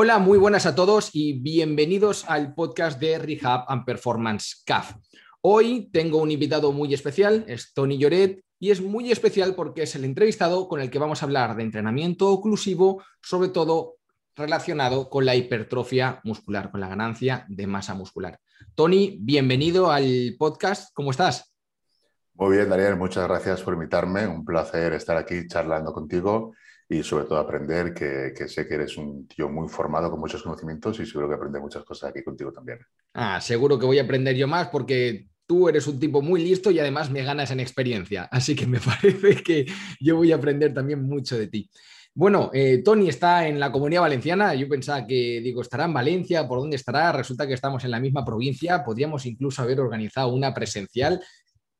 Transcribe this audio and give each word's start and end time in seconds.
Hola, 0.00 0.20
muy 0.20 0.38
buenas 0.38 0.64
a 0.64 0.76
todos 0.76 1.10
y 1.12 1.40
bienvenidos 1.40 2.24
al 2.30 2.54
podcast 2.54 3.00
de 3.00 3.18
Rehab 3.18 3.64
and 3.66 3.84
Performance 3.84 4.62
CAF. 4.64 4.92
Hoy 5.40 5.90
tengo 5.92 6.18
un 6.18 6.30
invitado 6.30 6.70
muy 6.70 6.94
especial, 6.94 7.44
es 7.48 7.72
Tony 7.74 7.98
Lloret, 7.98 8.44
y 8.60 8.70
es 8.70 8.80
muy 8.80 9.10
especial 9.10 9.56
porque 9.56 9.82
es 9.82 9.96
el 9.96 10.04
entrevistado 10.04 10.68
con 10.68 10.80
el 10.80 10.88
que 10.88 11.00
vamos 11.00 11.20
a 11.20 11.26
hablar 11.26 11.56
de 11.56 11.64
entrenamiento 11.64 12.28
oclusivo, 12.28 13.02
sobre 13.20 13.48
todo 13.48 13.96
relacionado 14.36 15.10
con 15.10 15.26
la 15.26 15.34
hipertrofia 15.34 16.20
muscular, 16.22 16.70
con 16.70 16.78
la 16.78 16.88
ganancia 16.88 17.44
de 17.48 17.66
masa 17.66 17.94
muscular. 17.94 18.38
Tony, 18.76 19.18
bienvenido 19.20 19.90
al 19.90 20.36
podcast, 20.38 20.94
¿cómo 20.94 21.10
estás? 21.10 21.52
Muy 22.34 22.56
bien, 22.56 22.68
Daniel, 22.68 22.94
muchas 22.94 23.26
gracias 23.26 23.62
por 23.62 23.74
invitarme. 23.74 24.28
Un 24.28 24.44
placer 24.44 24.92
estar 24.92 25.16
aquí 25.16 25.48
charlando 25.48 25.92
contigo 25.92 26.52
y 26.88 27.02
sobre 27.02 27.24
todo 27.24 27.38
aprender, 27.38 27.92
que, 27.92 28.48
sé 28.48 28.66
que 28.66 28.74
eres 28.74 28.96
un 28.96 29.28
tío 29.28 29.48
muy 29.48 29.68
formado 29.68 30.10
con 30.10 30.20
muchos 30.20 30.42
conocimientos 30.42 30.98
y 31.00 31.06
seguro 31.06 31.28
que 31.28 31.34
aprende 31.34 31.60
muchas 31.60 31.84
cosas 31.84 32.10
aquí 32.10 32.22
contigo 32.22 32.50
también. 32.50 32.78
Ah, 33.12 33.40
seguro 33.40 33.78
que 33.78 33.84
voy 33.84 33.98
a 33.98 34.04
aprender 34.04 34.34
yo 34.34 34.48
más 34.48 34.68
porque 34.68 35.28
tú 35.46 35.68
eres 35.68 35.86
un 35.86 36.00
tipo 36.00 36.22
muy 36.22 36.42
listo 36.42 36.70
y 36.70 36.78
además 36.78 37.10
me 37.10 37.22
ganas 37.22 37.50
en 37.50 37.60
experiencia, 37.60 38.24
así 38.32 38.54
que 38.56 38.66
me 38.66 38.80
parece 38.80 39.42
que 39.42 39.66
yo 40.00 40.16
voy 40.16 40.32
a 40.32 40.36
aprender 40.36 40.72
también 40.72 41.02
mucho 41.02 41.38
de 41.38 41.48
ti. 41.48 41.70
Bueno, 42.14 42.50
eh, 42.52 42.82
Tony 42.84 43.08
está 43.08 43.46
en 43.46 43.60
la 43.60 43.70
comunidad 43.70 44.00
valenciana. 44.00 44.52
Yo 44.52 44.68
pensaba 44.68 45.06
que, 45.06 45.40
digo, 45.40 45.62
estará 45.62 45.84
en 45.84 45.92
Valencia, 45.92 46.48
¿por 46.48 46.58
dónde 46.58 46.74
estará? 46.74 47.12
Resulta 47.12 47.46
que 47.46 47.54
estamos 47.54 47.84
en 47.84 47.92
la 47.92 48.00
misma 48.00 48.24
provincia. 48.24 48.82
Podríamos 48.82 49.24
incluso 49.24 49.62
haber 49.62 49.78
organizado 49.78 50.32
una 50.34 50.52
presencial. 50.52 51.22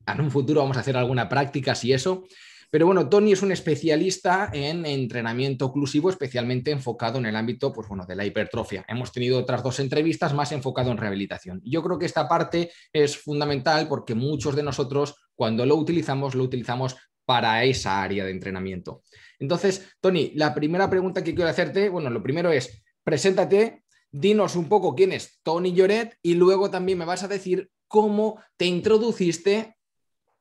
En 0.06 0.20
un 0.20 0.30
futuro 0.30 0.60
vamos 0.60 0.76
a 0.76 0.80
hacer 0.80 0.96
alguna 0.96 1.28
práctica, 1.28 1.74
si 1.74 1.92
eso. 1.92 2.24
Pero 2.70 2.86
bueno, 2.86 3.08
Tony 3.08 3.32
es 3.32 3.42
un 3.42 3.50
especialista 3.50 4.50
en 4.52 4.84
entrenamiento 4.84 5.66
oclusivo, 5.66 6.10
especialmente 6.10 6.70
enfocado 6.70 7.18
en 7.18 7.26
el 7.26 7.36
ámbito 7.36 7.72
pues 7.72 7.88
bueno, 7.88 8.04
de 8.06 8.14
la 8.14 8.26
hipertrofia. 8.26 8.84
Hemos 8.88 9.10
tenido 9.10 9.38
otras 9.38 9.62
dos 9.62 9.80
entrevistas 9.80 10.34
más 10.34 10.52
enfocado 10.52 10.90
en 10.90 10.98
rehabilitación. 10.98 11.62
Yo 11.64 11.82
creo 11.82 11.98
que 11.98 12.06
esta 12.06 12.28
parte 12.28 12.70
es 12.92 13.16
fundamental 13.16 13.88
porque 13.88 14.14
muchos 14.14 14.54
de 14.54 14.62
nosotros 14.62 15.14
cuando 15.34 15.64
lo 15.64 15.76
utilizamos, 15.76 16.34
lo 16.34 16.44
utilizamos 16.44 16.96
para 17.24 17.64
esa 17.64 18.02
área 18.02 18.24
de 18.24 18.32
entrenamiento. 18.32 19.02
Entonces, 19.38 19.94
Tony, 20.00 20.32
la 20.34 20.54
primera 20.54 20.90
pregunta 20.90 21.22
que 21.22 21.34
quiero 21.34 21.50
hacerte, 21.50 21.88
bueno, 21.88 22.10
lo 22.10 22.22
primero 22.22 22.50
es, 22.50 22.82
preséntate, 23.04 23.84
dinos 24.10 24.56
un 24.56 24.68
poco 24.68 24.94
quién 24.94 25.12
es 25.12 25.38
Tony 25.42 25.72
Lloret 25.72 26.18
y 26.22 26.34
luego 26.34 26.70
también 26.70 26.98
me 26.98 27.04
vas 27.04 27.22
a 27.22 27.28
decir 27.28 27.70
cómo 27.86 28.42
te 28.56 28.66
introduciste 28.66 29.76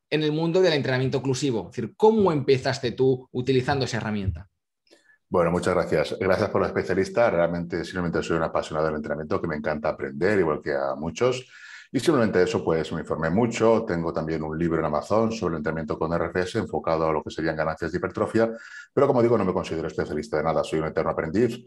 en 0.10 0.24
el 0.24 0.32
mundo 0.32 0.62
del 0.62 0.74
entrenamiento 0.74 1.20
oclusivo? 1.20 1.70
Es 1.70 1.76
decir, 1.76 1.94
¿cómo 1.96 2.32
empezaste 2.32 2.92
tú 2.92 3.28
utilizando 3.32 3.86
esa 3.86 3.98
herramienta? 3.98 4.50
Bueno, 5.30 5.52
muchas 5.52 5.74
gracias. 5.74 6.16
Gracias 6.20 6.50
por 6.50 6.62
la 6.62 6.68
especialista. 6.68 7.30
Realmente, 7.30 7.84
simplemente 7.84 8.24
soy 8.24 8.38
un 8.38 8.44
apasionado 8.44 8.88
del 8.88 8.96
entrenamiento 8.96 9.42
que 9.42 9.48
me 9.48 9.58
encanta 9.58 9.90
aprender, 9.90 10.40
igual 10.40 10.62
que 10.62 10.74
a 10.74 10.96
muchos. 10.96 11.46
Y 11.92 12.00
simplemente 12.00 12.42
eso, 12.44 12.64
pues 12.64 12.92
me 12.94 13.02
informé 13.02 13.30
mucho. 13.30 13.84
Tengo 13.86 14.14
también 14.14 14.44
un 14.44 14.58
libro 14.58 14.80
en 14.80 14.86
Amazon 14.86 15.32
sobre 15.32 15.56
el 15.56 15.58
entrenamiento 15.58 16.00
con 16.00 16.18
RFS 16.18 16.60
enfocado 16.60 17.10
a 17.10 17.14
lo 17.14 17.24
que 17.24 17.32
serían 17.32 17.58
ganancias 17.58 17.92
de 17.92 17.98
hipertrofia. 17.98 18.52
Pero 18.94 19.08
como 19.08 19.22
digo, 19.22 19.38
no 19.38 19.44
me 19.44 19.54
considero 19.54 19.88
especialista 19.88 20.38
de 20.38 20.44
nada, 20.44 20.64
soy 20.64 20.80
un 20.80 20.88
eterno 20.88 21.12
aprendiz. 21.12 21.60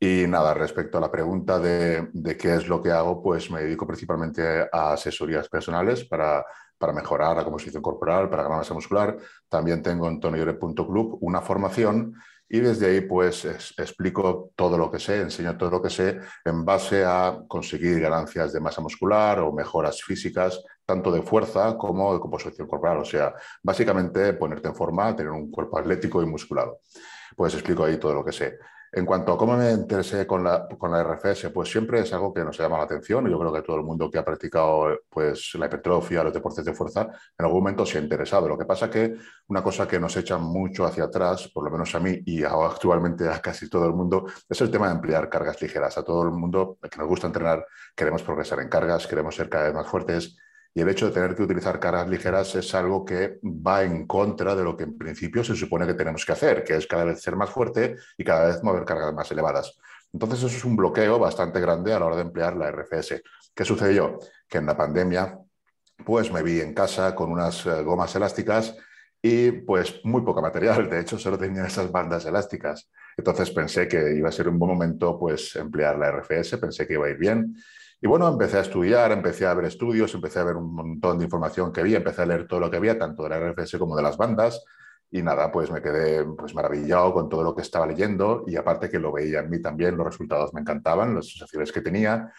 Y 0.00 0.26
nada, 0.26 0.52
respecto 0.54 0.98
a 0.98 1.00
la 1.00 1.10
pregunta 1.10 1.58
de, 1.58 2.08
de, 2.12 2.36
qué 2.36 2.56
es 2.56 2.66
lo 2.66 2.82
que 2.82 2.90
hago, 2.90 3.22
pues 3.22 3.50
me 3.50 3.62
dedico 3.62 3.86
principalmente 3.86 4.68
a 4.72 4.94
asesorías 4.94 5.48
personales 5.48 6.04
para 6.04 6.44
para 6.82 6.92
mejorar 6.92 7.36
la 7.36 7.44
composición 7.44 7.80
corporal, 7.80 8.28
para 8.28 8.42
ganar 8.42 8.58
masa 8.58 8.74
muscular. 8.74 9.16
También 9.48 9.84
tengo 9.84 10.08
en 10.08 10.18
tonyore.club 10.18 11.18
una 11.20 11.40
formación 11.40 12.16
y 12.48 12.58
desde 12.58 12.86
ahí 12.86 13.02
pues 13.02 13.44
explico 13.78 14.50
todo 14.56 14.76
lo 14.76 14.90
que 14.90 14.98
sé, 14.98 15.20
enseño 15.20 15.56
todo 15.56 15.70
lo 15.70 15.80
que 15.80 15.90
sé 15.90 16.18
en 16.44 16.64
base 16.64 17.04
a 17.04 17.38
conseguir 17.46 18.00
ganancias 18.00 18.52
de 18.52 18.58
masa 18.58 18.80
muscular 18.80 19.38
o 19.38 19.52
mejoras 19.52 20.02
físicas, 20.02 20.60
tanto 20.84 21.12
de 21.12 21.22
fuerza 21.22 21.78
como 21.78 22.14
de 22.14 22.18
composición 22.18 22.66
corporal. 22.66 22.98
O 22.98 23.04
sea, 23.04 23.32
básicamente 23.62 24.32
ponerte 24.32 24.66
en 24.66 24.74
forma, 24.74 25.14
tener 25.14 25.30
un 25.30 25.52
cuerpo 25.52 25.78
atlético 25.78 26.20
y 26.20 26.26
musculado. 26.26 26.80
Pues 27.36 27.54
explico 27.54 27.84
ahí 27.84 27.96
todo 27.96 28.14
lo 28.14 28.24
que 28.24 28.32
sé. 28.32 28.58
En 28.94 29.06
cuanto 29.06 29.32
a 29.32 29.38
cómo 29.38 29.56
me 29.56 29.72
interesé 29.72 30.26
con 30.26 30.44
la, 30.44 30.68
con 30.68 30.92
la 30.92 31.02
RFS, 31.02 31.48
pues 31.48 31.70
siempre 31.70 32.00
es 32.00 32.12
algo 32.12 32.34
que 32.34 32.44
nos 32.44 32.58
llama 32.58 32.76
la 32.76 32.84
atención. 32.84 33.26
Yo 33.26 33.38
creo 33.38 33.50
que 33.50 33.62
todo 33.62 33.76
el 33.76 33.84
mundo 33.84 34.10
que 34.10 34.18
ha 34.18 34.24
practicado 34.24 35.00
pues, 35.08 35.54
la 35.54 35.64
hipertrofia, 35.64 36.22
los 36.22 36.34
deportes 36.34 36.62
de 36.62 36.74
fuerza, 36.74 37.08
en 37.38 37.46
algún 37.46 37.62
momento 37.62 37.86
se 37.86 37.96
ha 37.96 38.02
interesado. 38.02 38.46
Lo 38.46 38.58
que 38.58 38.66
pasa 38.66 38.90
que 38.90 39.16
una 39.48 39.62
cosa 39.62 39.88
que 39.88 39.98
nos 39.98 40.14
echa 40.18 40.36
mucho 40.36 40.84
hacia 40.84 41.04
atrás, 41.04 41.48
por 41.54 41.64
lo 41.64 41.70
menos 41.70 41.94
a 41.94 42.00
mí 42.00 42.20
y 42.26 42.44
actualmente 42.44 43.26
a 43.30 43.40
casi 43.40 43.70
todo 43.70 43.86
el 43.86 43.94
mundo, 43.94 44.26
es 44.46 44.60
el 44.60 44.70
tema 44.70 44.88
de 44.88 44.96
emplear 44.96 45.30
cargas 45.30 45.62
ligeras. 45.62 45.96
A 45.96 46.04
todo 46.04 46.24
el 46.24 46.30
mundo 46.32 46.76
que 46.82 46.98
nos 46.98 47.08
gusta 47.08 47.26
entrenar, 47.28 47.66
queremos 47.96 48.22
progresar 48.22 48.60
en 48.60 48.68
cargas, 48.68 49.06
queremos 49.06 49.34
ser 49.34 49.48
cada 49.48 49.64
vez 49.64 49.74
más 49.74 49.86
fuertes 49.86 50.36
y 50.74 50.80
el 50.80 50.88
hecho 50.88 51.06
de 51.06 51.12
tener 51.12 51.34
que 51.34 51.42
utilizar 51.42 51.78
cargas 51.78 52.08
ligeras 52.08 52.54
es 52.54 52.74
algo 52.74 53.04
que 53.04 53.38
va 53.42 53.82
en 53.82 54.06
contra 54.06 54.54
de 54.54 54.64
lo 54.64 54.76
que 54.76 54.84
en 54.84 54.96
principio 54.96 55.44
se 55.44 55.54
supone 55.54 55.86
que 55.86 55.94
tenemos 55.94 56.24
que 56.24 56.32
hacer, 56.32 56.64
que 56.64 56.76
es 56.76 56.86
cada 56.86 57.04
vez 57.04 57.20
ser 57.20 57.36
más 57.36 57.50
fuerte 57.50 57.96
y 58.16 58.24
cada 58.24 58.46
vez 58.46 58.62
mover 58.62 58.84
cargas 58.84 59.12
más 59.12 59.30
elevadas. 59.30 59.78
Entonces 60.12 60.38
eso 60.42 60.56
es 60.56 60.64
un 60.64 60.76
bloqueo 60.76 61.18
bastante 61.18 61.60
grande 61.60 61.92
a 61.92 61.98
la 61.98 62.06
hora 62.06 62.16
de 62.16 62.22
emplear 62.22 62.56
la 62.56 62.70
RFS. 62.70 63.22
¿Qué 63.54 63.64
sucedió? 63.64 64.18
Que 64.48 64.58
en 64.58 64.66
la 64.66 64.76
pandemia 64.76 65.38
pues 66.04 66.32
me 66.32 66.42
vi 66.42 66.60
en 66.60 66.74
casa 66.74 67.14
con 67.14 67.30
unas 67.30 67.66
eh, 67.66 67.82
gomas 67.82 68.14
elásticas 68.16 68.74
y 69.20 69.52
pues 69.52 70.00
muy 70.04 70.22
poca 70.22 70.40
material, 70.40 70.90
de 70.90 71.00
hecho 71.00 71.16
solo 71.16 71.38
tenía 71.38 71.66
esas 71.66 71.92
bandas 71.92 72.24
elásticas. 72.24 72.90
Entonces 73.16 73.50
pensé 73.50 73.86
que 73.86 74.16
iba 74.16 74.30
a 74.30 74.32
ser 74.32 74.48
un 74.48 74.58
buen 74.58 74.72
momento 74.72 75.18
pues 75.18 75.54
emplear 75.56 75.98
la 75.98 76.10
RFS, 76.10 76.56
pensé 76.58 76.86
que 76.86 76.94
iba 76.94 77.06
a 77.06 77.10
ir 77.10 77.18
bien 77.18 77.54
y 78.04 78.08
bueno, 78.08 78.26
empecé 78.26 78.58
a 78.58 78.62
estudiar, 78.62 79.12
empecé 79.12 79.46
a 79.46 79.54
ver 79.54 79.66
estudios, 79.66 80.12
empecé 80.12 80.40
a 80.40 80.44
ver 80.44 80.56
un 80.56 80.74
montón 80.74 81.18
de 81.18 81.24
información 81.24 81.72
que 81.72 81.82
había, 81.82 81.98
empecé 81.98 82.22
a 82.22 82.26
leer 82.26 82.48
todo 82.48 82.58
lo 82.58 82.68
que 82.68 82.76
había, 82.76 82.98
tanto 82.98 83.22
de 83.22 83.28
la 83.28 83.38
RFS 83.38 83.78
como 83.78 83.96
de 83.96 84.02
las 84.02 84.16
bandas. 84.16 84.64
Y 85.08 85.22
nada, 85.22 85.52
pues 85.52 85.70
me 85.70 85.80
quedé 85.80 86.24
pues, 86.24 86.52
maravillado 86.52 87.14
con 87.14 87.28
todo 87.28 87.44
lo 87.44 87.54
que 87.54 87.62
estaba 87.62 87.86
leyendo 87.86 88.42
y 88.48 88.56
aparte 88.56 88.90
que 88.90 88.98
lo 88.98 89.12
veía 89.12 89.38
en 89.38 89.50
mí 89.50 89.62
también, 89.62 89.96
los 89.96 90.04
resultados 90.04 90.52
me 90.52 90.62
encantaban, 90.62 91.14
las 91.14 91.28
sensaciones 91.28 91.70
que 91.70 91.80
tenía. 91.80 92.32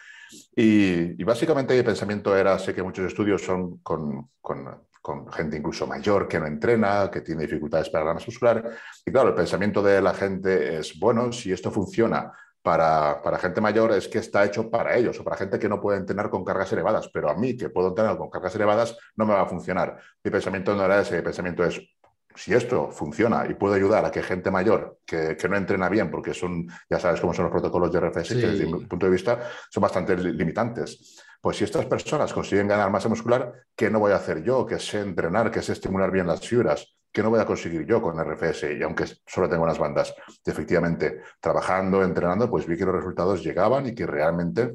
Y, 0.54 1.24
básicamente 1.24 1.78
el 1.78 1.84
pensamiento 1.84 2.36
era, 2.36 2.58
sé 2.58 2.74
que 2.74 2.82
muchos 2.82 3.06
estudios 3.06 3.40
son 3.40 3.78
con, 3.78 4.32
con, 4.42 4.66
con, 5.00 5.32
gente 5.32 5.56
incluso 5.56 5.86
mayor 5.86 6.28
que 6.28 6.40
no 6.40 6.46
entrena, 6.46 7.10
que 7.10 7.22
tiene 7.22 7.44
dificultades 7.44 7.88
para 7.88 8.04
la 8.04 8.12
masa 8.12 8.26
muscular. 8.26 8.70
Y 9.06 9.10
claro, 9.10 9.30
el 9.30 9.34
pensamiento 9.34 9.82
de 9.82 10.02
la 10.02 10.12
gente 10.12 10.76
es, 10.80 10.98
bueno, 10.98 11.32
si 11.32 11.52
esto 11.52 11.70
funciona 11.70 12.30
para, 12.64 13.20
para, 13.20 13.38
gente 13.38 13.60
mayor 13.60 13.92
es 13.92 14.08
que 14.08 14.16
está 14.16 14.42
hecho 14.42 14.70
para 14.70 14.96
ellos 14.96 15.20
o 15.20 15.22
para 15.22 15.36
gente 15.36 15.58
que 15.58 15.68
no 15.68 15.82
puede 15.82 15.98
entrenar 15.98 16.30
con 16.30 16.42
cargas 16.42 16.72
elevadas, 16.72 17.10
pero 17.12 17.28
a 17.28 17.34
mí 17.34 17.54
que 17.58 17.68
puedo 17.68 17.88
entrenar 17.88 18.16
con 18.16 18.30
cargas 18.30 18.54
elevadas 18.54 18.96
no 19.16 19.26
me 19.26 19.34
va 19.34 19.42
a 19.42 19.46
funcionar. 19.46 19.98
Mi 20.24 20.30
pensamiento 20.30 20.74
no 20.74 20.82
era 20.82 21.02
ese, 21.02 21.16
mi 21.16 21.22
pensamiento 21.22 21.62
es, 21.62 21.78
si 22.34 22.54
esto 22.54 22.90
funciona 22.90 23.44
y 23.46 23.52
puede 23.52 23.76
ayudar 23.76 24.06
a 24.06 24.10
que 24.10 24.22
gente 24.22 24.50
mayor 24.50 25.00
que, 25.04 25.36
que, 25.36 25.46
no 25.46 25.58
entrena 25.58 25.90
bien, 25.90 26.10
porque 26.10 26.32
son, 26.32 26.66
ya 26.88 26.98
sabes 26.98 27.20
cómo 27.20 27.34
son 27.34 27.44
los 27.44 27.52
protocolos 27.52 27.92
de 27.92 28.00
RFS, 28.00 28.34
que 28.34 28.46
desde 28.46 28.64
mi 28.64 28.86
punto 28.86 29.04
de 29.04 29.12
vista 29.12 29.40
son 29.68 29.82
bastante 29.82 30.16
limitantes. 30.16 31.22
Pues 31.42 31.58
si 31.58 31.64
estas 31.64 31.84
personas 31.84 32.32
consiguen 32.32 32.66
ganar 32.66 32.90
masa 32.90 33.10
muscular, 33.10 33.52
¿qué 33.76 33.90
no 33.90 33.98
voy 34.00 34.12
a 34.12 34.16
hacer 34.16 34.42
yo? 34.42 34.64
Que 34.64 34.78
sé 34.78 35.00
entrenar, 35.00 35.50
que 35.50 35.60
sé 35.60 35.72
estimular 35.74 36.10
bien 36.10 36.26
las 36.26 36.40
fibras, 36.40 36.96
¿Qué 37.14 37.22
no 37.22 37.30
voy 37.30 37.38
a 37.38 37.46
conseguir 37.46 37.86
yo 37.86 38.02
con 38.02 38.18
RFS? 38.18 38.76
Y 38.76 38.82
aunque 38.82 39.04
solo 39.24 39.48
tengo 39.48 39.62
unas 39.62 39.78
bandas, 39.78 40.12
efectivamente, 40.44 41.22
trabajando, 41.38 42.02
entrenando, 42.02 42.50
pues 42.50 42.66
vi 42.66 42.76
que 42.76 42.84
los 42.84 42.96
resultados 42.96 43.40
llegaban 43.40 43.86
y 43.86 43.94
que 43.94 44.04
realmente 44.04 44.74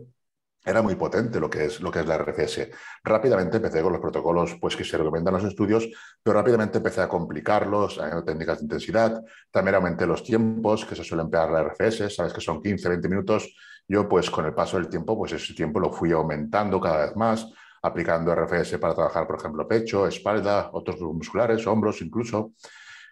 era 0.64 0.82
muy 0.82 0.96
potente 0.96 1.38
lo 1.38 1.50
que 1.50 1.66
es, 1.66 1.82
lo 1.82 1.92
que 1.92 2.00
es 2.00 2.06
la 2.06 2.18
RFS. 2.18 2.72
Rápidamente 3.04 3.58
empecé 3.58 3.82
con 3.82 3.92
los 3.92 4.00
protocolos 4.00 4.56
pues, 4.62 4.78
que 4.78 4.86
se 4.86 4.98
recomiendan 4.98 5.36
en 5.36 5.42
los 5.42 5.50
estudios, 5.52 5.90
pero 6.24 6.38
rápidamente 6.38 6.78
empecé 6.78 7.02
a 7.02 7.10
complicarlos, 7.10 8.00
a 8.00 8.24
técnicas 8.24 8.60
de 8.60 8.64
intensidad. 8.64 9.22
También 9.52 9.76
aumenté 9.76 10.08
los 10.08 10.24
tiempos 10.24 10.86
que 10.86 10.96
se 10.96 11.04
suele 11.04 11.24
emplear 11.24 11.52
la 11.52 11.64
RFS, 11.64 12.10
sabes 12.16 12.32
que 12.32 12.40
son 12.40 12.62
15, 12.62 12.88
20 12.88 13.10
minutos. 13.10 13.54
Yo, 13.86 14.08
pues 14.08 14.30
con 14.32 14.46
el 14.46 14.54
paso 14.54 14.78
del 14.78 14.88
tiempo, 14.88 15.18
pues 15.18 15.34
ese 15.34 15.54
tiempo 15.54 15.82
lo 15.82 15.92
fui 15.92 16.14
aumentando 16.14 16.80
cada 16.80 17.08
vez 17.08 17.18
más 17.18 17.52
aplicando 17.82 18.34
RFS 18.34 18.78
para 18.80 18.96
trabajar, 18.96 19.28
por 19.28 19.38
ejemplo, 19.38 19.68
pecho, 19.68 20.08
espalda, 20.08 20.70
otros 20.74 20.98
grupos 20.98 21.18
musculares, 21.18 21.66
hombros 21.68 22.02
incluso. 22.02 22.54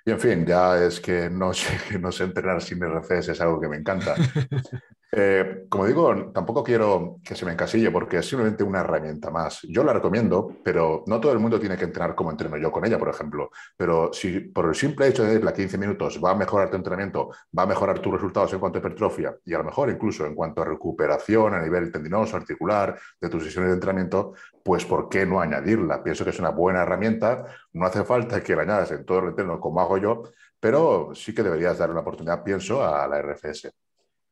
Y 0.06 0.12
en 0.12 0.20
fin, 0.20 0.46
ya 0.46 0.84
es 0.84 1.00
que 1.00 1.30
no 1.30 1.54
sé, 1.54 2.00
no 2.00 2.12
sé 2.12 2.26
entrenar 2.26 2.62
sin 2.62 2.82
RFS, 2.82 3.32
es 3.32 3.42
algo 3.42 3.60
que 3.60 3.68
me 3.68 3.78
encanta. 3.78 4.16
Eh, 5.10 5.66
como 5.70 5.86
digo, 5.86 6.32
tampoco 6.34 6.64
quiero 6.64 7.20
que 7.24 7.34
se 7.34 7.46
me 7.46 7.54
encasille 7.54 7.90
porque 7.92 8.18
es 8.18 8.28
simplemente 8.28 8.64
una 8.64 8.82
herramienta 8.82 9.32
más. 9.32 9.62
Yo 9.64 9.84
la 9.84 9.94
recomiendo, 9.94 10.58
pero 10.64 11.04
no 11.08 11.20
todo 11.22 11.32
el 11.32 11.40
mundo 11.40 11.60
tiene 11.60 11.78
que 11.78 11.86
entrenar 11.86 12.14
como 12.14 12.30
entreno 12.30 12.58
yo 12.58 12.72
con 12.72 12.86
ella, 12.86 13.00
por 13.00 13.10
ejemplo. 13.10 13.50
Pero 13.78 14.12
si 14.12 14.42
por 14.42 14.66
el 14.68 14.76
simple 14.76 15.08
hecho 15.08 15.24
de 15.24 15.36
irla 15.36 15.54
15 15.54 15.78
minutos 15.78 16.20
va 16.24 16.32
a 16.32 16.36
mejorar 16.36 16.70
tu 16.70 16.76
entrenamiento, 16.76 17.30
va 17.58 17.64
a 17.64 17.66
mejorar 17.66 18.00
tus 18.00 18.14
resultados 18.14 18.52
en 18.54 18.60
cuanto 18.60 18.80
a 18.80 18.82
hipertrofia 18.82 19.38
y 19.46 19.54
a 19.54 19.60
lo 19.60 19.64
mejor 19.64 19.90
incluso 19.90 20.26
en 20.26 20.36
cuanto 20.36 20.62
a 20.62 20.66
recuperación 20.66 21.54
a 21.54 21.62
nivel 21.62 21.92
tendinoso, 21.92 22.36
articular, 22.36 23.00
de 23.22 23.30
tus 23.30 23.44
sesiones 23.44 23.70
de 23.70 23.76
entrenamiento, 23.76 24.34
pues 24.64 24.84
¿por 24.86 25.08
qué 25.08 25.26
no 25.26 25.40
añadirla? 25.40 26.04
Pienso 26.04 26.26
que 26.26 26.32
es 26.32 26.40
una 26.40 26.50
buena 26.50 26.82
herramienta. 26.82 27.46
No 27.74 27.86
hace 27.86 28.04
falta 28.04 28.42
que 28.44 28.56
la 28.56 28.64
añadas 28.64 28.92
en 28.92 29.06
todo 29.06 29.20
el 29.20 29.28
entreno 29.30 29.60
como 29.60 29.80
hago 29.80 29.98
yo, 29.98 30.24
pero 30.60 31.12
sí 31.16 31.34
que 31.34 31.44
deberías 31.44 31.78
dar 31.78 31.92
una 31.92 32.02
oportunidad, 32.02 32.44
pienso, 32.44 32.84
a 32.84 33.08
la 33.08 33.22
RFS. 33.22 33.87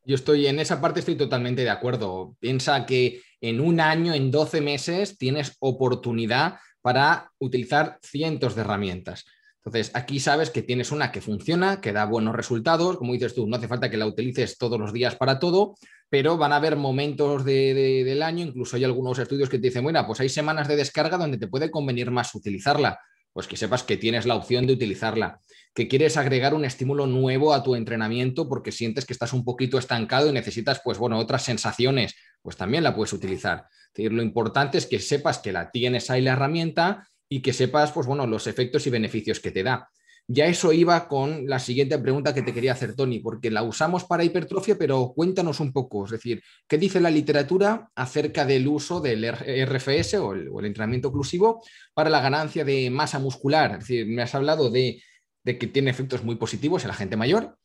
Yo 0.05 0.15
estoy 0.15 0.45
en 0.45 0.59
esa 0.59 0.79
parte, 0.79 0.99
estoy 0.99 1.15
totalmente 1.15 1.63
de 1.63 1.69
acuerdo. 1.71 2.35
Piensa 2.39 2.85
que 2.85 3.21
en 3.41 3.59
un 3.59 3.79
año, 3.79 4.13
en 4.13 4.29
12 4.29 4.61
meses, 4.61 5.17
tienes 5.17 5.55
oportunidad 5.59 6.59
para 6.81 7.31
utilizar 7.39 7.97
cientos 8.03 8.53
de 8.53 8.61
herramientas. 8.61 9.25
Entonces, 9.57 9.89
aquí 9.95 10.19
sabes 10.19 10.51
que 10.51 10.61
tienes 10.61 10.91
una 10.91 11.11
que 11.11 11.21
funciona, 11.21 11.81
que 11.81 11.91
da 11.91 12.05
buenos 12.05 12.35
resultados, 12.35 12.97
como 12.97 13.13
dices 13.13 13.33
tú, 13.33 13.47
no 13.47 13.55
hace 13.55 13.67
falta 13.67 13.89
que 13.89 13.97
la 13.97 14.05
utilices 14.05 14.59
todos 14.59 14.79
los 14.79 14.93
días 14.93 15.15
para 15.15 15.39
todo, 15.39 15.73
pero 16.07 16.37
van 16.37 16.53
a 16.53 16.57
haber 16.57 16.75
momentos 16.75 17.43
del 17.43 18.21
año, 18.21 18.45
incluso 18.45 18.75
hay 18.75 18.83
algunos 18.83 19.17
estudios 19.17 19.49
que 19.49 19.57
te 19.57 19.69
dicen, 19.69 19.83
bueno, 19.83 20.05
pues 20.05 20.19
hay 20.19 20.29
semanas 20.29 20.67
de 20.67 20.75
descarga 20.75 21.17
donde 21.17 21.39
te 21.39 21.47
puede 21.47 21.71
convenir 21.71 22.11
más 22.11 22.35
utilizarla, 22.35 22.99
pues 23.35 23.47
que 23.47 23.57
sepas 23.57 23.83
que 23.83 23.97
tienes 23.97 24.25
la 24.25 24.35
opción 24.35 24.65
de 24.65 24.71
utilizarla, 24.71 25.41
que 25.73 25.89
quieres 25.89 26.15
agregar 26.15 26.53
un 26.53 26.63
estímulo 26.63 27.05
nuevo 27.05 27.53
a 27.53 27.63
tu 27.63 27.75
entrenamiento 27.75 28.47
porque 28.47 28.71
sientes 28.71 29.03
que 29.03 29.11
estás 29.11 29.33
un 29.33 29.43
poquito 29.43 29.77
estancado 29.77 30.29
y 30.29 30.31
necesitas, 30.31 30.79
pues 30.81 30.97
bueno, 30.97 31.19
otras 31.19 31.43
sensaciones, 31.43 32.15
pues 32.41 32.55
también 32.55 32.85
la 32.85 32.95
puedes 32.95 33.11
utilizar. 33.11 33.65
lo 33.97 34.23
importante 34.23 34.77
es 34.77 34.85
que 34.85 34.99
sepas 34.99 35.39
que 35.39 35.51
la 35.51 35.69
tienes 35.69 36.09
ahí 36.09 36.21
la 36.21 36.31
herramienta 36.31 37.09
y 37.27 37.41
que 37.41 37.51
sepas, 37.51 37.91
pues 37.91 38.07
bueno, 38.07 38.25
los 38.25 38.47
efectos 38.47 38.87
y 38.87 38.89
beneficios 38.89 39.41
que 39.41 39.51
te 39.51 39.63
da. 39.63 39.89
Ya 40.27 40.47
eso 40.47 40.73
iba 40.73 41.07
con 41.07 41.45
la 41.47 41.59
siguiente 41.59 41.99
pregunta 41.99 42.33
que 42.33 42.41
te 42.41 42.53
quería 42.53 42.71
hacer, 42.71 42.95
Tony, 42.95 43.19
porque 43.19 43.51
la 43.51 43.61
usamos 43.61 44.05
para 44.05 44.23
hipertrofia, 44.23 44.75
pero 44.75 45.13
cuéntanos 45.15 45.59
un 45.59 45.71
poco, 45.71 46.05
es 46.05 46.11
decir, 46.11 46.41
¿qué 46.67 46.79
dice 46.79 46.99
la 46.99 47.11
literatura 47.11 47.89
acerca 47.93 48.43
del 48.43 48.67
uso 48.67 48.99
del 48.99 49.23
RFS 49.23 50.15
o 50.15 50.33
el, 50.33 50.65
entrenamiento 50.65 51.09
oclusivo 51.09 51.63
para 51.93 52.09
la 52.09 52.21
ganancia 52.21 52.65
de 52.65 52.89
masa 52.89 53.19
muscular? 53.19 53.73
Es 53.73 53.79
decir, 53.79 54.07
me 54.07 54.23
has 54.23 54.33
hablado 54.33 54.71
de, 54.71 54.99
de 55.43 55.57
que 55.59 55.67
tiene 55.67 55.91
efectos 55.91 56.23
muy 56.23 56.37
positivos 56.37 56.83
en 56.83 56.87
la 56.87 56.95
gente 56.95 57.17
mayor, 57.17 57.55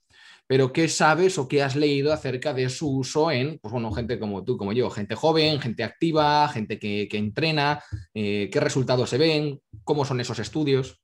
pero 0.47 0.73
¿qué 0.73 0.89
sabes 0.89 1.39
o 1.39 1.49
qué 1.49 1.63
has 1.63 1.77
leído 1.77 2.13
acerca 2.13 2.53
de 2.53 2.69
su 2.69 2.91
uso 2.91 3.31
en, 3.31 3.59
pues 3.61 3.73
bueno, 3.73 3.93
gente 3.93 4.19
como 4.19 4.45
tú, 4.45 4.57
como 4.59 4.73
yo, 4.73 4.91
gente 4.91 5.15
joven, 5.15 5.61
gente 5.61 5.85
activa, 5.85 6.49
gente 6.49 6.79
que, 6.79 7.09
entrena, 7.13 7.83
eh, 8.13 8.51
qué 8.53 8.61
resultados 8.61 9.09
se 9.09 9.17
ven, 9.17 9.61
cómo 9.85 10.05
son 10.05 10.21
esos 10.21 10.41
estudios? 10.41 11.01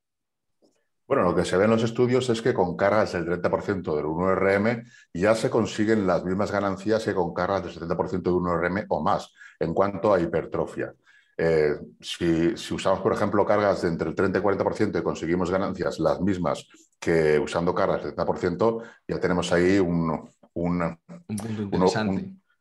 Bueno, 1.06 1.23
lo 1.23 1.35
que 1.35 1.44
se 1.44 1.56
ve 1.56 1.64
en 1.64 1.70
los 1.70 1.85
estudios 1.85 2.29
es 2.31 2.43
que 2.43 2.53
con 2.53 2.76
cargas 2.76 3.12
del 3.12 3.26
30% 3.26 3.94
del 3.94 4.06
1RM 4.06 4.85
ya 5.14 5.37
se 5.37 5.49
consiguen 5.49 6.06
las 6.06 6.25
mismas 6.25 6.50
ganancias 6.50 7.05
que 7.05 7.14
con 7.14 7.32
cargas 7.32 7.62
del 7.62 7.75
70% 7.75 8.23
de 8.23 8.31
1RM 8.31 8.87
o 8.88 9.03
más 9.03 9.32
en 9.61 9.73
cuanto 9.73 10.12
a 10.12 10.20
hipertrofia. 10.20 10.93
Eh, 11.38 11.75
si, 12.00 12.55
usamos, 12.73 13.00
por 13.00 13.12
ejemplo, 13.12 13.44
cargas 13.44 13.82
de 13.82 13.88
entre 13.88 14.08
el 14.08 14.14
30 14.14 14.38
y 14.38 14.43
40% 14.43 14.99
y 14.99 15.03
conseguimos 15.03 15.50
ganancias 15.50 16.00
las 16.00 16.20
mismas 16.20 16.67
que 16.99 17.38
usando 17.38 17.75
cargas 17.75 18.02
del 18.02 18.17
30%, 18.17 18.82
ya 19.06 19.20
tenemos 19.20 19.52
ahí 19.52 19.79
un, 19.79 20.29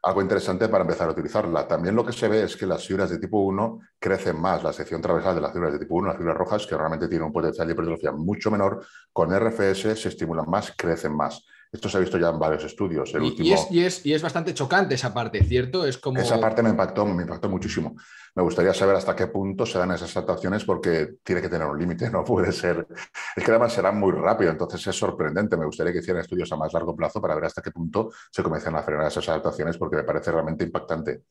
algo 0.06 0.22
interesante 0.22 0.70
para 0.70 0.84
empezar 0.84 1.10
a 1.10 1.12
utilizarla. 1.12 1.68
También 1.68 1.96
lo 1.96 2.06
que 2.06 2.14
se 2.14 2.28
ve 2.28 2.44
es 2.44 2.56
que 2.56 2.68
las 2.68 2.86
fibras 2.86 3.10
de 3.10 3.18
tipo 3.18 3.40
1 3.40 3.80
crecen 4.00 4.40
más. 4.40 4.64
La 4.64 4.72
sección 4.72 5.02
transversal 5.02 5.36
de 5.36 5.42
las 5.42 5.52
fibras 5.52 5.74
de 5.74 5.80
tipo 5.80 5.96
1, 5.96 6.08
las 6.10 6.18
fibras 6.18 6.38
rojas, 6.38 6.68
que 6.68 6.78
realmente 6.78 7.08
tienen 7.08 7.26
un 7.28 7.34
potencial 7.34 7.68
de 7.68 7.74
hipertrofia 7.74 8.12
mucho 8.12 8.52
menor, 8.52 8.86
con 9.12 9.34
RFS 9.34 9.96
se 9.96 10.10
estimulan 10.10 10.46
más, 10.48 10.74
crecen 10.78 11.16
más. 11.16 11.44
Esto 11.76 11.90
se 11.90 11.98
ha 11.98 12.00
visto 12.00 12.18
ya 12.18 12.30
en 12.30 12.40
varios 12.40 12.64
estudios. 12.64 13.14
y, 13.38 13.52
es, 13.84 14.06
y, 14.06 14.14
es, 14.14 14.22
bastante 14.22 14.54
chocante 14.54 14.96
esa 14.96 15.14
parte, 15.14 15.44
¿cierto? 15.44 15.86
Es 15.86 15.98
como... 15.98 16.22
Esa 16.22 16.40
parte 16.40 16.64
me 16.64 16.70
impactó, 16.70 17.06
me 17.06 17.24
impactó 17.24 17.50
muchísimo. 17.50 17.98
Me 18.34 18.42
gustaría 18.42 18.74
saber 18.74 18.96
hasta 18.96 19.14
qué 19.14 19.28
punto 19.28 19.66
se 19.66 19.78
dan 19.78 19.92
esas 19.92 20.16
adaptaciones 20.16 20.64
porque 20.64 21.18
tiene 21.22 21.42
que 21.42 21.50
tener 21.50 21.68
un 21.68 21.78
límite, 21.78 22.10
no 22.12 22.24
puede 22.24 22.54
ser... 22.54 22.88
Es 23.36 23.44
que 23.44 23.52
además 23.52 23.74
será 23.74 23.92
muy 23.92 24.14
rápido, 24.14 24.52
entonces 24.52 24.88
es 24.88 24.96
sorprendente. 24.98 25.58
Me 25.58 25.66
gustaría 25.66 25.92
que 25.92 26.00
hicieran 26.00 26.22
estudios 26.22 26.50
a 26.54 26.56
más 26.56 26.72
largo 26.72 26.96
plazo 26.96 27.22
para 27.22 27.36
ver 27.36 27.44
hasta 27.44 27.62
qué 27.62 27.72
punto 27.72 28.10
se 28.32 28.42
comienzan 28.42 28.74
a 28.78 28.82
frenar 28.82 29.08
esas 29.08 29.28
adaptaciones 29.28 29.78
porque 29.78 29.98
me 29.98 30.04
parece 30.04 30.32
realmente 30.32 30.64
impactante. 30.64 31.24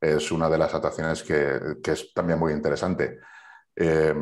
Es 0.00 0.30
una 0.30 0.48
de 0.48 0.56
las 0.56 0.70
adaptaciones 0.70 1.24
que, 1.24 1.78
es 1.84 2.14
también 2.14 2.38
muy 2.38 2.52
interesante. 2.52 3.18
Eh, 3.74 4.14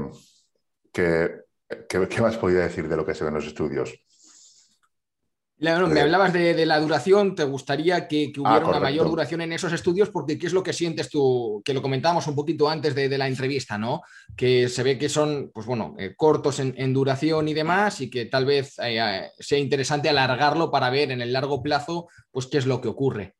¿qué, 0.90 1.42
qué, 1.86 2.22
más 2.22 2.38
podría 2.38 2.60
decir 2.60 2.88
de 2.88 2.96
lo 2.96 3.04
que 3.04 3.14
se 3.14 3.22
ve 3.22 3.28
en 3.28 3.34
los 3.34 3.46
estudios? 3.46 4.07
Me 5.60 5.70
eh, 5.70 6.02
hablabas 6.02 6.32
de, 6.32 6.66
la 6.66 6.78
duración, 6.78 7.34
¿te 7.34 7.42
gustaría 7.44 8.06
que, 8.06 8.32
hubiera 8.36 8.66
una 8.66 8.78
mayor 8.78 9.08
duración 9.08 9.40
en 9.40 9.52
esos 9.52 9.72
estudios? 9.72 10.08
Porque 10.08 10.38
¿qué 10.38 10.46
es 10.46 10.52
lo 10.52 10.62
que 10.62 10.72
sientes 10.72 11.10
tú? 11.10 11.60
Que 11.64 11.74
lo 11.74 11.82
comentábamos 11.82 12.26
un 12.28 12.36
poquito 12.36 12.68
antes 12.68 12.94
de, 12.94 13.18
la 13.18 13.26
entrevista, 13.26 13.76
¿no? 13.76 14.02
Que 14.36 14.68
se 14.68 14.82
ve 14.82 14.96
que 14.96 15.08
son, 15.08 15.50
pues 15.52 15.66
bueno, 15.66 15.96
eh, 15.98 16.14
cortos 16.16 16.60
en, 16.60 16.92
duración 16.92 17.48
y 17.48 17.54
demás 17.54 18.00
y 18.00 18.08
que 18.08 18.26
tal 18.26 18.46
vez 18.46 18.76
eh, 18.82 19.30
sea 19.38 19.58
interesante 19.58 20.08
alargarlo 20.08 20.70
para 20.70 20.90
ver 20.90 21.10
en 21.10 21.20
el 21.20 21.32
largo 21.32 21.62
plazo, 21.62 22.08
pues 22.30 22.46
qué 22.46 22.58
es 22.58 22.66
lo 22.66 22.80
que 22.80 22.88
ocurre. 22.88 23.34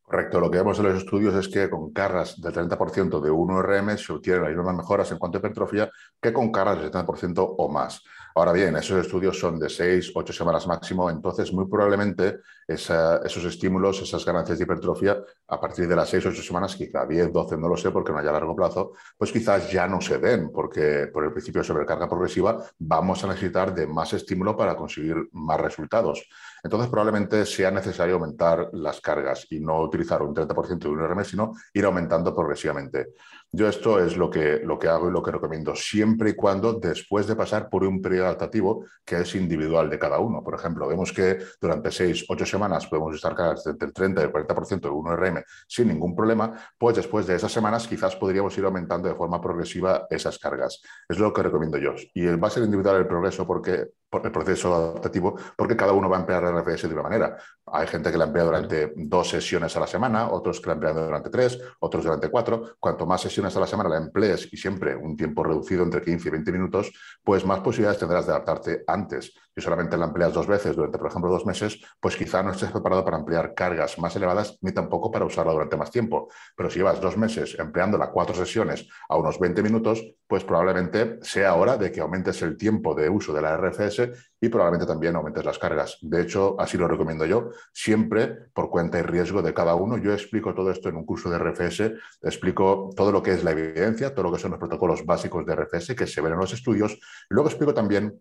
Correcto, 0.00 0.38
lo 0.38 0.50
que 0.50 0.58
vemos 0.58 0.78
en 0.78 0.84
los 0.84 0.98
estudios 0.98 1.34
es 1.34 1.48
que 1.48 1.68
con 1.70 1.92
cargas 1.92 2.40
del 2.40 2.52
30% 2.52 3.20
de 3.20 3.30
1RM 3.30 3.96
se 3.96 4.12
obtienen 4.12 4.42
las 4.42 4.54
mismas 4.54 4.76
mejoras 4.76 5.10
en 5.10 5.18
cuanto 5.18 5.38
a 5.38 5.40
hipertrofia 5.40 5.90
que 6.20 6.32
con 6.32 6.52
cargas 6.52 6.80
del 6.80 6.90
70% 6.90 7.54
o 7.58 7.68
más. 7.70 8.02
Ahora 8.36 8.50
bien, 8.52 8.74
esos 8.74 8.98
estudios 8.98 9.38
son 9.38 9.60
de 9.60 9.68
6, 9.68 10.10
8 10.12 10.32
semanas 10.32 10.66
máximo, 10.66 11.08
entonces 11.08 11.52
muy 11.52 11.68
probablemente 11.68 12.40
esos 12.66 13.44
estímulos, 13.44 14.02
esas 14.02 14.24
ganancias 14.24 14.58
de 14.58 14.64
hipertrofia, 14.64 15.22
a 15.46 15.60
partir 15.60 15.86
de 15.86 15.94
las 15.94 16.08
6, 16.08 16.26
8 16.26 16.42
semanas, 16.42 16.74
quizá 16.74 17.06
10, 17.06 17.32
12, 17.32 17.56
no 17.56 17.68
lo 17.68 17.76
sé, 17.76 17.92
porque 17.92 18.10
no 18.10 18.18
haya 18.18 18.32
largo 18.32 18.56
plazo, 18.56 18.94
pues 19.16 19.30
quizás 19.30 19.70
ya 19.70 19.86
no 19.86 20.00
se 20.00 20.18
den, 20.18 20.50
porque 20.50 21.08
por 21.12 21.22
el 21.22 21.30
principio 21.30 21.60
de 21.60 21.68
sobrecarga 21.68 22.08
progresiva 22.08 22.58
vamos 22.76 23.22
a 23.22 23.28
necesitar 23.28 23.72
de 23.72 23.86
más 23.86 24.12
estímulo 24.14 24.56
para 24.56 24.74
conseguir 24.74 25.14
más 25.30 25.60
resultados. 25.60 26.28
Entonces 26.60 26.90
probablemente 26.90 27.46
sea 27.46 27.70
necesario 27.70 28.14
aumentar 28.14 28.68
las 28.72 29.00
cargas 29.00 29.46
y 29.50 29.60
no 29.60 29.80
utilizar 29.80 30.22
un 30.22 30.34
30% 30.34 30.78
de 30.78 30.88
un 30.88 30.98
RM, 30.98 31.24
sino 31.24 31.52
ir 31.72 31.84
aumentando 31.84 32.34
progresivamente. 32.34 33.12
Yo 33.56 33.68
esto 33.68 34.04
es 34.04 34.16
lo 34.16 34.28
que, 34.28 34.62
lo 34.64 34.80
que 34.80 34.88
hago 34.88 35.08
y 35.08 35.12
lo 35.12 35.22
que 35.22 35.30
recomiendo, 35.30 35.76
siempre 35.76 36.30
y 36.30 36.34
cuando 36.34 36.72
después 36.72 37.28
de 37.28 37.36
pasar 37.36 37.68
por 37.70 37.84
un 37.84 38.02
periodo 38.02 38.26
adaptativo 38.26 38.84
que 39.04 39.20
es 39.20 39.32
individual 39.36 39.88
de 39.88 39.96
cada 39.96 40.18
uno. 40.18 40.42
Por 40.42 40.56
ejemplo, 40.56 40.88
vemos 40.88 41.12
que 41.12 41.38
durante 41.60 41.92
6, 41.92 42.24
8 42.28 42.46
semanas 42.46 42.88
podemos 42.88 43.14
estar 43.14 43.32
entre 43.64 43.86
el 43.86 43.92
30 43.92 44.20
y 44.20 44.24
el 44.24 44.32
40% 44.32 44.80
de 44.80 44.88
1RM 44.88 45.44
sin 45.68 45.86
ningún 45.86 46.16
problema, 46.16 46.52
pues 46.76 46.96
después 46.96 47.28
de 47.28 47.36
esas 47.36 47.52
semanas 47.52 47.86
quizás 47.86 48.16
podríamos 48.16 48.58
ir 48.58 48.64
aumentando 48.64 49.08
de 49.08 49.14
forma 49.14 49.40
progresiva 49.40 50.08
esas 50.10 50.36
cargas. 50.36 50.82
Es 51.08 51.20
lo 51.20 51.32
que 51.32 51.44
recomiendo 51.44 51.78
yo. 51.78 51.94
Y 52.12 52.26
va 52.26 52.48
a 52.48 52.50
ser 52.50 52.64
individual 52.64 52.96
el 52.96 53.06
progreso 53.06 53.46
porque 53.46 53.86
el 54.22 54.32
proceso 54.32 54.74
adaptativo, 54.74 55.36
porque 55.56 55.76
cada 55.76 55.92
uno 55.92 56.08
va 56.08 56.16
a 56.16 56.20
emplear 56.20 56.44
el 56.44 56.56
RFS 56.58 56.88
de 56.88 56.94
una 56.94 57.02
manera. 57.02 57.36
Hay 57.66 57.86
gente 57.86 58.10
que 58.12 58.18
la 58.18 58.24
emplea 58.24 58.44
durante 58.44 58.92
dos 58.96 59.30
sesiones 59.30 59.76
a 59.76 59.80
la 59.80 59.86
semana, 59.86 60.30
otros 60.30 60.60
que 60.60 60.68
la 60.68 60.74
emplean 60.74 60.94
durante 60.94 61.30
tres, 61.30 61.58
otros 61.80 62.04
durante 62.04 62.28
cuatro. 62.28 62.76
Cuanto 62.78 63.06
más 63.06 63.20
sesiones 63.20 63.56
a 63.56 63.60
la 63.60 63.66
semana 63.66 63.88
la 63.88 63.96
emplees 63.98 64.48
y 64.52 64.56
siempre 64.56 64.94
un 64.94 65.16
tiempo 65.16 65.42
reducido 65.42 65.82
entre 65.82 66.02
15 66.02 66.28
y 66.28 66.30
20 66.30 66.52
minutos, 66.52 66.92
pues 67.22 67.44
más 67.44 67.60
posibilidades 67.60 67.98
tendrás 67.98 68.26
de 68.26 68.32
adaptarte 68.32 68.84
antes. 68.86 69.32
Si 69.54 69.60
solamente 69.60 69.96
la 69.96 70.06
empleas 70.06 70.32
dos 70.32 70.48
veces 70.48 70.74
durante, 70.74 70.98
por 70.98 71.08
ejemplo, 71.08 71.30
dos 71.30 71.46
meses, 71.46 71.80
pues 72.00 72.16
quizá 72.16 72.42
no 72.42 72.50
estés 72.50 72.72
preparado 72.72 73.04
para 73.04 73.18
emplear 73.18 73.54
cargas 73.54 73.98
más 73.98 74.16
elevadas 74.16 74.58
ni 74.62 74.72
tampoco 74.72 75.10
para 75.10 75.24
usarla 75.24 75.52
durante 75.52 75.76
más 75.76 75.90
tiempo. 75.90 76.28
Pero 76.56 76.70
si 76.70 76.78
llevas 76.80 77.00
dos 77.00 77.16
meses 77.16 77.56
empleándola 77.58 78.10
cuatro 78.10 78.34
sesiones 78.34 78.88
a 79.08 79.16
unos 79.16 79.38
20 79.38 79.62
minutos, 79.62 80.04
pues 80.34 80.42
probablemente 80.42 81.20
sea 81.22 81.54
hora 81.54 81.76
de 81.76 81.92
que 81.92 82.00
aumentes 82.00 82.42
el 82.42 82.56
tiempo 82.56 82.92
de 82.92 83.08
uso 83.08 83.32
de 83.32 83.40
la 83.40 83.56
RFS 83.56 84.10
y 84.40 84.48
probablemente 84.48 84.84
también 84.84 85.14
aumentes 85.14 85.44
las 85.44 85.60
cargas. 85.60 85.96
De 86.00 86.22
hecho, 86.22 86.56
así 86.58 86.76
lo 86.76 86.88
recomiendo 86.88 87.24
yo, 87.24 87.50
siempre 87.72 88.48
por 88.52 88.68
cuenta 88.68 88.98
y 88.98 89.02
riesgo 89.02 89.42
de 89.42 89.54
cada 89.54 89.76
uno. 89.76 89.96
Yo 89.96 90.12
explico 90.12 90.52
todo 90.52 90.72
esto 90.72 90.88
en 90.88 90.96
un 90.96 91.06
curso 91.06 91.30
de 91.30 91.38
RFS, 91.38 91.92
explico 92.20 92.90
todo 92.96 93.12
lo 93.12 93.22
que 93.22 93.30
es 93.30 93.44
la 93.44 93.52
evidencia, 93.52 94.12
todo 94.12 94.24
lo 94.24 94.32
que 94.32 94.40
son 94.40 94.50
los 94.50 94.58
protocolos 94.58 95.06
básicos 95.06 95.46
de 95.46 95.54
RFS 95.54 95.94
que 95.94 96.08
se 96.08 96.20
ven 96.20 96.32
en 96.32 96.40
los 96.40 96.52
estudios. 96.52 96.94
Y 96.94 96.98
luego 97.28 97.48
explico 97.48 97.72
también 97.72 98.20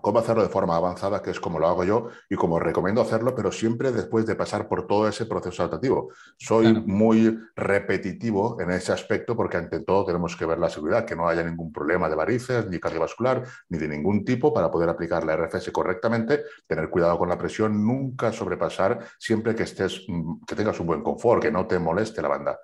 cómo 0.00 0.18
hacerlo 0.18 0.42
de 0.42 0.48
forma 0.48 0.76
avanzada, 0.76 1.22
que 1.22 1.30
es 1.30 1.40
como 1.40 1.58
lo 1.58 1.66
hago 1.66 1.84
yo 1.84 2.08
y 2.28 2.36
como 2.36 2.58
recomiendo 2.58 3.00
hacerlo, 3.00 3.34
pero 3.34 3.50
siempre 3.50 3.92
después 3.92 4.26
de 4.26 4.34
pasar 4.34 4.68
por 4.68 4.86
todo 4.86 5.08
ese 5.08 5.26
proceso 5.26 5.62
adaptativo. 5.62 6.10
Soy 6.36 6.72
muy 6.86 7.38
repetitivo 7.54 8.60
en 8.60 8.70
ese 8.70 8.92
aspecto 8.92 9.36
porque 9.36 9.56
ante 9.56 9.80
todo 9.80 10.04
tenemos 10.04 10.36
que 10.36 10.46
ver 10.46 10.58
la 10.58 10.68
seguridad, 10.68 11.04
que 11.04 11.16
no 11.16 11.28
haya 11.28 11.42
ningún 11.42 11.72
problema 11.72 12.08
de 12.08 12.14
varices, 12.14 12.66
ni 12.68 12.78
cardiovascular, 12.78 13.44
ni 13.68 13.78
de 13.78 13.88
ningún 13.88 14.24
tipo 14.24 14.52
para 14.52 14.70
poder 14.70 14.88
aplicar 14.88 15.24
la 15.24 15.36
RFS 15.36 15.72
correctamente, 15.72 16.44
tener 16.66 16.88
cuidado 16.90 17.18
con 17.18 17.28
la 17.28 17.38
presión, 17.38 17.84
nunca 17.84 18.32
sobrepasar, 18.32 19.00
siempre 19.18 19.54
que, 19.54 19.64
estés, 19.64 20.04
mm, 20.08 20.44
que 20.46 20.54
tengas 20.54 20.78
un 20.80 20.86
buen 20.86 21.02
confort, 21.02 21.42
que 21.42 21.50
no 21.50 21.66
te 21.66 21.78
moleste 21.78 22.22
la 22.22 22.28
banda. 22.28 22.58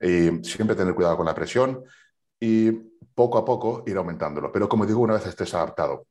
Y 0.00 0.44
siempre 0.44 0.76
tener 0.76 0.94
cuidado 0.94 1.16
con 1.16 1.26
la 1.26 1.34
presión 1.34 1.82
y 2.38 2.70
poco 3.14 3.38
a 3.38 3.44
poco 3.44 3.84
ir 3.86 3.96
aumentándolo. 3.96 4.50
Pero 4.52 4.68
como 4.68 4.84
digo, 4.84 5.00
una 5.00 5.14
vez 5.14 5.26
estés 5.26 5.54
adaptado 5.54 6.06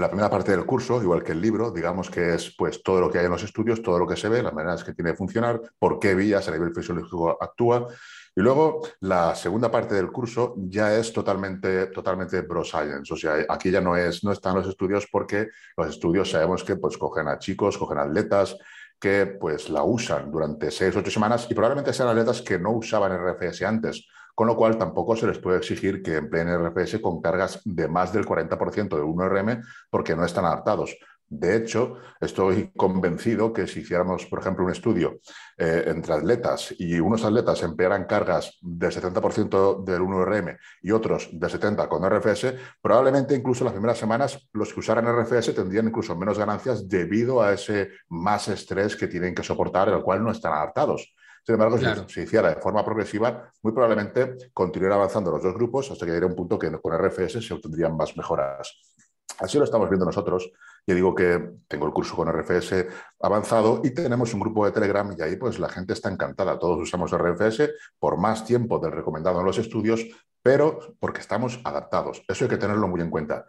la 0.00 0.08
primera 0.08 0.30
parte 0.30 0.52
del 0.52 0.64
curso, 0.64 1.02
igual 1.02 1.22
que 1.22 1.32
el 1.32 1.40
libro, 1.40 1.70
digamos 1.70 2.10
que 2.10 2.34
es 2.34 2.54
pues 2.56 2.82
todo 2.82 3.00
lo 3.00 3.10
que 3.10 3.18
hay 3.18 3.26
en 3.26 3.30
los 3.30 3.42
estudios, 3.42 3.82
todo 3.82 3.98
lo 3.98 4.06
que 4.06 4.16
se 4.16 4.28
ve, 4.28 4.42
las 4.42 4.52
maneras 4.52 4.84
que 4.84 4.92
tiene 4.94 5.10
de 5.10 5.16
funcionar, 5.16 5.60
por 5.78 5.98
qué 5.98 6.14
vías 6.14 6.48
a 6.48 6.52
nivel 6.52 6.74
fisiológico 6.74 7.36
actúa. 7.42 7.88
Y 8.34 8.40
luego 8.40 8.80
la 9.00 9.34
segunda 9.34 9.70
parte 9.70 9.94
del 9.94 10.12
curso 10.12 10.54
ya 10.56 10.94
es 10.94 11.12
totalmente, 11.12 11.86
totalmente 11.88 12.44
science. 12.64 13.12
O 13.12 13.16
sea, 13.16 13.44
aquí 13.48 13.70
ya 13.70 13.80
no, 13.80 13.96
es, 13.96 14.22
no 14.22 14.32
están 14.32 14.54
los 14.54 14.68
estudios 14.68 15.08
porque 15.10 15.48
los 15.76 15.88
estudios 15.88 16.30
sabemos 16.30 16.62
que 16.62 16.76
pues 16.76 16.96
cogen 16.96 17.28
a 17.28 17.38
chicos, 17.38 17.76
cogen 17.76 17.98
atletas 17.98 18.56
que 19.00 19.26
pues 19.26 19.70
la 19.70 19.84
usan 19.84 20.30
durante 20.30 20.70
seis 20.70 20.94
ocho 20.96 21.10
semanas 21.10 21.46
y 21.48 21.54
probablemente 21.54 21.92
sean 21.92 22.08
atletas 22.08 22.42
que 22.42 22.58
no 22.58 22.72
usaban 22.72 23.12
RFS 23.12 23.62
antes, 23.62 24.06
con 24.38 24.46
lo 24.46 24.54
cual 24.54 24.78
tampoco 24.78 25.16
se 25.16 25.26
les 25.26 25.40
puede 25.40 25.58
exigir 25.58 26.00
que 26.00 26.14
empleen 26.14 26.46
RFS 26.46 27.00
con 27.00 27.20
cargas 27.20 27.60
de 27.64 27.88
más 27.88 28.12
del 28.12 28.24
40% 28.24 28.88
de 28.88 29.02
1RM 29.02 29.64
porque 29.90 30.14
no 30.14 30.24
están 30.24 30.44
adaptados. 30.44 30.96
De 31.26 31.56
hecho, 31.56 31.96
estoy 32.20 32.70
convencido 32.76 33.52
que 33.52 33.66
si 33.66 33.80
hiciéramos, 33.80 34.26
por 34.26 34.38
ejemplo, 34.38 34.64
un 34.64 34.70
estudio 34.70 35.18
eh, 35.56 35.82
entre 35.88 36.14
atletas 36.14 36.72
y 36.78 37.00
unos 37.00 37.24
atletas 37.24 37.64
emplearan 37.64 38.04
cargas 38.04 38.56
del 38.62 38.92
70% 38.92 39.82
del 39.82 40.02
1RM 40.02 40.56
y 40.82 40.92
otros 40.92 41.30
del 41.32 41.50
70% 41.50 41.88
con 41.88 42.08
RFS, 42.08 42.54
probablemente 42.80 43.34
incluso 43.34 43.64
las 43.64 43.72
primeras 43.72 43.98
semanas 43.98 44.48
los 44.52 44.72
que 44.72 44.78
usaran 44.78 45.04
RFS 45.04 45.52
tendrían 45.52 45.88
incluso 45.88 46.14
menos 46.14 46.38
ganancias 46.38 46.88
debido 46.88 47.42
a 47.42 47.54
ese 47.54 47.90
más 48.08 48.46
estrés 48.46 48.94
que 48.94 49.08
tienen 49.08 49.34
que 49.34 49.42
soportar, 49.42 49.88
al 49.88 50.04
cual 50.04 50.22
no 50.22 50.30
están 50.30 50.52
adaptados. 50.52 51.12
Sin 51.48 51.54
embargo, 51.54 51.78
si 51.78 52.12
se 52.12 52.22
hiciera 52.24 52.50
de 52.50 52.60
forma 52.60 52.84
progresiva, 52.84 53.50
muy 53.62 53.72
probablemente 53.72 54.50
continuaría 54.52 54.96
avanzando 54.96 55.30
los 55.30 55.42
dos 55.42 55.54
grupos 55.54 55.90
hasta 55.90 56.04
que 56.04 56.10
llegaría 56.12 56.28
un 56.28 56.36
punto 56.36 56.58
que 56.58 56.70
con 56.78 56.92
RFS 56.92 57.40
se 57.40 57.54
obtendrían 57.54 57.96
más 57.96 58.14
mejoras. 58.18 58.78
Así 59.38 59.56
lo 59.56 59.64
estamos 59.64 59.88
viendo 59.88 60.04
nosotros. 60.04 60.52
Yo 60.86 60.94
digo 60.94 61.14
que 61.14 61.52
tengo 61.66 61.86
el 61.86 61.92
curso 61.94 62.14
con 62.14 62.30
RFS 62.30 62.88
avanzado 63.22 63.80
y 63.82 63.92
tenemos 63.94 64.34
un 64.34 64.40
grupo 64.40 64.66
de 64.66 64.72
Telegram 64.72 65.10
y 65.18 65.22
ahí 65.22 65.36
pues 65.36 65.58
la 65.58 65.70
gente 65.70 65.94
está 65.94 66.10
encantada. 66.10 66.58
Todos 66.58 66.80
usamos 66.80 67.16
RFS 67.16 67.70
por 67.98 68.18
más 68.18 68.44
tiempo 68.44 68.78
del 68.78 68.92
recomendado 68.92 69.40
en 69.40 69.46
los 69.46 69.56
estudios, 69.56 70.04
pero 70.42 70.96
porque 71.00 71.22
estamos 71.22 71.62
adaptados. 71.64 72.22
Eso 72.28 72.44
hay 72.44 72.50
que 72.50 72.58
tenerlo 72.58 72.88
muy 72.88 73.00
en 73.00 73.08
cuenta. 73.08 73.46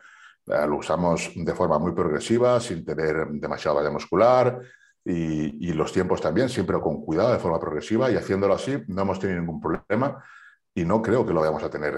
Eh, 0.47 0.65
lo 0.67 0.77
usamos 0.77 1.31
de 1.35 1.53
forma 1.53 1.77
muy 1.77 1.91
progresiva, 1.91 2.61
sin 2.61 2.85
tener 2.85 3.27
demasiada 3.27 3.75
valla 3.75 3.91
muscular 3.91 4.61
y, 5.09 5.69
y 5.69 5.73
los 5.73 5.91
tiempos 5.91 6.21
también, 6.21 6.49
siempre 6.49 6.79
con 6.79 7.03
cuidado, 7.03 7.33
de 7.33 7.39
forma 7.39 7.59
progresiva 7.59 8.11
y 8.11 8.15
haciéndolo 8.15 8.53
así 8.53 8.77
no 8.87 9.01
hemos 9.01 9.19
tenido 9.19 9.39
ningún 9.39 9.59
problema 9.59 10.23
y 10.75 10.85
no 10.85 11.01
creo 11.01 11.25
que 11.25 11.33
lo 11.33 11.39
vayamos 11.39 11.63
a 11.63 11.69
tener 11.69 11.95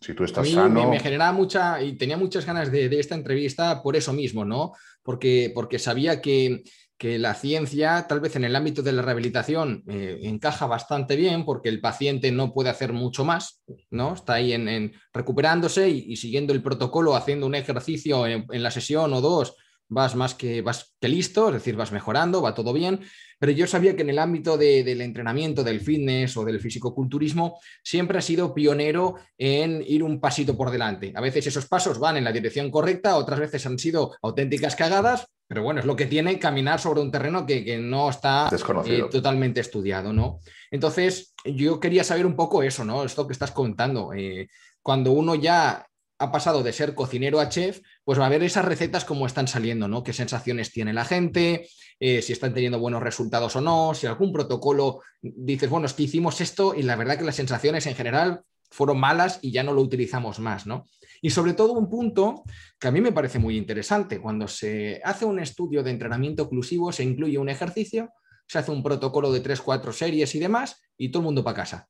si 0.00 0.14
tú 0.14 0.24
estás 0.24 0.48
sano. 0.48 0.90
Me, 0.90 1.00
generaba 1.00 1.32
mucha 1.32 1.82
y 1.82 1.96
tenía 1.96 2.16
muchas 2.16 2.44
ganas 2.44 2.70
de, 2.70 2.86
esta 2.98 3.14
entrevista 3.14 3.82
por 3.82 3.96
eso 3.96 4.12
mismo, 4.12 4.44
¿no? 4.44 4.72
Porque, 5.02 5.52
porque 5.54 5.78
sabía 5.78 6.20
que, 6.20 6.62
la 7.04 7.34
ciencia, 7.34 8.06
tal 8.08 8.20
vez 8.20 8.36
en 8.36 8.44
el 8.44 8.54
ámbito 8.54 8.80
de 8.80 8.92
la 8.92 9.02
rehabilitación, 9.02 9.82
eh, 9.88 10.20
encaja 10.22 10.66
bastante 10.66 11.16
bien 11.16 11.44
porque 11.44 11.68
el 11.68 11.80
paciente 11.80 12.30
no 12.30 12.52
puede 12.52 12.70
hacer 12.70 12.92
mucho 12.92 13.24
más, 13.24 13.60
¿no? 13.90 14.14
Está 14.14 14.34
ahí 14.34 14.52
en, 14.52 14.92
recuperándose 15.12 15.88
y, 15.88 16.14
siguiendo 16.14 16.52
el 16.52 16.62
protocolo, 16.62 17.16
haciendo 17.16 17.46
un 17.46 17.56
ejercicio 17.56 18.24
en, 18.28 18.46
en 18.48 18.62
la 18.62 18.70
sesión 18.70 19.12
o 19.14 19.20
dos, 19.20 19.56
vas 19.92 20.16
más 20.16 20.34
que, 20.34 20.62
vas 20.62 20.94
que 21.00 21.08
listo, 21.08 21.48
es 21.48 21.54
decir, 21.54 21.76
vas 21.76 21.92
mejorando, 21.92 22.42
va 22.42 22.54
todo 22.54 22.72
bien 22.72 23.00
pero 23.42 23.50
yo 23.50 23.66
sabía 23.66 23.96
que 23.96 24.02
en 24.02 24.10
el 24.10 24.20
ámbito 24.20 24.56
del 24.56 25.00
entrenamiento, 25.00 25.64
del 25.64 25.80
fitness 25.80 26.36
o 26.36 26.44
del 26.44 26.60
fisicoculturismo, 26.60 27.58
siempre 27.82 28.16
ha 28.16 28.20
sido 28.20 28.54
pionero 28.54 29.16
en 29.36 29.82
ir 29.84 30.04
un 30.04 30.20
pasito 30.20 30.56
por 30.56 30.70
delante. 30.70 31.12
A 31.16 31.20
veces 31.20 31.48
esos 31.48 31.66
pasos 31.66 31.98
van 31.98 32.16
en 32.16 32.22
la 32.22 32.30
dirección 32.30 32.70
correcta, 32.70 33.16
otras 33.16 33.40
veces 33.40 33.66
han 33.66 33.80
sido 33.80 34.14
auténticas 34.22 34.76
cagadas, 34.76 35.26
pero 35.48 35.64
bueno, 35.64 35.80
es 35.80 35.86
lo 35.86 35.96
que 35.96 36.06
tiene 36.06 36.38
caminar 36.38 36.78
sobre 36.78 37.00
un 37.00 37.10
terreno 37.10 37.44
que, 37.44 37.78
no 37.78 38.10
está 38.10 38.48
eh, 38.86 39.06
totalmente 39.10 39.60
estudiado, 39.60 40.12
¿no? 40.12 40.38
Entonces, 40.70 41.34
yo 41.44 41.80
quería 41.80 42.04
saber 42.04 42.26
un 42.26 42.36
poco 42.36 42.62
eso, 42.62 42.84
¿no? 42.84 43.02
Esto 43.02 43.26
que 43.26 43.32
estás 43.32 43.50
contando. 43.50 44.12
Eh, 44.14 44.46
cuando 44.82 45.10
uno 45.10 45.34
ya 45.34 45.84
ha 46.22 46.30
pasado 46.30 46.62
de 46.62 46.72
ser 46.72 46.94
cocinero 46.94 47.40
a 47.40 47.48
chef, 47.48 47.80
pues 48.04 48.18
va 48.18 48.26
a 48.26 48.28
ver 48.28 48.44
esas 48.44 48.64
recetas 48.64 49.04
cómo 49.04 49.26
están 49.26 49.48
saliendo, 49.48 49.88
¿no? 49.88 50.04
Qué 50.04 50.12
sensaciones 50.12 50.70
tiene 50.70 50.92
la 50.92 51.04
gente, 51.04 51.68
eh, 51.98 52.22
si 52.22 52.32
están 52.32 52.54
teniendo 52.54 52.78
buenos 52.78 53.02
resultados 53.02 53.56
o 53.56 53.60
no, 53.60 53.92
si 53.92 54.06
algún 54.06 54.32
protocolo 54.32 55.00
dices, 55.20 55.68
bueno, 55.68 55.86
es 55.86 55.94
que 55.94 56.04
hicimos 56.04 56.40
esto 56.40 56.76
y 56.76 56.84
la 56.84 56.94
verdad 56.94 57.18
que 57.18 57.24
las 57.24 57.34
sensaciones 57.34 57.86
en 57.86 57.96
general 57.96 58.42
fueron 58.70 59.00
malas 59.00 59.40
y 59.42 59.50
ya 59.50 59.64
no 59.64 59.72
lo 59.72 59.82
utilizamos 59.82 60.38
más, 60.38 60.64
¿no? 60.64 60.86
Y 61.20 61.30
sobre 61.30 61.54
todo 61.54 61.72
un 61.72 61.90
punto 61.90 62.44
que 62.78 62.86
a 62.86 62.92
mí 62.92 63.00
me 63.00 63.12
parece 63.12 63.40
muy 63.40 63.56
interesante, 63.56 64.20
cuando 64.20 64.46
se 64.46 65.00
hace 65.04 65.24
un 65.24 65.40
estudio 65.40 65.82
de 65.82 65.90
entrenamiento 65.90 66.44
oclusivo, 66.44 66.92
se 66.92 67.02
incluye 67.02 67.36
un 67.36 67.48
ejercicio, 67.48 68.10
se 68.46 68.58
hace 68.58 68.70
un 68.70 68.84
protocolo 68.84 69.32
de 69.32 69.40
3, 69.40 69.60
4 69.60 69.92
series 69.92 70.34
y 70.36 70.38
demás, 70.38 70.80
y 70.96 71.10
todo 71.10 71.22
el 71.22 71.24
mundo 71.24 71.42
para 71.42 71.56
casa. 71.56 71.88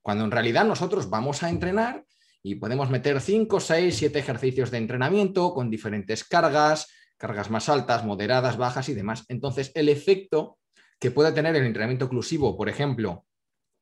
Cuando 0.00 0.24
en 0.24 0.30
realidad 0.30 0.64
nosotros 0.64 1.10
vamos 1.10 1.42
a 1.42 1.50
entrenar 1.50 2.06
y 2.46 2.54
podemos 2.54 2.90
meter 2.90 3.20
5, 3.20 3.58
6, 3.58 3.92
7 3.92 4.20
ejercicios 4.20 4.70
de 4.70 4.78
entrenamiento 4.78 5.52
con 5.52 5.68
diferentes 5.68 6.22
cargas, 6.22 6.86
cargas 7.16 7.50
más 7.50 7.68
altas, 7.68 8.04
moderadas, 8.04 8.56
bajas 8.56 8.88
y 8.88 8.94
demás. 8.94 9.24
Entonces, 9.26 9.72
el 9.74 9.88
efecto 9.88 10.56
que 11.00 11.10
pueda 11.10 11.34
tener 11.34 11.56
el 11.56 11.66
entrenamiento 11.66 12.04
oclusivo, 12.04 12.56
por 12.56 12.68
ejemplo, 12.68 13.26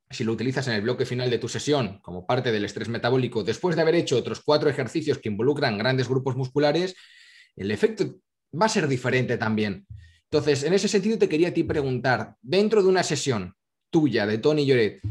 si 0.09 0.25
lo 0.25 0.33
utilizas 0.33 0.66
en 0.68 0.75
el 0.75 0.80
bloque 0.80 1.04
final 1.04 1.28
de 1.28 1.37
tu 1.37 1.47
sesión 1.47 1.99
como 2.00 2.26
parte 2.26 2.52
del 2.52 2.64
estrés 2.64 2.88
metabólico, 2.88 3.44
después 3.44 3.76
de 3.76 3.83
haber 3.83 3.97
hecho 3.97 4.16
otros 4.16 4.40
cuatro 4.42 4.71
ejercicios 4.71 5.18
que 5.18 5.28
involucran 5.28 5.76
grandes 5.76 6.09
grupos 6.09 6.35
musculares, 6.35 6.97
el 7.56 7.71
efecto 7.71 8.16
va 8.59 8.64
a 8.64 8.71
ser 8.71 8.88
diferente 8.88 9.37
también. 9.37 9.87
Entonces, 10.30 10.62
en 10.62 10.73
ese 10.73 10.88
sentido, 10.88 11.18
te 11.18 11.28
quería 11.28 11.49
a 11.49 11.54
ti 11.54 11.64
preguntar, 11.64 12.37
dentro 12.40 12.83
de 12.83 12.88
una 12.88 13.02
sesión 13.02 13.54
tuya 13.90 14.26
de 14.26 14.38
Tony 14.38 14.64
Lloret, 14.64 15.02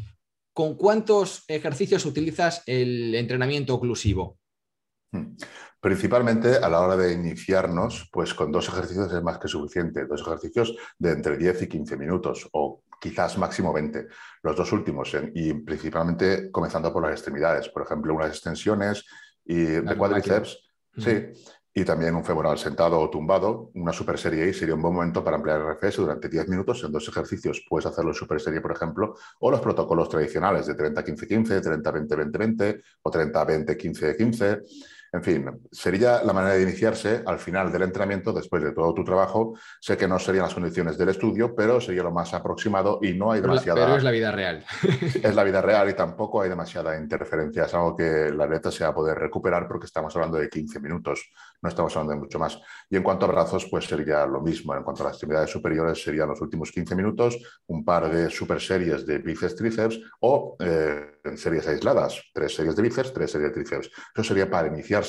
¿con 0.54 0.76
cuántos 0.76 1.44
ejercicios 1.48 2.06
utilizas 2.06 2.64
el 2.66 3.14
entrenamiento 3.16 3.74
oclusivo? 3.74 4.38
Hmm. 5.12 5.36
Principalmente 5.80 6.56
a 6.56 6.70
la 6.70 6.80
hora 6.80 6.96
de 6.96 7.12
iniciarnos, 7.12 8.10
pues 8.12 8.34
con 8.34 8.52
dos 8.52 8.70
ejercicios 8.70 9.12
es 9.12 9.22
más 9.22 9.38
que 9.38 9.50
suficiente. 9.50 10.06
Dos 10.06 10.22
ejercicios 10.22 10.74
de 10.98 11.12
entre 11.12 11.38
10 11.38 11.64
y 11.64 11.68
15 11.68 11.98
minutos 11.98 12.48
o 12.54 12.84
quizás 13.02 13.38
máximo 13.38 13.74
20. 13.74 14.08
Los 14.44 14.56
dos 14.56 14.72
últimos 14.72 15.14
y 15.34 15.54
principalmente 15.56 16.50
comenzando 16.52 16.94
por 16.94 17.04
las 17.04 17.12
extremidades. 17.12 17.68
Por 17.68 17.84
ejemplo, 17.84 18.16
unas 18.16 18.30
extensiones 18.30 19.04
y 19.44 19.56
de 19.56 19.98
cuádriceps. 19.98 20.58
Sí, 20.98 21.26
y 21.74 21.84
también 21.84 22.16
un 22.16 22.24
femoral 22.24 22.58
sentado 22.58 23.00
o 23.00 23.10
tumbado. 23.10 23.72
Una 23.74 23.92
super 23.92 24.18
serie 24.18 24.48
I 24.48 24.54
sería 24.54 24.76
un 24.76 24.82
buen 24.82 24.94
momento 24.94 25.24
para 25.24 25.38
emplear 25.38 25.62
RFS 25.62 25.98
durante 25.98 26.30
10 26.30 26.48
minutos 26.50 26.84
en 26.84 26.92
dos 26.92 27.08
ejercicios. 27.08 27.66
Puedes 27.68 27.88
hacerlo 27.88 28.12
en 28.12 28.16
super 28.16 28.40
serie, 28.40 28.62
por 28.62 28.72
ejemplo, 28.72 29.16
o 29.40 29.50
los 29.50 29.60
protocolos 29.60 30.08
tradicionales 30.08 30.68
de 30.68 30.76
30-15-15, 30.76 31.62
30-20-20-20 31.84 32.82
o 33.02 33.12
30-20-15-15. 33.12 34.62
En 35.14 35.24
fin, 35.24 35.46
sería 35.72 36.24
la 36.24 36.34
manera 36.34 36.56
de 36.56 36.64
iniciarse 36.64 37.22
al 37.24 37.38
final 37.38 37.72
del 37.72 37.84
entrenamiento, 37.84 38.34
después 38.34 38.64
de 38.64 38.72
todo 38.72 38.96
tu 38.96 39.04
trabajo. 39.04 39.54
Sé 39.80 39.96
que 39.96 40.08
no 40.08 40.18
serían 40.18 40.46
las 40.46 40.56
condiciones 40.56 40.98
del 40.98 41.10
estudio, 41.10 41.54
pero 41.56 41.80
sería 41.80 42.02
lo 42.02 42.12
más 42.12 42.34
aproximado 42.34 42.98
y 43.00 43.14
no 43.14 43.32
hay 43.32 43.40
demasiada... 43.40 43.86
Pero 43.86 43.98
es 43.98 44.04
la 44.04 44.10
vida 44.10 44.32
real. 44.32 44.66
es 45.24 45.36
la 45.36 45.44
vida 45.44 45.62
real 45.62 45.88
y 45.92 45.94
tampoco 45.94 46.42
hay 46.42 46.50
demasiada 46.50 46.98
interferencia. 46.98 47.66
Es 47.66 47.74
algo 47.76 47.96
que 47.96 48.32
la 48.32 48.46
atleta 48.46 48.72
se 48.72 48.86
va 48.86 48.90
a 48.90 48.96
poder 48.96 49.20
recuperar 49.20 49.68
porque 49.68 49.86
estamos 49.86 50.16
hablando 50.16 50.40
de 50.40 50.50
15 50.50 50.80
minutos, 50.80 51.32
no 51.64 51.70
estamos 51.70 51.96
hablando 51.96 52.14
de 52.14 52.20
mucho 52.20 52.38
más. 52.38 52.60
Y 52.90 52.98
en 52.98 53.04
cuanto 53.04 53.26
a 53.26 53.30
brazos, 53.30 53.66
pues 53.72 53.86
sería 53.86 54.26
lo 54.26 54.42
mismo. 54.42 54.76
En 54.76 54.84
cuanto 54.84 55.02
a 55.04 55.08
las 55.08 55.16
actividades 55.16 55.50
superiores, 55.50 56.04
serían 56.04 56.28
los 56.28 56.42
últimos 56.42 56.72
15 56.72 56.94
minutos, 56.94 57.40
un 57.68 57.86
par 57.86 58.12
de 58.12 58.30
super 58.30 58.60
series 58.60 59.06
de 59.06 59.20
bíceps, 59.20 59.56
tríceps 59.56 60.00
o 60.20 60.58
eh, 60.60 61.22
series 61.36 61.66
aisladas, 61.70 62.22
tres 62.34 62.54
series 62.54 62.76
de 62.76 62.82
bíceps, 62.82 63.14
tres 63.14 63.32
series 63.32 63.50
de 63.50 63.54
tríceps. 63.56 63.90
Eso 64.14 64.24
sería 64.24 64.50
para 64.50 64.68
iniciar 64.68 65.06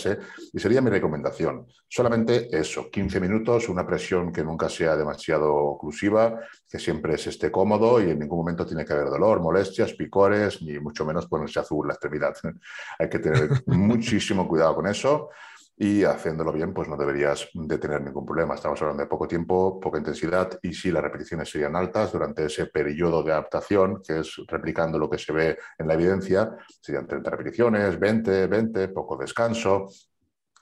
y 0.53 0.59
sería 0.61 0.81
mi 0.81 0.91
recomendación. 0.91 1.67
Solamente 1.89 2.49
eso, 2.57 2.89
15 2.89 3.19
minutos, 3.19 3.69
una 3.69 3.85
presión 3.85 4.33
que 4.33 4.45
nunca 4.45 4.69
sea 4.69 4.97
demasiado 4.97 5.53
oclusiva, 5.53 6.39
que 6.71 6.79
siempre 6.79 7.19
se 7.19 7.31
esté 7.31 7.51
cómodo 7.51 8.01
y 8.01 8.11
en 8.11 8.21
ningún 8.21 8.39
momento 8.39 8.65
tiene 8.65 8.85
que 8.85 8.93
haber 8.93 9.07
dolor, 9.07 9.41
molestias, 9.41 9.93
picores, 9.95 10.63
ni 10.63 10.79
mucho 10.79 11.05
menos 11.05 11.27
ponerse 11.27 11.59
azul 11.59 11.89
la 11.89 11.95
extremidad. 11.95 12.35
Hay 12.99 13.09
que 13.09 13.19
tener 13.19 13.51
muchísimo 13.67 14.47
cuidado 14.47 14.77
con 14.77 14.87
eso 14.87 15.31
y 15.77 16.05
haciéndolo 16.05 16.53
bien, 16.53 16.73
pues 16.73 16.89
no 16.89 16.97
deberías 16.97 17.49
de 17.53 17.79
tener 17.79 18.03
ningún 18.03 18.25
problema. 18.25 18.55
Estamos 18.55 18.81
hablando 18.81 19.03
de 19.03 19.09
poco 19.09 19.27
tiempo, 19.27 19.81
poca 19.81 19.99
intensidad 19.99 20.59
y 20.63 20.73
si 20.73 20.91
las 20.91 21.03
repeticiones 21.03 21.51
serían 21.51 21.75
altas 21.75 22.13
durante 22.13 22.45
ese 22.47 22.67
periodo 22.67 23.23
de 23.23 23.33
adaptación, 23.33 24.01
que 24.03 24.21
es 24.21 24.37
replicando 24.47 24.99
lo 24.99 25.11
que 25.11 25.19
se 25.19 25.33
ve 25.33 25.59
en 25.79 25.89
la 25.89 25.95
evidencia, 25.95 26.57
serían 26.81 27.07
30 27.07 27.31
repeticiones, 27.31 27.99
20, 27.99 28.47
20, 28.47 28.89
poco 28.89 29.17
descanso, 29.17 29.89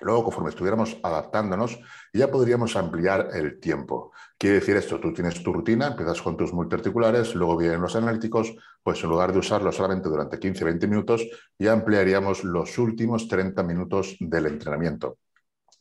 Luego, 0.02 0.24
conforme 0.24 0.50
estuviéramos 0.50 0.98
adaptándonos, 1.02 1.78
ya 2.12 2.30
podríamos 2.30 2.76
ampliar 2.76 3.28
el 3.32 3.60
tiempo. 3.60 4.12
Quiere 4.36 4.56
decir 4.56 4.76
esto, 4.76 4.98
tú 4.98 5.12
tienes 5.12 5.42
tu 5.42 5.52
rutina, 5.52 5.86
empiezas 5.86 6.20
con 6.20 6.36
tus 6.36 6.52
multiarticulares, 6.52 7.34
luego 7.34 7.56
vienen 7.56 7.80
los 7.80 7.94
analíticos, 7.94 8.54
pues 8.82 9.02
en 9.04 9.10
lugar 9.10 9.32
de 9.32 9.38
usarlo 9.38 9.70
solamente 9.70 10.08
durante 10.08 10.38
15-20 10.38 10.88
minutos, 10.88 11.26
ya 11.58 11.72
ampliaríamos 11.72 12.42
los 12.42 12.76
últimos 12.78 13.28
30 13.28 13.62
minutos 13.62 14.16
del 14.18 14.46
entrenamiento. 14.46 15.18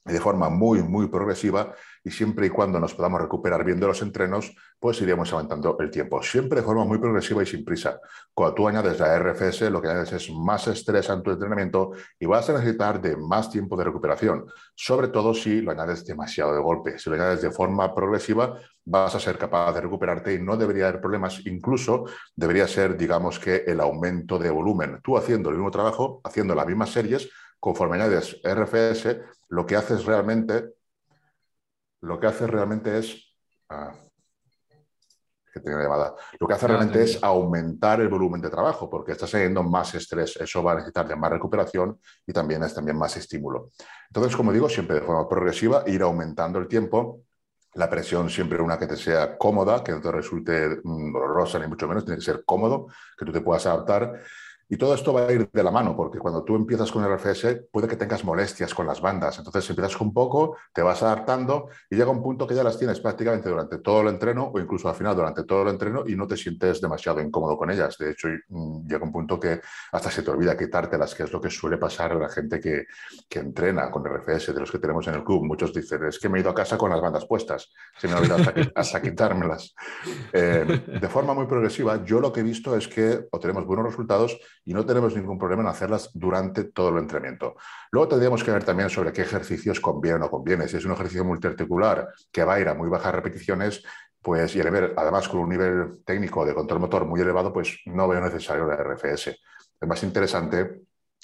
De 0.04 0.20
forma 0.20 0.50
muy, 0.50 0.82
muy 0.82 1.08
progresiva 1.08 1.74
y 2.04 2.10
siempre 2.10 2.48
y 2.48 2.50
cuando 2.50 2.80
nos 2.80 2.96
podamos 2.96 3.22
recuperar 3.22 3.64
bien 3.64 3.80
de 3.80 3.86
los 3.86 4.02
entrenos, 4.02 4.56
pues 4.80 5.00
iremos 5.02 5.32
aumentando 5.32 5.78
el 5.80 5.92
tiempo. 5.92 6.24
Siempre 6.24 6.62
de 6.62 6.66
forma 6.66 6.84
muy 6.84 6.98
progresiva 6.98 7.44
y 7.44 7.46
sin 7.46 7.64
prisa. 7.64 8.00
Cuando 8.34 8.56
tú 8.56 8.68
añades 8.68 9.00
la 9.00 9.16
RFS, 9.20 9.70
lo 9.70 9.80
que 9.80 9.90
añades 9.90 10.12
es 10.14 10.32
más 10.32 10.68
estrés 10.68 11.08
en 11.10 11.22
tu 11.22 11.30
entrenamiento 11.30 11.92
y 12.20 12.26
vas 12.26 12.50
a 12.50 12.54
necesitar 12.54 13.00
de 13.00 13.16
más 13.16 13.52
tiempo 13.52 13.78
de 13.78 13.84
recuperación, 13.84 14.46
sobre 14.74 15.10
todo 15.10 15.36
si 15.36 15.62
lo 15.62 15.72
añades 15.72 16.04
demasiado 16.04 16.56
de 16.56 16.62
golpe. 16.62 16.98
Si 16.98 17.10
lo 17.10 17.16
añades 17.18 17.44
de 17.44 17.52
forma 17.52 17.94
progresiva, 17.94 18.58
vas 18.84 19.14
a 19.14 19.20
ser 19.20 19.38
capaz 19.38 19.72
de 19.74 19.82
recuperarte 19.82 20.34
y 20.34 20.42
no 20.42 20.58
debería 20.58 20.88
haber 20.88 21.02
problemas. 21.02 21.46
Incluso 21.46 22.06
debería 22.36 22.68
ser, 22.68 22.98
digamos 22.98 23.38
que, 23.38 23.64
el 23.68 23.80
aumento 23.80 24.40
de 24.40 24.50
volumen. 24.50 25.00
Tú 25.04 25.16
haciendo 25.16 25.50
el 25.50 25.58
mismo 25.58 25.70
trabajo, 25.70 26.22
haciendo 26.24 26.56
las 26.56 26.66
mismas 26.66 26.90
series, 26.90 27.30
conforme 27.62 27.96
añades 27.96 28.42
RFS, 28.44 29.22
lo 29.50 29.66
que 29.66 29.76
haces 29.76 30.04
realmente, 30.04 30.74
lo 32.02 32.20
que 32.20 32.28
hace 32.28 32.48
realmente 32.48 32.98
es, 32.98 33.36
ah, 33.70 33.94
que 35.54 35.70
llamada, 35.70 36.16
lo 36.40 36.48
que 36.48 36.54
hace 36.54 36.68
realmente 36.68 37.04
es 37.04 37.22
aumentar 37.22 38.02
el 38.02 38.08
volumen 38.08 38.42
de 38.42 38.50
trabajo, 38.50 38.90
porque 38.90 39.12
estás 39.12 39.30
teniendo 39.30 39.62
más 39.62 39.94
estrés, 39.94 40.38
eso 40.38 40.64
va 40.64 40.72
a 40.72 40.76
necesitar 40.76 41.08
de 41.08 41.16
más 41.16 41.30
recuperación 41.30 42.00
y 42.26 42.34
también 42.34 42.64
es 42.64 42.74
también 42.74 42.98
más 42.98 43.16
estímulo. 43.18 43.70
Entonces, 44.08 44.36
como 44.36 44.52
digo, 44.52 44.68
siempre 44.68 44.96
de 44.96 45.06
forma 45.06 45.30
progresiva, 45.30 45.84
ir 45.86 46.02
aumentando 46.02 46.58
el 46.58 46.68
tiempo, 46.68 47.26
la 47.76 47.90
presión 47.90 48.30
siempre 48.30 48.62
una 48.62 48.80
que 48.80 48.88
te 48.88 48.98
sea 48.98 49.38
cómoda, 49.38 49.84
que 49.84 49.92
no 49.92 50.02
te 50.02 50.12
resulte 50.12 50.82
mm, 50.84 51.14
dolorosa 51.14 51.60
ni 51.60 51.68
mucho 51.68 51.88
menos, 51.88 52.06
tiene 52.06 52.18
que 52.18 52.26
ser 52.26 52.44
cómodo, 52.44 52.88
que 53.16 53.26
tú 53.26 53.32
te 53.32 53.42
puedas 53.42 53.66
adaptar 53.68 54.20
y 54.72 54.78
todo 54.78 54.96
esto 54.96 55.12
va 55.12 55.28
a 55.28 55.32
ir 55.34 55.50
de 55.52 55.64
la 55.64 55.70
mano, 55.70 55.98
porque 55.98 56.18
cuando 56.18 56.46
tú 56.46 56.56
empiezas 56.56 56.90
con 56.94 57.04
el 57.04 57.12
RFS, 57.12 57.68
puede 57.70 57.90
que 57.90 57.98
tengas 57.98 58.24
molestias 58.24 58.74
con 58.74 58.88
las 58.88 59.02
bandas. 59.02 59.38
Entonces 59.38 59.70
empiezas 59.70 59.98
con 59.98 60.14
poco, 60.14 60.56
te 60.74 60.82
vas 60.82 61.04
adaptando 61.04 61.68
y 61.90 61.98
llega 61.98 62.10
un 62.10 62.24
punto 62.24 62.48
que 62.48 62.56
ya 62.56 62.64
las 62.64 62.80
tienes 62.80 63.02
prácticamente 63.02 63.50
durante 63.50 63.80
todo 63.80 64.00
el 64.00 64.08
entreno 64.08 64.50
o 64.54 64.58
incluso 64.62 64.88
al 64.88 64.96
final 64.96 65.14
durante 65.14 65.44
todo 65.44 65.64
el 65.64 65.68
entreno 65.68 66.06
y 66.08 66.16
no 66.16 66.26
te 66.26 66.38
sientes 66.38 66.80
demasiado 66.80 67.20
incómodo 67.20 67.58
con 67.58 67.70
ellas. 67.70 67.98
De 67.98 68.12
hecho, 68.12 68.30
mm, 68.48 68.88
llega 68.88 69.04
un 69.04 69.12
punto 69.12 69.38
que 69.38 69.60
hasta 69.92 70.10
se 70.10 70.24
te 70.24 70.32
olvida 70.32 70.56
quitártelas, 70.56 71.16
que 71.16 71.24
es 71.24 71.34
lo 71.34 71.42
que 71.42 71.50
suele 71.50 71.78
pasar 71.78 72.14
a 72.14 72.16
la 72.16 72.30
gente 72.30 72.62
que, 72.62 72.86
que 73.28 73.40
entrena 73.40 73.92
con 73.92 74.06
RFS, 74.06 74.54
de 74.54 74.60
los 74.62 74.72
que 74.72 74.80
tenemos 74.80 75.06
en 75.10 75.16
el 75.16 75.26
club. 75.26 75.44
Muchos 75.44 75.74
dicen, 75.74 76.06
es 76.06 76.18
que 76.18 76.30
me 76.30 76.38
he 76.38 76.42
ido 76.42 76.50
a 76.50 76.56
casa 76.56 76.78
con 76.78 76.90
las 76.92 77.02
bandas 77.02 77.26
puestas, 77.26 77.74
se 77.98 78.08
me 78.08 78.14
ha 78.14 78.20
olvidado 78.20 78.46
hasta, 78.76 79.02
quitármelas. 79.02 79.76
Eh, 80.32 80.82
de 81.02 81.10
forma 81.10 81.34
muy 81.34 81.46
progresiva, 81.46 82.06
yo 82.06 82.22
lo 82.22 82.32
que 82.32 82.40
he 82.40 82.44
visto 82.44 82.74
es 82.78 82.88
que 82.88 83.28
obtenemos 83.32 83.66
buenos 83.66 83.86
resultados 83.88 84.40
y 84.66 84.74
no 84.74 84.86
tenemos 84.86 85.16
ningún 85.16 85.38
problema 85.38 85.64
en 85.64 85.70
hacerlas 85.70 86.12
durante 86.14 86.66
todo 86.66 86.90
el 86.90 87.00
entrenamiento. 87.00 87.56
Luego 87.92 88.10
tendríamos 88.10 88.44
que 88.44 88.52
ver 88.52 88.64
también 88.64 88.90
sobre 88.90 89.12
qué 89.12 89.24
ejercicios 89.24 89.80
conviene 89.80 90.18
o 90.18 90.20
no 90.20 90.30
conviene. 90.30 90.68
Si 90.68 90.78
es 90.78 90.86
un 90.86 90.92
ejercicio 90.92 91.26
multiarticular 91.26 92.10
que 92.32 92.44
va 92.44 92.56
a 92.56 92.60
ir 92.60 92.68
a 92.68 92.76
muy 92.76 92.90
bajas 92.90 93.14
repeticiones, 93.14 93.84
pues 94.22 94.56
y 94.56 94.62
además 94.62 95.28
con 95.28 95.40
un 95.40 95.50
nivel 95.50 96.04
técnico 96.06 96.46
de 96.46 96.54
control 96.54 96.80
motor 96.80 97.06
muy 97.06 97.22
elevado, 97.22 97.52
pues 97.52 97.80
no 97.86 98.08
veo 98.08 98.22
necesario 98.22 98.68
la 98.68 98.76
RFS. 98.76 99.30
Es 99.82 99.88
más 99.88 100.04
interesante 100.04 100.82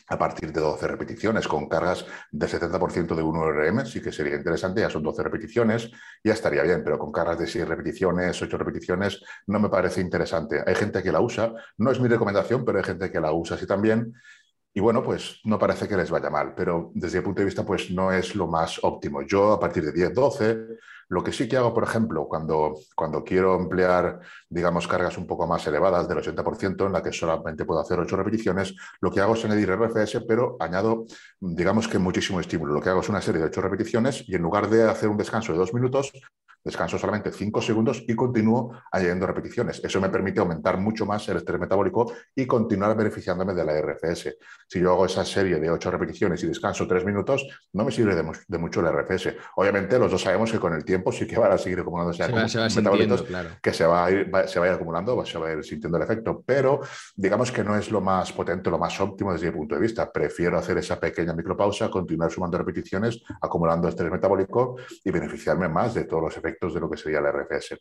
a 0.10 0.18
partir 0.18 0.52
de 0.52 0.62
12 0.62 0.88
repeticiones 0.88 1.48
con 1.48 1.68
cargas 1.68 2.06
del 2.32 2.50
70% 2.50 3.16
de 3.16 3.24
1RM, 3.24 3.86
sí 3.86 4.02
que 4.02 4.12
sería 4.12 4.36
interesante, 4.36 4.82
ya 4.82 4.90
son 4.90 5.04
12 5.04 5.24
repeticiones, 5.24 5.92
ya 6.24 6.34
estaría 6.34 6.64
bien, 6.64 6.84
pero 6.84 6.98
con 6.98 7.12
cargas 7.12 7.40
de 7.40 7.48
6 7.48 7.68
repeticiones, 7.68 8.42
8 8.42 8.58
repeticiones, 8.58 9.22
no 9.48 9.60
me 9.60 9.70
parece 9.70 10.02
interesante. 10.02 10.64
Hay 10.66 10.76
gente 10.76 11.04
que 11.04 11.12
la 11.12 11.20
usa, 11.20 11.54
no 11.78 11.92
es 11.92 12.00
mi 12.00 12.08
recomendación, 12.08 12.64
pero 12.64 12.78
hay 12.78 12.84
gente 12.84 13.12
que 13.12 13.20
la 13.20 13.34
usa 13.34 13.56
así 13.56 13.68
también. 13.68 14.14
Y 14.74 14.80
bueno, 14.80 15.02
pues 15.02 15.40
no 15.44 15.58
parece 15.58 15.88
que 15.88 15.98
les 15.98 16.12
vaya 16.12 16.30
mal, 16.30 16.54
pero 16.56 16.92
desde 16.94 17.18
mi 17.18 17.26
punto 17.26 17.42
de 17.42 17.46
vista, 17.46 17.66
pues 17.66 17.90
no 17.90 18.12
es 18.12 18.36
lo 18.36 18.48
más 18.48 18.80
óptimo. 18.84 19.24
Yo 19.24 19.54
a 19.54 19.60
partir 19.60 19.84
de 19.84 19.92
10, 19.92 20.14
12 20.14 20.58
lo 21.10 21.24
que 21.24 21.32
sí 21.32 21.48
que 21.48 21.58
hago, 21.58 21.74
por 21.74 21.84
ejemplo, 21.84 22.28
cuando, 22.28 22.76
cuando 22.96 23.24
quiero 23.24 23.56
emplear, 23.56 24.20
digamos, 24.50 24.88
cargas 24.88 25.18
un 25.18 25.26
poco 25.26 25.48
más 25.48 25.66
elevadas 25.68 26.08
del 26.08 26.18
80%, 26.18 26.86
en 26.86 26.92
la 26.92 27.02
que 27.02 27.14
solamente 27.14 27.66
puedo 27.66 27.80
hacer 27.80 28.00
8 28.00 28.16
repeticiones, 28.16 28.76
lo 29.00 29.12
que 29.12 29.22
hago 29.22 29.36
es 29.36 29.46
añadir 29.46 29.72
RFS, 29.72 30.22
pero 30.28 30.58
añado, 30.60 31.06
digamos 31.40 31.88
que 31.88 31.98
muchísimo 31.98 32.40
estímulo. 32.40 32.74
Lo 32.74 32.82
que 32.82 32.90
hago 32.90 33.02
es 33.02 33.10
una 33.10 33.22
serie 33.22 33.40
de 33.40 33.48
8 33.48 33.62
repeticiones 33.62 34.28
y 34.28 34.36
en 34.36 34.42
lugar 34.42 34.70
de 34.70 34.84
hacer 34.84 35.10
un 35.10 35.18
descanso 35.18 35.54
de 35.54 35.60
2 35.60 35.74
minutos, 35.74 36.12
descanso 36.68 36.98
solamente 36.98 37.32
5 37.32 37.62
segundos 37.62 38.04
y 38.08 38.14
continúo 38.14 38.74
añadiendo 38.92 39.26
repeticiones. 39.26 39.82
Eso 39.84 40.02
me 40.02 40.10
permite 40.10 40.40
aumentar 40.40 40.78
mucho 40.78 41.06
más 41.06 41.28
el 41.30 41.38
estrés 41.38 41.60
metabólico 41.60 42.12
y 42.36 42.46
continuar 42.46 42.96
beneficiándome 42.96 43.54
de 43.54 43.64
la 43.64 43.82
RFS. 43.82 44.38
Si 44.68 44.80
yo 44.80 44.92
hago 44.92 45.06
esa 45.06 45.24
serie 45.24 45.60
de 45.60 45.70
8 45.70 45.90
repeticiones 45.90 46.44
y 46.44 46.48
descanso 46.48 46.86
3 46.86 47.06
minutos, 47.06 47.48
no 47.74 47.86
me 47.86 47.92
sirve 47.92 48.16
de, 48.16 48.58
mucho 48.58 48.82
la 48.82 48.92
RFS. 48.92 49.36
Obviamente, 49.56 49.98
los 49.98 50.12
dos 50.12 50.22
sabemos 50.22 50.52
que 50.52 50.60
con 50.60 50.74
el 50.74 50.84
tiempo 50.84 50.97
sí 51.18 51.28
que 51.28 51.38
van 51.38 51.52
a 51.52 51.58
seguir 51.58 51.80
acumulando 51.80 52.14
se 52.14 52.24
que 53.62 53.74
se 53.74 53.86
va, 53.86 54.06
a 54.06 54.12
ir, 54.12 54.32
se 54.48 54.60
va 54.60 54.66
a 54.66 54.70
ir 54.70 54.76
acumulando, 54.76 55.26
se 55.26 55.38
va 55.38 55.50
a 55.50 55.54
ir 55.54 55.64
sintiendo 55.64 55.98
el 55.98 56.04
efecto, 56.04 56.44
pero 56.46 56.82
digamos 57.16 57.52
que 57.52 57.64
no 57.64 57.76
es 57.76 57.92
lo 57.92 58.02
más 58.02 58.32
potente, 58.32 58.70
lo 58.70 58.78
más 58.78 59.00
óptimo 59.00 59.34
desde 59.34 59.52
mi 59.52 59.58
punto 59.58 59.76
de 59.76 59.82
vista. 59.82 60.12
Prefiero 60.12 60.58
hacer 60.58 60.78
esa 60.78 61.00
pequeña 61.00 61.34
micropausa, 61.34 61.90
continuar 61.90 62.32
sumando 62.32 62.58
repeticiones, 62.58 63.22
acumulando 63.42 63.88
estrés 63.88 64.12
metabólico 64.12 64.76
y 65.04 65.12
beneficiarme 65.12 65.68
más 65.70 65.94
de 65.94 66.06
todos 66.06 66.24
los 66.24 66.38
efectos 66.38 66.74
de 66.74 66.80
lo 66.80 66.90
que 66.90 66.98
sería 66.98 67.22
la 67.22 67.32
RFS. 67.32 67.78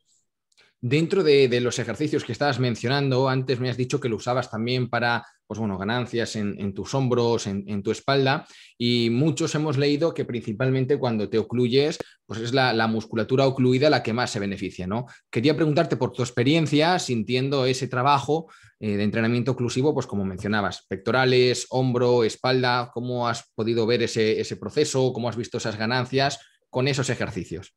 Dentro 0.82 1.24
de, 1.24 1.60
los 1.60 1.78
ejercicios 1.78 2.22
que 2.24 2.32
estabas 2.32 2.60
mencionando, 2.60 3.28
antes 3.30 3.58
me 3.58 3.70
has 3.70 3.78
dicho 3.78 3.98
que 3.98 4.10
lo 4.10 4.16
usabas 4.16 4.50
también 4.50 4.90
para 4.90 5.24
pues 5.46 5.58
bueno, 5.58 5.78
ganancias 5.78 6.36
en, 6.36 6.74
tus 6.74 6.92
hombros, 6.92 7.46
en, 7.46 7.82
tu 7.82 7.92
espalda, 7.92 8.46
y 8.76 9.10
muchos 9.10 9.54
hemos 9.54 9.78
leído 9.78 10.12
que 10.12 10.24
principalmente 10.24 10.98
cuando 10.98 11.28
te 11.28 11.38
ocluyes, 11.38 11.98
pues 12.26 12.40
es 12.40 12.52
la, 12.52 12.86
musculatura 12.88 13.46
ocluida 13.46 13.88
la 13.88 14.02
que 14.02 14.12
más 14.12 14.30
se 14.30 14.40
beneficia. 14.40 14.88
¿no? 14.88 15.06
Quería 15.30 15.54
preguntarte 15.54 15.96
por 15.96 16.12
tu 16.12 16.22
experiencia 16.22 16.98
sintiendo 16.98 17.64
ese 17.64 17.86
trabajo 17.86 18.50
eh, 18.80 18.96
de 18.96 19.04
entrenamiento 19.04 19.52
oclusivo, 19.52 19.94
pues 19.94 20.06
como 20.06 20.24
mencionabas, 20.24 20.84
pectorales, 20.88 21.66
hombro, 21.70 22.24
espalda, 22.24 22.90
¿cómo 22.92 23.28
has 23.28 23.48
podido 23.54 23.86
ver 23.86 24.02
ese, 24.02 24.40
ese 24.40 24.56
proceso? 24.56 25.12
¿Cómo 25.12 25.28
has 25.28 25.36
visto 25.36 25.58
esas 25.58 25.78
ganancias 25.78 26.40
con 26.70 26.88
esos 26.88 27.08
ejercicios? 27.08 27.76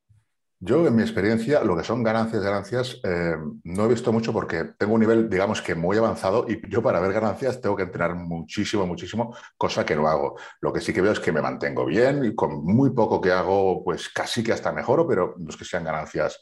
Yo, 0.62 0.86
en 0.86 0.94
mi 0.94 1.04
experiencia, 1.04 1.64
lo 1.64 1.78
que 1.78 1.86
son 1.86 2.04
ganancias, 2.04 2.44
ganancias, 2.44 3.00
eh, 3.06 3.38
no 3.64 3.86
he 3.86 3.88
visto 3.88 4.12
mucho 4.12 4.34
porque 4.34 4.66
tengo 4.78 4.94
un 4.94 5.00
nivel, 5.00 5.30
digamos 5.30 5.62
que 5.62 5.74
muy 5.74 5.96
avanzado 5.96 6.46
y 6.50 6.70
yo 6.70 6.84
para 6.84 7.00
ver 7.00 7.14
ganancias 7.14 7.62
tengo 7.62 7.78
que 7.78 7.84
entrenar 7.84 8.14
muchísimo, 8.16 8.86
muchísimo, 8.86 9.34
cosa 9.58 9.86
que 9.86 9.96
no 9.96 10.10
hago. 10.10 10.38
Lo 10.60 10.74
que 10.74 10.82
sí 10.82 10.92
que 10.92 11.00
veo 11.00 11.14
es 11.14 11.22
que 11.22 11.32
me 11.32 11.42
mantengo 11.42 11.86
bien 11.86 12.26
y 12.26 12.36
con 12.36 12.66
muy 12.66 12.90
poco 12.90 13.22
que 13.22 13.32
hago, 13.32 13.86
pues 13.86 14.10
casi 14.10 14.44
que 14.44 14.52
hasta 14.52 14.74
mejoro, 14.74 15.08
pero 15.08 15.34
no 15.38 15.50
es 15.50 15.56
que 15.56 15.64
sean 15.64 15.86
ganancias 15.86 16.42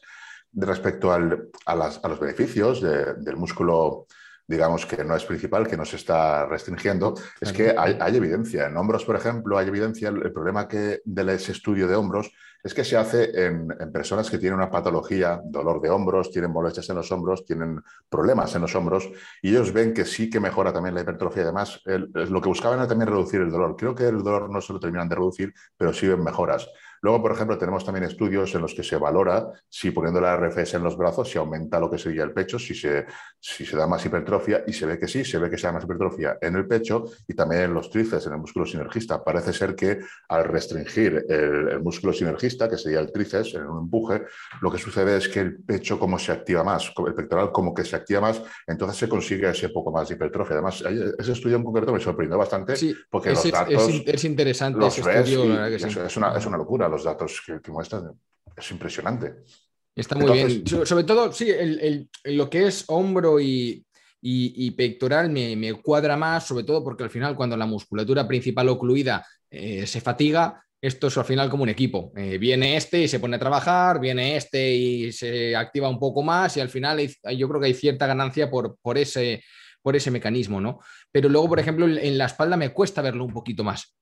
respecto 0.51 1.11
a, 1.11 1.19
los 1.19 2.19
beneficios 2.19 2.81
del 2.81 3.37
músculo 3.37 4.07
digamos 4.47 4.85
que 4.85 5.03
no 5.03 5.15
es 5.15 5.25
principal, 5.25 5.67
que 5.67 5.75
no 5.75 5.83
se 5.83 5.97
está 5.97 6.45
restringiendo, 6.45 7.15
es 7.41 7.51
que 7.51 7.75
hay, 7.77 8.15
evidencia. 8.15 8.67
En 8.67 8.77
hombros, 8.77 9.03
por 9.03 9.17
ejemplo, 9.17 9.57
hay 9.57 9.67
evidencia. 9.67 10.07
El, 10.07 10.31
problema 10.31 10.67
que 10.67 11.01
de 11.03 11.35
ese 11.35 11.51
estudio 11.51 11.87
de 11.87 11.95
hombros 11.95 12.31
es 12.63 12.73
que 12.73 12.83
se 12.83 12.97
hace 12.97 13.45
en, 13.45 13.67
personas 13.91 14.29
que 14.29 14.37
tienen 14.37 14.57
una 14.57 14.69
patología, 14.69 15.41
dolor 15.43 15.81
de 15.81 15.89
hombros, 15.89 16.31
tienen 16.31 16.51
molestias 16.51 16.89
en 16.89 16.95
los 16.95 17.11
hombros, 17.11 17.45
tienen 17.45 17.81
problemas 18.09 18.53
en 18.55 18.61
los 18.61 18.75
hombros, 18.75 19.09
y 19.41 19.49
ellos 19.49 19.71
ven 19.71 19.93
que 19.93 20.05
sí 20.05 20.29
que 20.29 20.39
mejora 20.39 20.73
también 20.73 20.95
la 20.95 21.01
hipertrofia. 21.01 21.43
Además, 21.43 21.81
lo 21.85 22.41
que 22.41 22.49
buscaban 22.49 22.79
era 22.79 22.87
también 22.87 23.09
reducir 23.09 23.41
el 23.41 23.51
dolor. 23.51 23.75
Creo 23.77 23.95
que 23.95 24.07
el 24.07 24.23
dolor 24.23 24.49
no 24.49 24.61
se 24.61 24.73
lo 24.73 24.79
terminan 24.79 25.09
de 25.09 25.15
reducir, 25.15 25.53
pero 25.77 25.93
sí 25.93 26.07
ven 26.07 26.23
mejoras. 26.23 26.67
Luego, 27.01 27.21
por 27.21 27.31
ejemplo, 27.31 27.57
tenemos 27.57 27.85
también 27.85 28.05
estudios 28.05 28.53
en 28.55 28.61
los 28.61 28.73
que 28.73 28.83
se 28.83 28.97
valora 28.97 29.51
si 29.69 29.91
poniendo 29.91 30.21
la 30.21 30.35
RFS 30.37 30.75
en 30.75 30.83
los 30.83 30.97
brazos 30.97 31.29
se 31.29 31.37
aumenta 31.37 31.79
lo 31.79 31.89
que 31.89 31.97
sería 31.97 32.23
el 32.23 32.31
pecho, 32.31 32.57
si 32.59 32.73
se, 32.73 33.05
si 33.39 33.65
se 33.65 33.77
da 33.77 33.87
más 33.87 34.05
hipertrofia, 34.05 34.63
y 34.65 34.73
se 34.73 34.85
ve 34.85 34.99
que 34.99 35.07
sí, 35.07 35.23
se 35.23 35.37
ve 35.37 35.49
que 35.49 35.57
se 35.57 35.67
da 35.67 35.73
más 35.73 35.83
hipertrofia 35.83 36.37
en 36.41 36.55
el 36.55 36.67
pecho 36.67 37.05
y 37.27 37.33
también 37.33 37.63
en 37.63 37.73
los 37.73 37.89
tríceps, 37.89 38.27
en 38.27 38.33
el 38.33 38.39
músculo 38.39 38.65
sinergista. 38.65 39.23
Parece 39.23 39.53
ser 39.53 39.75
que 39.75 39.99
al 40.29 40.45
restringir 40.45 41.25
el, 41.27 41.81
músculo 41.81 42.13
sinergista, 42.13 42.69
que 42.69 42.77
sería 42.77 42.99
el 42.99 43.11
tríceps, 43.11 43.55
en 43.55 43.67
un 43.67 43.83
empuje, 43.83 44.23
lo 44.61 44.71
que 44.71 44.77
sucede 44.77 45.17
es 45.17 45.27
que 45.29 45.39
el 45.39 45.57
pecho 45.63 45.99
como 45.99 46.17
se 46.17 46.31
activa 46.31 46.63
más, 46.63 46.91
el 47.05 47.13
pectoral 47.13 47.51
como 47.51 47.73
que 47.73 47.83
se 47.83 47.95
activa 47.95 48.21
más, 48.21 48.41
entonces 48.65 48.97
se 48.97 49.09
consigue 49.09 49.49
ese 49.49 49.69
poco 49.69 49.91
más 49.91 50.09
de 50.09 50.15
hipertrofia. 50.15 50.55
Además, 50.55 50.83
ese 51.17 51.31
estudio 51.31 51.57
en 51.57 51.63
concreto 51.63 51.93
me 51.93 51.99
sorprendió 51.99 52.37
bastante 52.37 52.73
porque 53.09 53.31
los 53.31 53.51
datos... 53.51 53.89
Es, 54.05 54.23
interesante 54.23 54.85
ese 54.87 55.01
estudio. 55.01 55.65
es, 55.65 56.17
una, 56.17 56.35
es 56.35 56.45
una 56.45 56.57
locura 56.57 56.86
los 56.89 57.03
datos 57.03 57.41
que, 57.45 57.59
que 57.61 57.71
muestran. 57.71 58.11
Es 58.55 58.71
impresionante. 58.71 59.43
Está 59.97 60.15
muy 60.15 60.31
bien. 60.31 60.67
Sobre 60.67 61.03
todo, 61.03 61.33
sí, 61.33 61.51
lo 62.25 62.49
que 62.49 62.67
es 62.67 62.85
hombro 62.87 63.39
y, 63.39 63.83
pectoral 64.77 65.31
me, 65.31 65.73
cuadra 65.81 66.15
más, 66.15 66.45
sobre 66.45 66.63
todo 66.63 66.83
porque 66.83 67.03
al 67.03 67.09
final 67.09 67.35
cuando 67.35 67.57
la 67.57 67.65
musculatura 67.65 68.27
principal 68.27 68.69
ocluida 68.69 69.25
eh, 69.49 69.87
se 69.87 69.99
fatiga, 69.99 70.63
esto 70.79 71.07
es 71.07 71.17
al 71.17 71.25
final 71.25 71.49
como 71.49 71.63
un 71.63 71.69
equipo. 71.69 72.11
Eh, 72.15 72.37
viene 72.37 72.77
este 72.77 73.01
y 73.01 73.07
se 73.07 73.19
pone 73.19 73.37
a 73.37 73.39
trabajar, 73.39 73.99
viene 73.99 74.37
este 74.37 74.71
y 74.71 75.11
se 75.11 75.55
activa 75.55 75.89
un 75.89 75.99
poco 75.99 76.21
más 76.21 76.55
y 76.57 76.59
al 76.59 76.69
final 76.69 76.99
yo 77.35 77.49
creo 77.49 77.59
que 77.59 77.67
hay 77.67 77.73
cierta 77.73 78.05
ganancia 78.05 78.51
por, 78.51 78.77
por, 78.79 78.99
ese, 78.99 79.43
por 79.81 79.95
ese 79.95 80.11
mecanismo, 80.11 80.61
¿no? 80.61 80.79
Pero 81.11 81.27
luego, 81.27 81.49
por 81.49 81.59
ejemplo, 81.59 81.87
en 81.87 82.17
la 82.19 82.25
espalda 82.25 82.55
me 82.55 82.69
cuesta 82.69 83.01
verlo 83.01 83.25
un 83.25 83.33
poquito 83.33 83.63
más. 83.63 83.97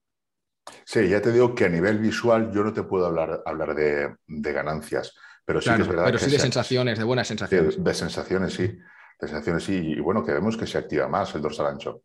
Sí, 0.84 1.08
ya 1.08 1.22
te 1.22 1.32
digo 1.32 1.54
que 1.54 1.66
a 1.66 1.70
nivel 1.70 2.00
visual 2.00 2.52
yo 2.52 2.64
no 2.64 2.74
te 2.74 2.84
puedo 2.84 3.06
hablar, 3.06 3.42
hablar 3.46 3.76
de, 3.76 4.16
ganancias, 4.54 5.14
pero 5.46 5.62
sí 5.62 5.70
que 5.76 5.82
es 5.82 5.88
verdad. 5.88 6.06
Pero 6.06 6.20
sí 6.20 6.32
de 6.32 6.40
sensaciones, 6.40 6.98
de 6.98 7.04
buenas 7.04 7.28
sensaciones. 7.28 7.84
De, 7.84 7.94
sensaciones, 7.94 8.54
sí. 8.54 8.68
De 9.20 9.28
sensaciones, 9.28 9.64
sí. 9.64 9.94
Y 9.98 10.00
bueno, 10.00 10.24
que 10.24 10.34
vemos 10.34 10.58
que 10.58 10.68
se 10.68 10.78
activa 10.78 11.08
más 11.08 11.34
el 11.36 11.42
dorsal 11.42 11.68
ancho. 11.68 12.04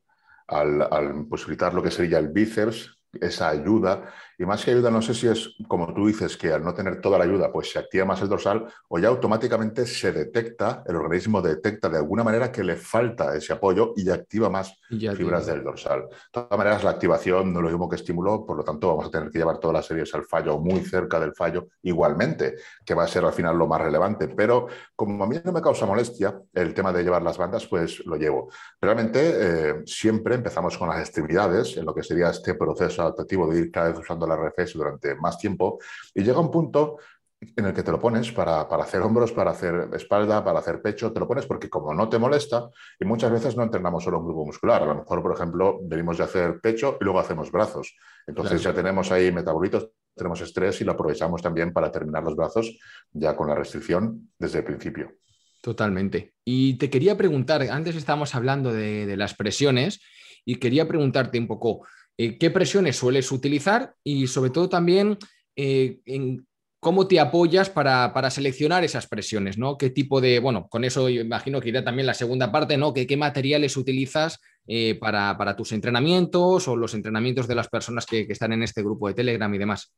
Al, 0.48 0.82
al 0.82 1.26
posibilitar 1.28 1.72
lo 1.72 1.82
que 1.82 1.90
sería 1.90 2.18
el 2.18 2.28
bíceps, 2.28 2.98
esa 3.20 3.48
ayuda. 3.48 4.12
Y 4.40 4.46
más 4.46 4.64
que 4.64 4.70
ayuda, 4.70 4.90
no 4.90 5.03
sé 5.03 5.12
si 5.12 5.29
es 5.29 5.55
como 5.68 5.92
tú 5.92 6.07
dices, 6.07 6.35
que 6.38 6.50
al 6.50 6.64
no 6.64 6.72
tener 6.72 6.98
toda 7.03 7.18
la 7.18 7.24
ayuda, 7.24 7.53
pues 7.53 7.70
se 7.70 7.79
activa 7.79 8.07
más 8.07 8.22
el 8.22 8.31
dorsal 8.31 8.64
o 8.88 8.98
ya 8.98 9.09
automáticamente 9.09 9.85
se 9.85 10.12
detecta, 10.12 10.83
el 10.87 10.96
organismo 10.96 11.42
detecta 11.42 11.90
de 11.90 11.98
alguna 11.98 12.24
manera 12.24 12.50
que 12.50 12.64
le 12.64 12.76
falta 12.76 13.37
ese 13.37 13.53
apoyo 13.53 13.92
y 13.96 14.09
activa 14.09 14.48
más 14.48 14.81
fibras 14.88 15.44
del 15.44 15.62
dorsal. 15.62 16.09
De 16.09 16.16
todas 16.31 16.59
maneras, 16.59 16.83
la 16.83 16.88
activación 16.88 17.53
no 17.53 17.59
es 17.59 17.64
lo 17.64 17.68
mismo 17.68 17.87
que 17.87 17.96
estímulo, 17.96 18.46
por 18.46 18.57
lo 18.57 18.64
tanto 18.64 18.88
vamos 18.88 19.09
a 19.09 19.11
tener 19.11 19.31
que 19.31 19.40
llevar 19.40 19.59
todas 19.59 19.74
las 19.74 19.85
series 19.85 20.14
al 20.14 20.24
fallo, 20.24 20.59
muy 20.59 20.81
cerca 20.81 21.20
del 21.20 21.35
fallo, 21.35 21.68
igualmente, 21.83 22.55
que 22.83 22.94
va 22.94 23.05
a 23.05 23.09
ser 23.09 23.26
al 23.26 23.35
final 23.35 23.59
lo 23.59 23.66
más 23.66 23.83
relevante. 23.83 24.29
Pero 24.29 24.68
como 24.96 25.22
a 25.22 25.26
mí 25.26 25.37
no 25.44 25.53
me 25.53 25.61
causa 25.61 25.85
molestia 25.85 26.40
el 26.55 26.72
tema 26.72 26.94
de 26.94 27.03
llevar 27.03 27.20
las 27.20 27.37
bandas, 27.37 27.66
pues 27.66 28.07
lo 28.07 28.16
llevo. 28.16 28.48
Realmente 28.81 29.20
eh, 29.20 29.74
siempre 29.85 30.37
empezamos 30.37 30.79
con 30.79 30.88
las 30.88 31.00
extremidades, 31.00 31.76
en 31.76 31.85
lo 31.85 31.94
que 31.94 32.03
sería 32.03 32.31
este 32.31 32.55
proceso 32.55 33.03
adaptativo 33.03 33.46
de 33.46 33.59
ir 33.59 33.70
cada 33.70 33.90
vez 33.90 33.98
usando 33.98 34.29
la 34.30 34.48
RFS 34.48 34.74
durante 34.74 35.14
más 35.16 35.38
tiempo 35.38 35.78
y 36.14 36.22
llega 36.22 36.40
un 36.40 36.50
punto 36.50 36.98
en 37.40 37.64
el 37.64 37.72
que 37.72 37.82
te 37.82 37.90
lo 37.90 37.98
pones 37.98 38.30
para, 38.32 38.60
hacer 38.62 39.00
hombros, 39.00 39.32
para 39.32 39.52
hacer 39.52 39.88
espalda, 39.94 40.44
para 40.44 40.58
hacer 40.58 40.82
pecho, 40.82 41.12
te 41.12 41.20
lo 41.20 41.26
pones 41.26 41.46
porque 41.46 41.70
como 41.70 41.94
no 41.94 42.08
te 42.08 42.18
molesta, 42.18 42.68
y 42.98 43.04
muchas 43.06 43.32
veces 43.32 43.56
no 43.56 43.62
entrenamos 43.62 44.04
solo 44.04 44.18
un 44.18 44.26
grupo 44.26 44.44
muscular, 44.44 44.82
a 44.82 44.86
lo 44.86 44.94
mejor, 44.94 45.22
por 45.22 45.32
ejemplo, 45.32 45.80
venimos 45.82 46.18
de 46.18 46.24
hacer 46.24 46.60
pecho 46.60 46.98
y 47.00 47.04
luego 47.04 47.18
hacemos 47.18 47.50
brazos. 47.50 47.96
Entonces 48.26 48.62
ya 48.62 48.74
tenemos 48.74 49.10
ahí 49.10 49.32
metabolitos, 49.32 49.88
tenemos 50.14 50.40
estrés 50.42 50.80
y 50.82 50.84
lo 50.84 50.92
aprovechamos 50.92 51.40
también 51.40 51.72
para 51.72 51.90
terminar 51.90 52.22
los 52.22 52.36
brazos 52.36 52.78
ya 53.10 53.34
con 53.34 53.48
la 53.48 53.54
restricción 53.54 54.30
desde 54.38 54.58
el 54.58 54.64
principio. 54.64 55.14
Totalmente. 55.62 56.34
Y 56.44 56.76
te 56.76 56.90
quería 56.90 57.16
preguntar, 57.16 57.62
antes 57.62 57.96
estábamos 57.96 58.34
hablando 58.34 58.72
de, 58.72 59.06
de 59.06 59.16
las 59.16 59.34
presiones 59.34 60.00
y 60.44 60.56
quería 60.56 60.88
preguntarte 60.88 61.38
un 61.38 61.46
poco, 61.46 61.86
eh, 62.22 62.37
qué 62.37 62.50
presiones 62.50 62.96
sueles 62.96 63.33
utilizar 63.33 63.94
y 64.04 64.26
sobre 64.26 64.50
todo 64.50 64.68
también 64.68 65.16
eh, 65.56 66.00
en 66.04 66.46
cómo 66.78 67.09
te 67.09 67.18
apoyas 67.18 67.70
para, 67.70 68.30
seleccionar 68.30 68.85
esas 68.85 69.06
presiones, 69.06 69.56
¿no? 69.56 69.78
¿Qué 69.78 69.88
tipo 69.88 70.20
de, 70.20 70.38
bueno, 70.38 70.68
con 70.68 70.85
eso 70.85 71.09
imagino 71.09 71.62
que 71.62 71.70
irá 71.70 71.83
también 71.83 72.06
la 72.06 72.12
segunda 72.12 72.52
parte, 72.52 72.76
¿no? 72.76 72.92
¿Qué, 72.92 73.06
qué 73.06 73.16
materiales 73.16 73.74
utilizas 73.78 74.38
eh, 74.66 74.98
para, 75.00 75.56
tus 75.56 75.72
entrenamientos 75.72 76.68
o 76.68 76.76
los 76.76 76.92
entrenamientos 76.92 77.48
de 77.48 77.54
las 77.54 77.68
personas 77.68 78.04
que, 78.04 78.26
están 78.28 78.52
en 78.52 78.64
este 78.64 78.83
grupo 78.83 79.09
de 79.09 79.14
Telegram 79.14 79.54
y 79.54 79.59
demás? 79.59 79.90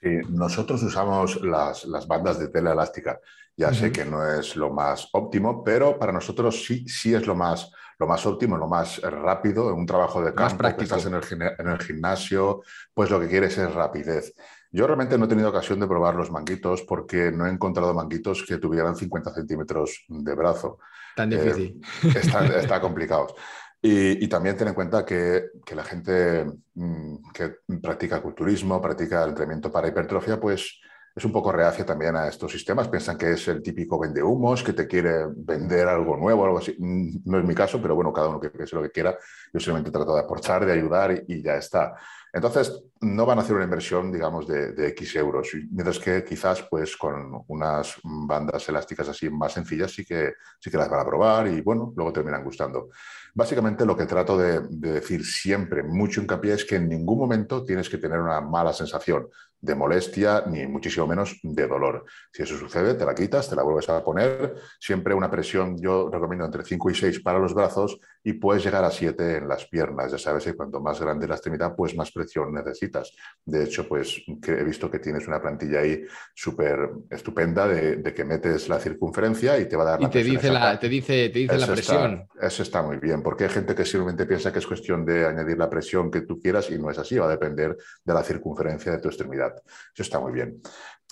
Sí, 0.00 0.08
nosotros 0.30 0.82
usamos 0.84 1.42
las, 1.42 1.86
bandas 2.08 2.38
de 2.38 2.48
tela 2.48 2.72
elástica. 2.72 3.20
Ya 3.58 3.74
sé 3.74 3.92
que 3.92 4.06
no 4.06 4.26
es 4.26 4.56
lo 4.56 4.72
más 4.72 5.10
óptimo, 5.12 5.62
pero 5.62 5.98
para 5.98 6.12
nosotros 6.12 6.64
sí, 6.64 6.88
sí 6.88 7.12
es 7.12 7.26
lo 7.26 7.34
más 7.34 7.70
lo 7.98 8.06
más 8.06 8.26
óptimo, 8.26 8.56
lo 8.56 8.68
más 8.68 9.00
rápido, 9.00 9.70
en 9.70 9.78
un 9.78 9.86
trabajo 9.86 10.22
de 10.22 10.34
campo, 10.34 10.76
que 10.76 10.84
estás 10.84 11.06
en 11.06 11.14
el, 11.14 11.78
gimnasio, 11.78 12.62
pues 12.92 13.10
lo 13.10 13.20
que 13.20 13.28
quieres 13.28 13.56
es 13.56 13.72
rapidez. 13.72 14.34
Yo 14.70 14.86
realmente 14.86 15.16
no 15.16 15.24
he 15.24 15.28
tenido 15.28 15.48
ocasión 15.48 15.80
de 15.80 15.86
probar 15.86 16.14
los 16.14 16.30
manguitos 16.30 16.82
porque 16.82 17.32
no 17.32 17.46
he 17.46 17.50
encontrado 17.50 17.94
manguitos 17.94 18.44
que 18.46 18.58
tuvieran 18.58 18.96
50 18.96 19.32
centímetros 19.32 20.04
de 20.08 20.34
brazo. 20.34 20.78
Tan 21.14 21.30
difícil. 21.30 21.80
Eh, 22.02 22.12
está, 22.60 22.80
complicado. 22.80 23.34
Y, 23.80 24.26
también 24.28 24.56
ten 24.56 24.68
en 24.68 24.74
cuenta 24.74 25.04
que, 25.04 25.50
la 25.74 25.84
gente 25.84 26.44
mm, 26.74 27.30
que 27.32 27.56
practica 27.80 28.20
culturismo, 28.20 28.82
practica 28.82 29.22
el 29.22 29.30
entrenamiento 29.30 29.70
para 29.70 29.88
hipertrofia, 29.88 30.38
pues 30.38 30.80
es 31.16 31.24
un 31.24 31.32
poco 31.32 31.50
reacia 31.50 31.86
también 31.86 32.14
a 32.14 32.28
estos 32.28 32.52
sistemas. 32.52 32.88
Piensan 32.88 33.16
que 33.16 33.32
es 33.32 33.48
el 33.48 33.62
típico 33.62 33.98
vende 33.98 34.22
humos, 34.22 34.62
que 34.62 34.74
te 34.74 34.86
quiere 34.86 35.24
vender 35.34 35.88
algo 35.88 36.14
nuevo, 36.14 36.44
algo 36.44 36.58
así. 36.58 36.76
Mm, 36.78 37.22
no 37.24 37.38
es 37.38 37.44
mi 37.44 37.54
caso, 37.54 37.80
pero 37.80 37.94
bueno, 37.94 38.12
cada 38.12 38.28
uno 38.28 38.38
que 38.38 38.50
piense 38.50 38.76
lo 38.76 38.82
que 38.82 38.90
quiera. 38.90 39.16
Yo 39.50 39.58
simplemente 39.58 39.90
trato 39.90 40.14
de 40.14 40.20
aportar, 40.20 40.66
de 40.66 40.74
ayudar 40.74 41.24
y, 41.26 41.42
ya 41.42 41.56
está. 41.56 41.94
Entonces, 42.30 42.84
no 43.00 43.24
van 43.24 43.38
a 43.38 43.40
hacer 43.40 43.56
una 43.56 43.64
inversión, 43.64 44.12
digamos, 44.12 44.46
de, 44.46 44.72
de, 44.72 44.88
X 44.88 45.16
euros, 45.16 45.48
mientras 45.70 45.98
que 45.98 46.22
quizás, 46.22 46.66
pues, 46.68 46.94
con 46.98 47.44
unas 47.48 47.96
bandas 48.02 48.68
elásticas 48.68 49.08
así 49.08 49.30
más 49.30 49.54
sencillas 49.54 49.92
sí 49.92 50.04
que, 50.04 50.34
sí 50.60 50.70
que 50.70 50.76
las 50.76 50.90
van 50.90 51.00
a 51.00 51.06
probar 51.06 51.46
y, 51.46 51.62
bueno, 51.62 51.94
luego 51.96 52.12
terminan 52.12 52.44
gustando. 52.44 52.90
Básicamente, 53.34 53.86
lo 53.86 53.96
que 53.96 54.04
trato 54.04 54.36
de, 54.36 54.60
de 54.68 54.92
decir 54.92 55.24
siempre, 55.24 55.82
mucho 55.82 56.20
hincapié, 56.20 56.52
es 56.52 56.66
que 56.66 56.76
en 56.76 56.90
ningún 56.90 57.18
momento 57.18 57.64
tienes 57.64 57.88
que 57.88 57.96
tener 57.96 58.20
una 58.20 58.42
mala 58.42 58.74
sensación 58.74 59.28
de 59.60 59.74
molestia 59.74 60.44
ni 60.46 60.66
muchísimo 60.66 61.06
menos 61.06 61.38
de 61.42 61.66
dolor. 61.66 62.04
Si 62.32 62.42
eso 62.42 62.56
sucede, 62.56 62.94
te 62.94 63.04
la 63.04 63.14
quitas, 63.14 63.48
te 63.48 63.56
la 63.56 63.62
vuelves 63.62 63.88
a 63.88 64.02
poner. 64.04 64.54
Siempre 64.78 65.14
una 65.14 65.30
presión, 65.30 65.76
yo 65.80 66.08
recomiendo 66.10 66.44
entre 66.44 66.64
5 66.64 66.90
y 66.90 66.94
6 66.94 67.20
para 67.20 67.38
los 67.38 67.54
brazos 67.54 67.98
y 68.26 68.32
puedes 68.32 68.64
llegar 68.64 68.82
a 68.82 68.90
7 68.90 69.36
en 69.36 69.46
las 69.46 69.66
piernas. 69.66 70.10
Ya 70.10 70.18
sabes 70.18 70.42
que 70.42 70.54
cuanto 70.54 70.80
más 70.80 71.00
grande 71.00 71.28
la 71.28 71.36
extremidad, 71.36 71.76
pues 71.76 71.94
más 71.94 72.10
presión 72.10 72.52
necesitas. 72.52 73.14
De 73.44 73.62
hecho, 73.62 73.86
pues 73.86 74.20
he 74.26 74.64
visto 74.64 74.90
que 74.90 74.98
tienes 74.98 75.28
una 75.28 75.40
plantilla 75.40 75.78
ahí 75.78 76.02
súper 76.34 76.90
estupenda 77.08 77.68
de, 77.68 78.02
que 78.12 78.24
metes 78.24 78.68
la 78.68 78.80
circunferencia 78.80 79.56
y 79.60 79.68
te 79.68 79.76
va 79.76 79.84
a 79.84 79.86
dar 79.90 80.00
la 80.00 80.08
y 80.08 80.10
te 80.10 80.24
dice 80.24 80.50
la, 80.50 80.76
te 80.76 80.88
dice, 80.88 81.28
te 81.28 81.38
dice 81.38 81.56
la 81.56 81.68
presión. 81.68 82.26
eso 82.40 82.64
está 82.64 82.82
muy 82.82 82.96
bien, 82.96 83.22
porque 83.22 83.44
hay 83.44 83.50
gente 83.50 83.76
que 83.76 83.84
simplemente 83.84 84.26
piensa 84.26 84.52
que 84.52 84.58
es 84.58 84.66
cuestión 84.66 85.04
de 85.04 85.24
añadir 85.24 85.56
la 85.56 85.70
presión 85.70 86.10
que 86.10 86.22
tú 86.22 86.40
quieras 86.40 86.68
y 86.72 86.78
no 86.80 86.90
es 86.90 86.98
así, 86.98 87.16
va 87.16 87.26
a 87.26 87.30
depender 87.30 87.76
de 88.02 88.12
la 88.12 88.24
circunferencia 88.24 88.90
de 88.90 88.98
tu 88.98 89.06
extremidad. 89.06 89.54
Eso 89.94 90.02
está 90.02 90.18
muy 90.18 90.32
bien. 90.32 90.60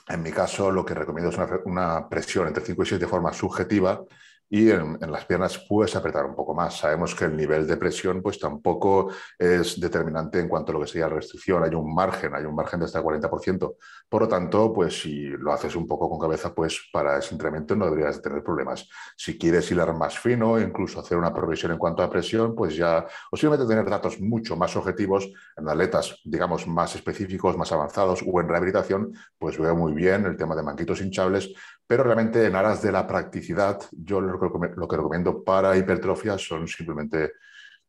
En 0.08 0.20
mi 0.20 0.32
caso, 0.32 0.68
lo 0.68 0.84
que 0.84 0.94
recomiendo 0.94 1.30
es 1.30 1.36
una, 1.36 1.60
una 1.64 2.08
presión 2.08 2.48
entre 2.48 2.64
5 2.64 2.82
y 2.82 2.86
6 2.86 3.00
de 3.00 3.06
forma 3.06 3.32
subjetiva 3.32 4.04
y 4.48 4.70
en, 4.70 4.98
las 5.00 5.24
piernas 5.24 5.64
puedes 5.68 5.96
apretar 5.96 6.24
un 6.26 6.34
poco 6.34 6.54
más. 6.54 6.78
Sabemos 6.78 7.14
que 7.14 7.24
el 7.24 7.36
nivel 7.36 7.66
de 7.66 7.76
presión 7.76 8.22
pues 8.22 8.38
tampoco 8.38 9.10
es 9.38 9.80
determinante 9.80 10.38
en 10.38 10.48
cuanto 10.48 10.70
a 10.70 10.74
lo 10.74 10.80
que 10.80 10.86
sería 10.86 11.08
restricción. 11.08 11.64
Hay 11.64 11.74
un 11.74 11.94
margen, 11.94 12.34
hay 12.34 12.44
un 12.44 12.54
margen 12.54 12.80
de 12.80 12.86
hasta 12.86 12.98
el 12.98 13.04
40%. 13.04 13.76
Por 14.08 14.22
lo 14.22 14.28
tanto, 14.28 14.72
pues 14.72 15.00
si 15.00 15.28
lo 15.28 15.52
haces 15.52 15.74
un 15.76 15.86
poco 15.86 16.08
con 16.08 16.18
cabeza, 16.18 16.54
pues 16.54 16.88
para 16.92 17.18
ese 17.18 17.34
incremento 17.34 17.74
no 17.74 17.86
deberías 17.86 18.20
tener 18.22 18.42
problemas. 18.42 18.88
Si 19.16 19.38
quieres 19.38 19.70
hilar 19.70 19.92
más 19.94 20.18
fino, 20.18 20.60
incluso 20.60 21.00
hacer 21.00 21.18
una 21.18 21.32
progresión 21.32 21.72
en 21.72 21.78
cuanto 21.78 22.02
a 22.02 22.10
presión, 22.10 22.54
pues 22.54 22.76
ya, 22.76 23.06
o 23.30 23.36
simplemente 23.36 23.68
tener 23.68 23.88
datos 23.88 24.20
mucho 24.20 24.56
más 24.56 24.76
objetivos 24.76 25.32
en 25.56 25.68
atletas, 25.68 26.20
digamos, 26.24 26.66
más 26.66 26.94
específicos, 26.94 27.56
más 27.56 27.72
avanzados 27.72 28.22
o 28.26 28.40
en 28.40 28.48
rehabilitación, 28.48 29.12
pues 29.38 29.58
veo 29.58 29.74
muy 29.74 29.92
bien 29.92 30.26
el 30.26 30.36
tema 30.36 30.54
de 30.54 30.62
manquitos 30.62 31.00
hinchables, 31.00 31.52
pero 31.86 32.02
realmente 32.02 32.46
en 32.46 32.54
aras 32.54 32.82
de 32.82 32.92
la 32.92 33.06
practicidad, 33.06 33.80
yo 33.92 34.20
lo 34.20 34.38
que, 34.38 34.96
recomiendo 34.96 35.44
para 35.44 35.76
hipertrofia 35.76 36.38
son 36.38 36.66
simplemente 36.66 37.32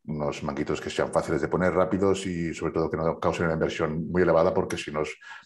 unos 0.08 0.44
manguitos 0.44 0.80
que 0.80 0.90
sean 0.90 1.12
fáciles 1.12 1.42
de 1.42 1.48
poner, 1.48 1.74
rápidos 1.74 2.26
y 2.28 2.54
sobre 2.54 2.74
todo 2.74 2.90
que 2.90 2.98
no 2.98 3.20
causen 3.20 3.46
una 3.46 3.56
inversión 3.56 4.08
muy 4.12 4.22
elevada 4.22 4.54
porque 4.54 4.78
si 4.78 4.92
no, 4.92 5.02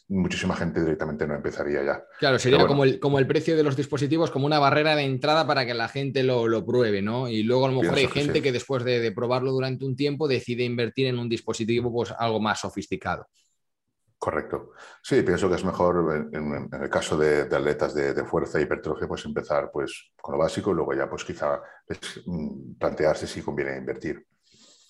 muchísima 0.10 0.56
gente 0.56 0.82
directamente 0.82 1.26
no 1.26 1.36
empezaría 1.36 1.84
ya. 1.84 2.04
Claro, 2.20 2.38
sería 2.40 2.68
como, 2.68 2.84
el, 2.84 3.00
como 3.00 3.20
el 3.20 3.28
precio 3.28 3.56
de 3.56 3.64
los 3.64 3.78
dispositivos, 3.78 4.32
como 4.32 4.46
una 4.46 4.60
barrera 4.60 4.96
de 4.96 5.04
entrada 5.04 5.48
para 5.48 5.66
que 5.66 5.74
la 5.74 5.88
gente 5.88 6.24
lo, 6.24 6.66
pruebe, 6.66 7.02
¿no? 7.02 7.30
Y 7.30 7.44
luego 7.44 7.68
a 7.68 7.72
lo 7.72 7.82
mejor 7.82 7.98
hay 7.98 8.08
gente 8.08 8.42
que 8.42 8.52
después 8.52 8.84
de, 8.84 9.00
de, 9.00 9.12
probarlo 9.14 9.52
durante 9.52 9.86
un 9.86 9.96
tiempo 9.96 10.28
decide 10.28 10.66
invertir 10.66 11.08
en 11.08 11.20
un 11.20 11.30
dispositivo 11.30 11.92
pues 11.92 12.14
algo 12.18 12.42
más 12.42 12.60
sofisticado. 12.60 13.28
Correcto. 14.20 14.74
Sí, 15.02 15.22
pienso 15.22 15.48
que 15.48 15.56
es 15.56 15.64
mejor 15.64 16.30
en, 16.34 16.70
el 16.74 16.90
caso 16.90 17.18
de, 17.18 17.44
atletas 17.44 17.96
de, 17.96 18.26
fuerza 18.26 18.60
e 18.60 18.64
hipertrofia, 18.64 19.08
pues 19.08 19.24
empezar 19.24 19.72
pues, 19.72 20.12
con 20.22 20.34
lo 20.34 20.40
básico 20.40 20.72
y 20.72 20.74
luego 20.74 20.94
ya 20.94 21.10
pues 21.10 21.24
quizá 21.24 21.62
mm, 22.26 22.74
plantearse 22.78 23.26
si 23.26 23.42
conviene 23.42 23.78
invertir. 23.78 24.26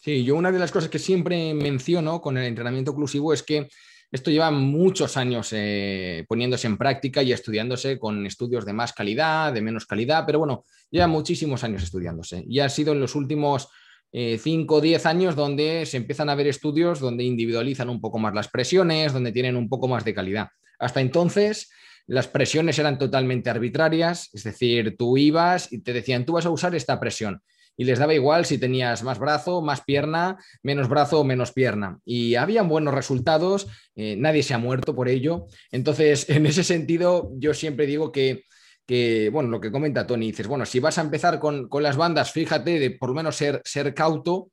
Sí, 0.02 0.24
yo 0.24 0.36
una 0.36 0.52
de 0.52 0.58
las 0.58 0.72
cosas 0.72 0.90
que 0.90 0.98
siempre 0.98 1.54
menciono 1.54 2.20
con 2.22 2.40
el 2.40 2.46
entrenamiento 2.46 2.90
oclusivo 2.90 3.32
es 3.32 3.44
que 3.44 3.70
esto 4.12 4.32
lleva 4.32 4.50
muchos 4.50 5.16
años 5.18 5.50
eh, 5.52 6.26
poniéndose 6.28 6.66
en 6.66 6.80
práctica 6.80 7.22
y 7.22 7.32
estudiándose 7.32 8.00
con 8.00 8.26
estudios 8.26 8.66
de 8.66 8.74
más 8.74 8.94
calidad, 8.94 9.54
de 9.54 9.62
menos 9.62 9.86
calidad, 9.86 10.24
pero 10.26 10.40
bueno, 10.40 10.66
lleva 10.90 11.06
muchísimos 11.06 11.64
años 11.64 11.84
estudiándose 11.84 12.44
y 12.48 12.60
ha 12.62 12.70
sido 12.70 12.94
en 12.94 13.02
los 13.02 13.14
últimos 13.14 13.70
5 14.12 14.76
o 14.76 14.82
10 14.82 15.06
años 15.06 15.36
donde 15.36 15.86
se 15.86 15.98
empiezan 15.98 16.30
a 16.30 16.36
ver 16.36 16.48
estudios 16.48 17.00
donde 17.00 17.24
individualizan 17.24 17.90
un 17.90 18.02
poco 18.02 18.18
más 18.18 18.34
las 18.34 18.48
presiones, 18.48 19.14
donde 19.14 19.32
tienen 19.32 19.56
un 19.56 19.70
poco 19.70 19.88
más 19.88 20.04
de 20.04 20.14
calidad. 20.14 20.50
Hasta 20.80 21.02
entonces, 21.02 21.70
las 22.08 22.28
presiones 22.28 22.80
eran 22.80 22.98
totalmente 22.98 23.52
arbitrarias, 23.52 24.32
es 24.34 24.44
decir, 24.44 24.96
tú 24.98 25.18
ibas 25.18 25.72
y 25.72 25.82
te 25.82 25.94
decían, 25.94 26.26
tú 26.26 26.34
vas 26.34 26.46
a 26.48 26.50
usar 26.50 26.74
esta 26.74 27.00
presión. 27.00 27.44
Y 27.78 27.86
les 27.86 28.00
daba 28.00 28.14
igual 28.14 28.46
si 28.46 28.58
tenías 28.58 29.04
más 29.04 29.20
brazo, 29.20 29.62
más 29.62 29.82
pierna, 29.82 30.38
menos 30.64 30.90
brazo 30.90 31.20
o 31.20 31.24
menos 31.24 31.54
pierna. 31.54 32.00
Y 32.04 32.36
habían 32.36 32.68
buenos 32.68 32.94
resultados, 32.94 33.68
eh, 33.96 34.16
nadie 34.18 34.44
se 34.44 34.54
ha 34.56 34.58
muerto 34.58 34.96
por 34.96 35.08
ello. 35.08 35.46
Entonces, 35.72 36.28
en 36.32 36.46
ese 36.46 36.64
sentido, 36.64 37.32
yo 37.38 37.54
siempre 37.54 37.86
digo 37.86 38.12
que 38.12 38.44
que, 38.90 39.30
bueno, 39.32 39.52
lo 39.52 39.62
que 39.62 39.72
comenta 39.72 40.08
Tony, 40.08 40.32
dices, 40.32 40.48
bueno, 40.48 40.66
si 40.66 40.80
vas 40.80 40.98
a 40.98 41.02
empezar 41.02 41.38
con, 41.38 41.70
las 41.80 41.96
bandas, 41.96 42.32
fíjate 42.32 42.80
de 42.80 42.90
por 42.90 43.10
lo 43.10 43.16
menos 43.16 43.36
ser, 43.36 43.62
ser 43.64 43.94
cauto 43.94 44.50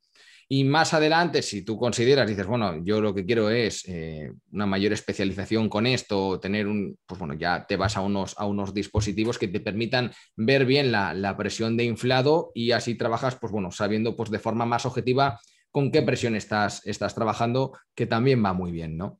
Y 0.47 0.63
más 0.63 0.93
adelante, 0.93 1.41
si 1.41 1.63
tú 1.63 1.75
consideras, 1.75 2.29
dices, 2.29 2.45
bueno, 2.45 2.85
yo 2.85 3.01
lo 3.01 3.15
que 3.15 3.25
quiero 3.25 3.49
es 3.49 3.83
eh, 3.87 4.31
una 4.51 4.67
mayor 4.67 4.93
especialización 4.93 5.69
con 5.69 5.87
esto, 5.87 6.39
tener 6.39 6.67
un, 6.67 6.99
pues 7.07 7.17
bueno, 7.17 7.33
ya 7.33 7.65
te 7.65 7.77
vas 7.77 7.97
a 7.97 8.01
unos, 8.01 8.35
a 8.37 8.45
unos 8.45 8.75
dispositivos 8.75 9.39
que 9.39 9.47
te 9.47 9.59
permitan 9.59 10.11
ver 10.35 10.65
bien 10.65 10.91
la, 10.91 11.15
la 11.15 11.35
presión 11.35 11.75
de 11.75 11.85
inflado 11.85 12.51
y 12.53 12.73
así 12.73 12.93
trabajas, 12.93 13.37
pues 13.41 13.51
bueno, 13.51 13.71
sabiendo 13.71 14.15
pues 14.15 14.29
de 14.29 14.37
forma 14.37 14.67
más 14.67 14.85
objetiva 14.85 15.39
con 15.71 15.91
qué 15.91 16.03
presión 16.03 16.35
estás, 16.35 16.85
estás 16.85 17.15
trabajando, 17.15 17.75
que 17.95 18.05
también 18.05 18.45
va 18.45 18.53
muy 18.53 18.71
bien, 18.71 18.97
¿no? 18.97 19.17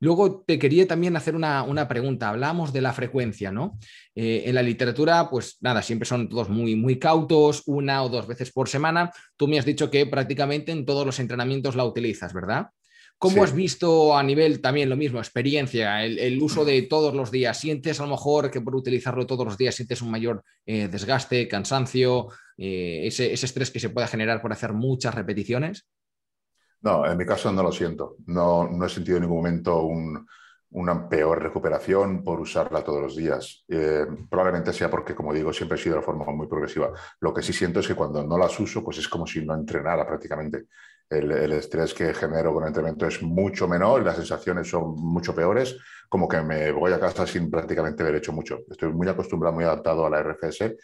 Luego 0.00 0.44
te 0.46 0.58
quería 0.58 0.86
también 0.86 1.16
hacer 1.16 1.34
una, 1.34 1.88
pregunta. 1.88 2.28
Hablamos 2.28 2.72
de 2.72 2.80
la 2.80 2.92
frecuencia, 2.92 3.50
¿no? 3.50 3.78
Eh, 4.14 4.44
en 4.46 4.54
la 4.54 4.62
literatura, 4.62 5.28
pues 5.28 5.56
nada, 5.60 5.82
siempre 5.82 6.06
son 6.06 6.28
todos 6.28 6.48
muy, 6.48 6.76
muy 6.76 6.98
cautos, 6.98 7.62
una 7.66 8.02
o 8.02 8.08
dos 8.08 8.26
veces 8.26 8.52
por 8.52 8.68
semana. 8.68 9.10
Tú 9.36 9.48
me 9.48 9.58
has 9.58 9.64
dicho 9.64 9.90
que 9.90 10.06
prácticamente 10.06 10.70
en 10.72 10.84
todos 10.84 11.04
los 11.04 11.18
entrenamientos 11.18 11.74
la 11.74 11.84
utilizas, 11.84 12.32
¿verdad? 12.32 12.68
¿Cómo 13.18 13.42
has 13.42 13.52
visto 13.52 14.16
a 14.16 14.22
nivel 14.22 14.60
también 14.60 14.88
lo 14.88 14.96
mismo, 14.96 15.18
experiencia, 15.18 16.04
el, 16.04 16.40
uso 16.40 16.64
de 16.64 16.82
todos 16.82 17.14
los 17.14 17.32
días? 17.32 17.58
¿Sientes 17.58 17.98
a 17.98 18.04
lo 18.04 18.10
mejor 18.10 18.48
que 18.48 18.60
por 18.60 18.76
utilizarlo 18.76 19.26
todos 19.26 19.44
los 19.44 19.58
días 19.58 19.74
sientes 19.74 20.02
un 20.02 20.12
mayor 20.12 20.44
eh, 20.64 20.86
desgaste, 20.86 21.48
cansancio, 21.48 22.28
eh, 22.56 23.00
ese, 23.06 23.32
ese, 23.32 23.46
estrés 23.46 23.72
que 23.72 23.80
se 23.80 23.90
pueda 23.90 24.06
generar 24.06 24.40
por 24.40 24.52
hacer 24.52 24.72
muchas 24.72 25.16
repeticiones? 25.16 25.88
No, 26.80 27.04
en 27.06 27.16
mi 27.18 27.26
caso 27.26 27.50
no 27.52 27.62
lo 27.62 27.72
siento. 27.72 28.16
No, 28.26 28.68
no 28.68 28.86
he 28.86 28.88
sentido 28.88 29.16
en 29.16 29.22
ningún 29.22 29.38
momento 29.38 29.82
una 30.70 31.08
peor 31.08 31.42
recuperación 31.42 32.22
por 32.22 32.40
usarla 32.40 32.84
todos 32.84 33.02
los 33.02 33.16
días. 33.16 33.64
Eh, 33.68 34.06
probablemente 34.30 34.72
sea 34.72 34.90
porque, 34.90 35.14
como 35.14 35.32
digo, 35.32 35.52
siempre 35.52 35.76
he 35.78 35.82
sido 35.82 35.96
de 35.96 36.02
forma 36.02 36.24
muy 36.26 36.46
progresiva. 36.46 36.92
Lo 37.20 37.34
que 37.34 37.42
sí 37.42 37.52
siento 37.52 37.80
es 37.80 37.88
que 37.88 37.94
cuando 37.94 38.22
no 38.24 38.38
las 38.38 38.58
uso, 38.60 38.84
pues 38.84 38.98
es 38.98 39.08
como 39.08 39.26
si 39.26 39.44
no 39.44 39.54
entrenara 39.54 40.06
prácticamente. 40.06 40.66
El, 41.10 41.32
el 41.32 41.52
estrés 41.52 41.94
que 41.94 42.12
genero 42.12 42.52
con 42.52 42.62
el 42.64 42.68
entrenamiento 42.68 43.06
es 43.06 43.22
mucho 43.22 43.66
menor 43.66 44.04
las 44.04 44.16
sensaciones 44.16 44.68
son 44.68 44.94
mucho 44.94 45.34
peores, 45.34 45.78
como 46.06 46.28
que 46.28 46.42
me 46.42 46.70
voy 46.70 46.92
a 46.92 47.00
casa 47.00 47.26
sin 47.26 47.50
prácticamente 47.50 48.02
haber 48.02 48.16
hecho 48.16 48.32
mucho. 48.32 48.60
Estoy 48.70 48.92
muy 48.92 49.08
acostumbrado, 49.08 49.54
muy 49.54 49.64
adaptado 49.64 50.04
a 50.04 50.10
la 50.10 50.20
RFS 50.20 50.76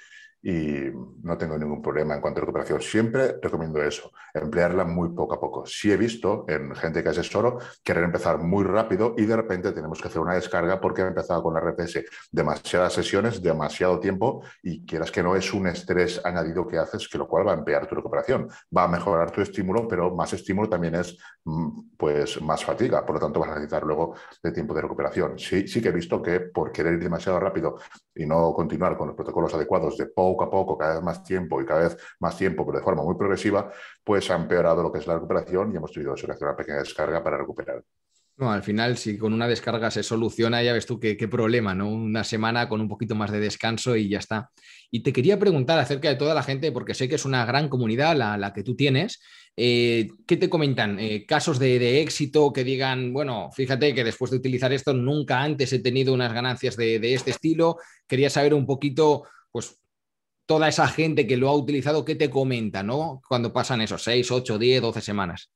y 0.47 0.91
no 1.23 1.39
tengo 1.39 1.57
ningún 1.57 1.81
problema 1.81 2.15
en 2.15 2.21
cuanto 2.21 2.39
a 2.39 2.43
recuperación. 2.43 2.83
Siempre 2.83 3.37
recomiendo 3.41 3.83
eso, 3.83 4.13
emplearla 4.35 4.85
muy 4.85 5.09
poco 5.09 5.35
a 5.35 5.41
poco. 5.41 5.65
Sí 5.65 5.91
he 5.91 5.97
visto 5.97 6.45
en 6.49 6.75
gente 6.75 7.03
que 7.03 7.09
asesoro 7.09 7.59
querer 7.83 8.05
empezar 8.05 8.39
muy 8.39 8.63
rápido 8.63 9.15
y 9.17 9.25
de 9.25 9.37
repente 9.37 9.73
tenemos 9.73 10.03
que 10.03 10.09
hacer 10.09 10.21
una 10.21 10.35
descarga 10.35 10.83
porque 10.83 11.01
ha 11.01 11.07
empezado 11.07 11.43
con 11.43 11.55
la 11.55 11.61
RPS 11.61 12.05
demasiadas 12.31 12.93
sesiones, 12.93 13.41
demasiado 13.41 13.99
tiempo 13.99 14.43
y 14.63 14.85
quieras 14.85 15.11
que 15.11 15.23
no 15.23 15.35
es 15.35 15.55
un 15.55 15.67
estrés 15.67 16.21
añadido 16.23 16.67
que 16.69 16.77
haces, 16.77 17.09
que 17.09 17.17
lo 17.17 17.27
cual 17.27 17.49
va 17.49 17.53
a 17.53 17.57
empeorar 17.57 17.87
tu 17.87 17.95
recuperación. 17.95 18.47
Va 18.77 18.85
a 18.85 18.89
mejorar 18.89 19.31
tu 19.31 19.41
estímulo, 19.41 19.89
pero 19.89 20.15
más 20.15 20.35
estímulo 20.35 20.69
también 20.69 20.97
es 20.97 21.17
mm, 21.45 21.97
pues 21.97 22.43
más 22.43 22.63
fatiga, 22.63 23.07
por 23.07 23.15
lo 23.15 23.21
tanto 23.21 23.41
vas 23.41 23.49
a 23.49 23.55
necesitar 23.55 23.83
luego 23.85 24.15
de 24.43 24.53
tiempo 24.53 24.75
de 24.75 24.83
recuperación. 24.83 25.39
Sí, 25.39 25.67
sí 25.67 25.81
que 25.81 25.89
he 25.89 25.93
visto 25.93 26.21
que 26.21 26.41
por 26.41 26.71
querer 26.71 26.93
ir 26.95 27.03
demasiado 27.03 27.41
rápido 27.41 27.79
y 28.15 28.27
no 28.27 28.53
continuar 28.53 28.99
con 28.99 29.09
los 29.09 29.17
protocolos 29.17 29.55
adecuados 29.55 29.97
de 29.97 30.07
poco 30.35 30.45
a 30.45 30.51
poco, 30.51 30.79
cada 30.79 30.95
vez 30.95 31.03
más 31.03 31.23
tiempo 31.23 31.61
y 31.61 31.67
cada 31.67 31.89
vez 31.89 31.97
más 32.21 32.37
tiempo, 32.37 32.67
pero 32.67 32.79
de 32.79 32.85
forma 32.85 33.03
muy 33.03 33.17
progresiva, 33.17 33.71
pues 34.03 34.31
ha 34.31 34.37
empeorado 34.37 34.83
lo 34.83 34.93
que 34.93 34.99
es 34.99 35.07
la 35.07 35.15
recuperación 35.15 35.73
y 35.73 35.77
hemos 35.77 35.93
tenido 35.93 36.15
que 36.15 36.23
hacer 36.23 36.47
una 36.49 36.57
pequeña 36.57 36.79
descarga 36.79 37.23
para 37.23 37.39
recuperar. 37.39 37.83
Al 38.39 38.65
final, 38.65 38.97
si 38.97 39.17
con 39.17 39.33
una 39.33 39.47
descarga 39.47 39.93
se 39.93 40.03
soluciona, 40.03 40.61
ya 40.61 40.73
ves 40.73 40.87
tú 40.87 40.99
qué, 40.99 41.17
problema, 41.29 41.73
¿no? 41.73 41.89
Una 41.89 42.25
semana 42.25 42.69
con 42.69 42.81
un 42.81 42.89
poquito 42.89 43.15
más 43.15 43.31
de 43.31 43.39
descanso 43.39 43.95
y 43.95 44.09
ya 44.09 44.19
está. 44.19 44.51
Y 44.91 45.05
te 45.05 45.13
quería 45.13 45.39
preguntar 45.39 45.79
acerca 45.79 46.09
de 46.09 46.17
toda 46.17 46.35
la 46.35 46.43
gente, 46.43 46.73
porque 46.73 46.95
sé 46.95 47.09
que 47.09 47.15
es 47.15 47.25
una 47.25 47.47
gran 47.47 47.69
comunidad 47.69 48.17
la, 48.17 48.53
que 48.53 48.65
tú 48.65 48.75
tienes. 48.75 49.21
Eh, 49.57 50.09
¿Qué 50.27 50.37
te 50.37 50.51
comentan? 50.51 50.99
Eh, 50.99 51.25
¿Casos 51.27 51.61
de, 51.61 52.01
éxito 52.01 52.53
que 52.53 52.65
digan, 52.65 53.13
bueno, 53.13 53.51
fíjate 53.53 53.95
que 53.95 54.03
después 54.03 54.33
de 54.33 54.39
utilizar 54.39 54.73
esto 54.73 54.93
nunca 54.93 55.41
antes 55.41 55.73
he 55.73 55.79
tenido 55.79 56.13
unas 56.13 56.33
ganancias 56.33 56.77
de 56.77 57.15
este 57.15 57.31
estilo? 57.31 57.77
Quería 58.09 58.31
saber 58.31 58.53
un 58.53 58.67
poquito, 58.67 59.29
pues, 59.53 59.79
toda 60.47 60.69
esa 60.69 60.87
gente 60.89 61.27
que 61.27 61.37
lo 61.37 61.49
ha 61.49 61.57
utilizado, 61.57 62.05
¿qué 62.05 62.15
te 62.15 62.31
comenta, 62.31 62.83
no? 62.83 63.21
Cuando 63.27 63.53
pasan 63.53 63.81
esos 63.81 64.03
6, 64.03 64.31
8, 64.31 64.59
10, 64.59 64.83
12 64.83 65.01
semanas. 65.01 65.51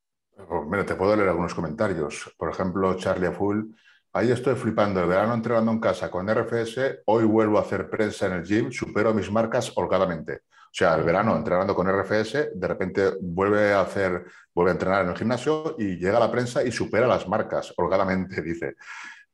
Mira, 0.68 0.86
te 0.86 0.94
puedo 0.94 1.16
leer 1.16 1.28
algunos 1.28 1.54
comentarios. 1.54 2.32
Por 2.36 2.50
ejemplo, 2.50 2.94
Charlie 2.96 3.32
Full. 3.32 3.64
Ahí 4.12 4.30
estoy 4.30 4.54
flipando. 4.54 5.00
El 5.00 5.08
verano 5.08 5.34
entrenando 5.34 5.72
en 5.72 5.80
casa 5.80 6.10
con 6.10 6.28
RFS. 6.28 7.00
Hoy 7.06 7.24
vuelvo 7.24 7.58
a 7.58 7.62
hacer 7.62 7.90
prensa 7.90 8.26
en 8.26 8.34
el 8.34 8.44
gym. 8.44 8.70
Supero 8.70 9.12
mis 9.12 9.30
marcas 9.30 9.72
holgadamente. 9.74 10.42
O 10.68 10.74
sea, 10.78 10.94
el 10.94 11.02
verano 11.02 11.34
entrenando 11.34 11.74
con 11.74 11.88
RFS, 11.88 12.50
de 12.54 12.68
repente 12.68 13.12
vuelve 13.20 13.72
a 13.72 13.80
hacer, 13.80 14.26
vuelve 14.54 14.70
a 14.70 14.74
entrenar 14.74 15.04
en 15.04 15.10
el 15.10 15.16
gimnasio 15.16 15.74
y 15.78 15.96
llega 15.96 16.20
la 16.20 16.30
prensa 16.30 16.62
y 16.62 16.70
supera 16.70 17.06
las 17.06 17.26
marcas 17.26 17.72
holgadamente, 17.76 18.42
dice. 18.42 18.76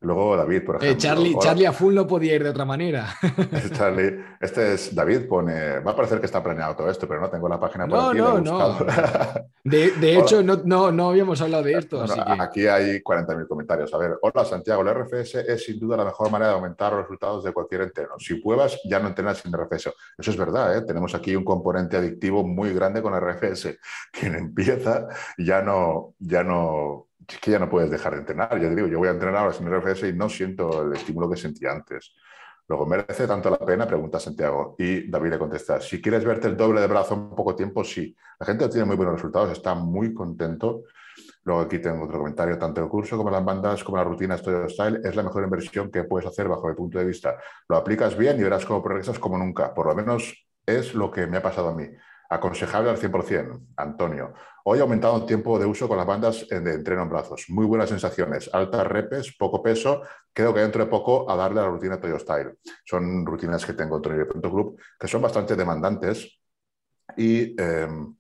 Luego 0.05 0.37
David, 0.37 0.65
por 0.65 0.75
eh, 0.77 0.79
ejemplo. 0.79 1.01
Charlie, 1.01 1.37
Charlie, 1.41 1.67
a 1.67 1.73
full 1.73 1.95
no 1.95 2.07
podía 2.07 2.35
ir 2.35 2.45
de 2.45 2.51
otra 2.51 2.65
manera. 2.65 3.15
Charlie, 3.73 4.21
este 4.41 4.75
es 4.75 4.95
David, 4.95 5.27
pone, 5.27 5.81
va 5.81 5.93
a 5.93 5.97
parecer 5.97 6.21
que 6.21 6.27
está 6.27 6.43
planeado 6.43 6.77
todo 6.77 6.91
esto, 6.91 7.09
pero 7.09 7.21
no 7.21 7.31
tengo 7.31 7.49
la 7.49 7.59
página 7.59 7.87
por 7.89 8.11
aquí. 8.11 8.19
No, 8.19 8.41
no. 8.41 8.79
De, 9.65 9.93
de 9.93 10.19
hecho, 10.19 10.43
no, 10.43 10.61
no, 10.63 10.93
no, 10.93 11.09
habíamos 11.09 11.41
hablado 11.41 11.63
de 11.63 11.73
esto. 11.73 12.03
así 12.03 12.21
que... 12.21 12.33
Aquí 12.39 12.67
hay 12.67 13.01
40.000 13.01 13.49
comentarios. 13.49 13.95
A 13.95 13.97
ver, 13.97 14.19
hola 14.21 14.45
Santiago, 14.45 14.83
el 14.83 14.95
RFS 14.95 15.37
es 15.37 15.65
sin 15.65 15.81
duda 15.81 15.97
la 15.97 16.05
mejor 16.05 16.31
manera 16.31 16.51
de 16.51 16.57
aumentar 16.57 16.93
los 16.93 17.01
resultados 17.03 17.45
de 17.45 17.53
cualquier 17.53 17.81
entreno. 17.81 18.19
Si 18.19 18.35
pruebas, 18.35 18.79
ya 18.85 19.01
no 19.01 19.09
entrenas 19.09 19.39
sin 19.39 19.53
RFS. 19.55 19.91
Eso 20.19 20.31
es 20.31 20.37
verdad, 20.37 20.77
¿eh? 20.77 20.83
tenemos 20.83 21.15
aquí 21.15 21.35
un 21.35 21.45
componente 21.45 21.97
adictivo 21.97 22.47
muy 22.47 22.75
grande 22.75 23.01
con 23.01 23.19
RFS. 23.19 23.79
Quien 24.13 24.35
empieza 24.35 25.09
ya 25.39 25.63
no, 25.63 26.15
ya 26.19 26.45
no 26.45 27.09
es 27.29 27.39
que 27.39 27.51
ya 27.51 27.59
no 27.59 27.69
puedes 27.69 27.91
dejar 27.91 28.15
de 28.15 28.21
entrenar. 28.21 28.51
Ya 28.61 28.69
te 28.69 28.75
digo, 28.75 28.89
yo 28.89 28.99
voy 28.99 29.09
a 29.09 29.13
entrenar 29.13 29.37
ahora 29.37 29.53
sin 29.53 29.67
RFS 29.67 30.09
y 30.09 30.13
no 30.13 30.29
siento 30.29 30.83
el 30.83 30.93
estímulo 30.93 31.31
que 31.31 31.37
sentía 31.37 31.73
antes. 31.73 32.15
Luego, 32.67 32.87
¿merece 32.87 33.27
tanto 33.27 33.51
la 33.51 33.59
pena? 33.59 33.87
Pregunta 33.87 34.19
Santiago. 34.19 34.75
Y 34.79 35.11
David 35.11 35.31
le 35.31 35.39
contesta, 35.39 35.81
si 35.81 36.01
quieres 36.01 36.25
verte 36.25 36.49
el 36.49 36.57
doble 36.57 36.81
de 36.81 36.87
brazo 36.87 37.15
en 37.15 37.31
poco 37.31 37.55
tiempo, 37.55 37.85
sí. 37.85 38.17
La 38.41 38.47
gente 38.47 38.69
tiene 38.69 38.87
muy 38.87 38.97
buenos 38.97 39.17
resultados, 39.17 39.51
está 39.51 39.75
muy 39.75 40.15
contento. 40.15 40.85
Luego 41.45 41.61
aquí 41.61 41.79
tengo 41.79 42.05
otro 42.05 42.19
comentario, 42.19 42.59
tanto 42.59 42.83
el 42.83 42.89
curso 42.89 43.19
como 43.19 43.31
las 43.31 43.45
bandas, 43.45 43.85
como 43.85 43.99
la 43.99 44.05
rutina 44.05 44.39
Studio 44.39 44.67
Style, 44.69 45.01
es 45.05 45.15
la 45.15 45.23
mejor 45.23 45.45
inversión 45.45 45.91
que 45.91 46.05
puedes 46.05 46.27
hacer 46.27 46.49
bajo 46.49 46.67
mi 46.69 46.75
punto 46.75 46.99
de 46.99 47.05
vista. 47.05 47.37
Lo 47.69 47.77
aplicas 47.77 48.17
bien 48.17 48.41
y 48.41 48.43
verás 48.43 48.65
cómo 48.65 48.83
progresas 48.83 49.19
como 49.19 49.37
nunca. 49.37 49.75
Por 49.75 49.87
lo 49.87 49.95
menos 49.95 50.47
es 50.65 50.95
lo 50.95 51.11
que 51.11 51.27
me 51.27 51.37
ha 51.37 51.43
pasado 51.43 51.69
a 51.69 51.75
mí. 51.75 51.87
Aconsejable 52.31 52.91
al 52.91 52.97
100%, 52.97 53.61
Antonio. 53.77 54.33
Hoy 54.67 54.81
aumentado 54.81 55.19
el 55.19 55.27
tiempo 55.27 55.59
de 55.59 55.67
uso 55.67 55.87
con 55.87 55.99
las 55.99 56.07
bandas 56.07 56.49
de 56.49 56.57
entreno 56.57 57.03
en 57.03 57.11
brazos. 57.11 57.45
Muy 57.49 57.67
buenas 57.67 57.91
sensaciones, 57.91 58.49
altas 58.51 58.87
repes, 58.87 59.37
poco 59.39 59.63
peso. 59.63 60.01
Creo 60.33 60.55
que 60.55 60.61
dentro 60.61 60.83
de 60.83 60.91
poco 60.91 61.31
a 61.31 61.37
darle 61.37 61.61
la 61.61 61.69
rutina 61.69 62.01
Toyo 62.01 62.19
Style. 62.19 62.55
Son 62.83 63.27
rutinas 63.27 63.67
que 63.67 63.75
tengo 63.75 64.01
en 64.03 64.27
Punto 64.27 64.51
Group 64.51 64.81
que 64.99 65.07
son 65.07 65.21
bastante 65.21 65.55
demandantes 65.55 66.41
y, 67.15 67.61
em, 67.61 68.17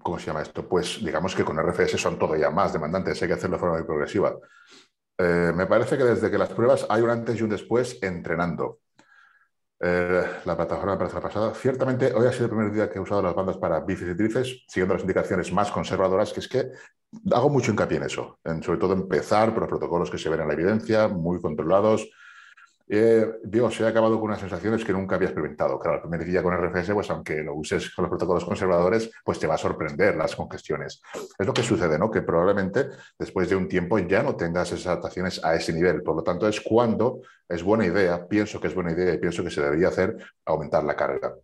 ¿cómo 0.00 0.16
se 0.20 0.26
llama 0.26 0.42
esto? 0.42 0.68
Pues 0.68 1.04
digamos 1.04 1.34
que 1.34 1.44
con 1.44 1.58
RFS 1.58 1.98
son 1.98 2.16
todavía 2.16 2.50
más 2.50 2.72
demandantes, 2.72 3.20
hay 3.20 3.26
que 3.26 3.34
hacerlo 3.34 3.56
de 3.56 3.60
forma 3.60 3.78
muy 3.78 3.84
progresiva. 3.84 4.38
Eh, 5.18 5.52
me 5.52 5.66
parece 5.66 5.98
que 5.98 6.04
desde 6.04 6.30
que 6.30 6.38
las 6.38 6.50
pruebas 6.50 6.86
hay 6.88 7.02
un 7.02 7.10
antes 7.10 7.36
y 7.40 7.42
un 7.42 7.50
después 7.50 7.98
entrenando. 8.00 8.78
Eh, 9.82 10.24
la 10.44 10.56
plataforma 10.56 10.98
para 10.98 11.10
la 11.10 11.20
pasada. 11.20 11.54
Ciertamente, 11.54 12.12
hoy 12.12 12.26
ha 12.26 12.32
sido 12.32 12.44
el 12.44 12.50
primer 12.50 12.70
día 12.70 12.90
que 12.90 12.98
he 12.98 13.00
usado 13.00 13.22
las 13.22 13.34
bandas 13.34 13.56
para 13.56 13.80
bíceps 13.80 14.10
y 14.10 14.16
tríceps, 14.16 14.64
siguiendo 14.68 14.92
las 14.92 15.02
indicaciones 15.02 15.50
más 15.52 15.70
conservadoras, 15.70 16.34
que 16.34 16.40
es 16.40 16.48
que 16.48 16.70
hago 17.32 17.48
mucho 17.48 17.70
hincapié 17.70 17.96
en 17.96 18.02
eso, 18.02 18.38
sobre 18.62 18.78
todo 18.78 18.92
empezar 18.92 19.54
por 19.54 19.62
los 19.62 19.70
protocolos 19.70 20.10
que 20.10 20.18
se 20.18 20.28
ven 20.28 20.40
en 20.40 20.48
la 20.48 20.54
evidencia, 20.54 21.08
muy 21.08 21.40
controlados, 21.40 22.10
eh, 22.92 23.38
digo, 23.44 23.70
se 23.70 23.84
ha 23.84 23.88
acabado 23.88 24.18
con 24.18 24.30
unas 24.30 24.40
sensaciones 24.40 24.84
que 24.84 24.92
nunca 24.92 25.14
había 25.14 25.28
experimentado. 25.28 25.78
Claro, 25.78 25.96
el 25.96 26.02
primer 26.02 26.24
día 26.24 26.42
con 26.42 26.52
RFS, 26.52 26.92
pues 26.92 27.08
aunque 27.10 27.42
lo 27.42 27.54
uses 27.54 27.94
con 27.94 28.02
los 28.02 28.10
protocolos 28.10 28.44
conservadores, 28.44 29.10
pues 29.24 29.38
te 29.38 29.46
va 29.46 29.54
a 29.54 29.58
sorprender 29.58 30.16
las 30.16 30.34
congestiones. 30.34 31.00
Es 31.38 31.46
lo 31.46 31.52
que 31.52 31.62
sucede, 31.62 31.98
¿no? 31.98 32.10
Que 32.10 32.22
probablemente 32.22 32.88
después 33.16 33.48
de 33.48 33.54
un 33.54 33.68
tiempo 33.68 33.98
ya 34.00 34.24
no 34.24 34.34
tengas 34.34 34.72
esas 34.72 34.88
adaptaciones 34.88 35.44
a 35.44 35.54
ese 35.54 35.72
nivel. 35.72 36.02
Por 36.02 36.16
lo 36.16 36.22
tanto, 36.24 36.48
es 36.48 36.60
cuando 36.60 37.20
es 37.48 37.62
buena 37.62 37.86
idea, 37.86 38.26
pienso 38.26 38.60
que 38.60 38.66
es 38.66 38.74
buena 38.74 38.90
idea 38.90 39.14
y 39.14 39.18
pienso 39.18 39.44
que 39.44 39.50
se 39.50 39.62
debería 39.62 39.88
hacer 39.88 40.16
aumentar 40.44 40.82
la 40.82 40.96
carga. 40.96 41.34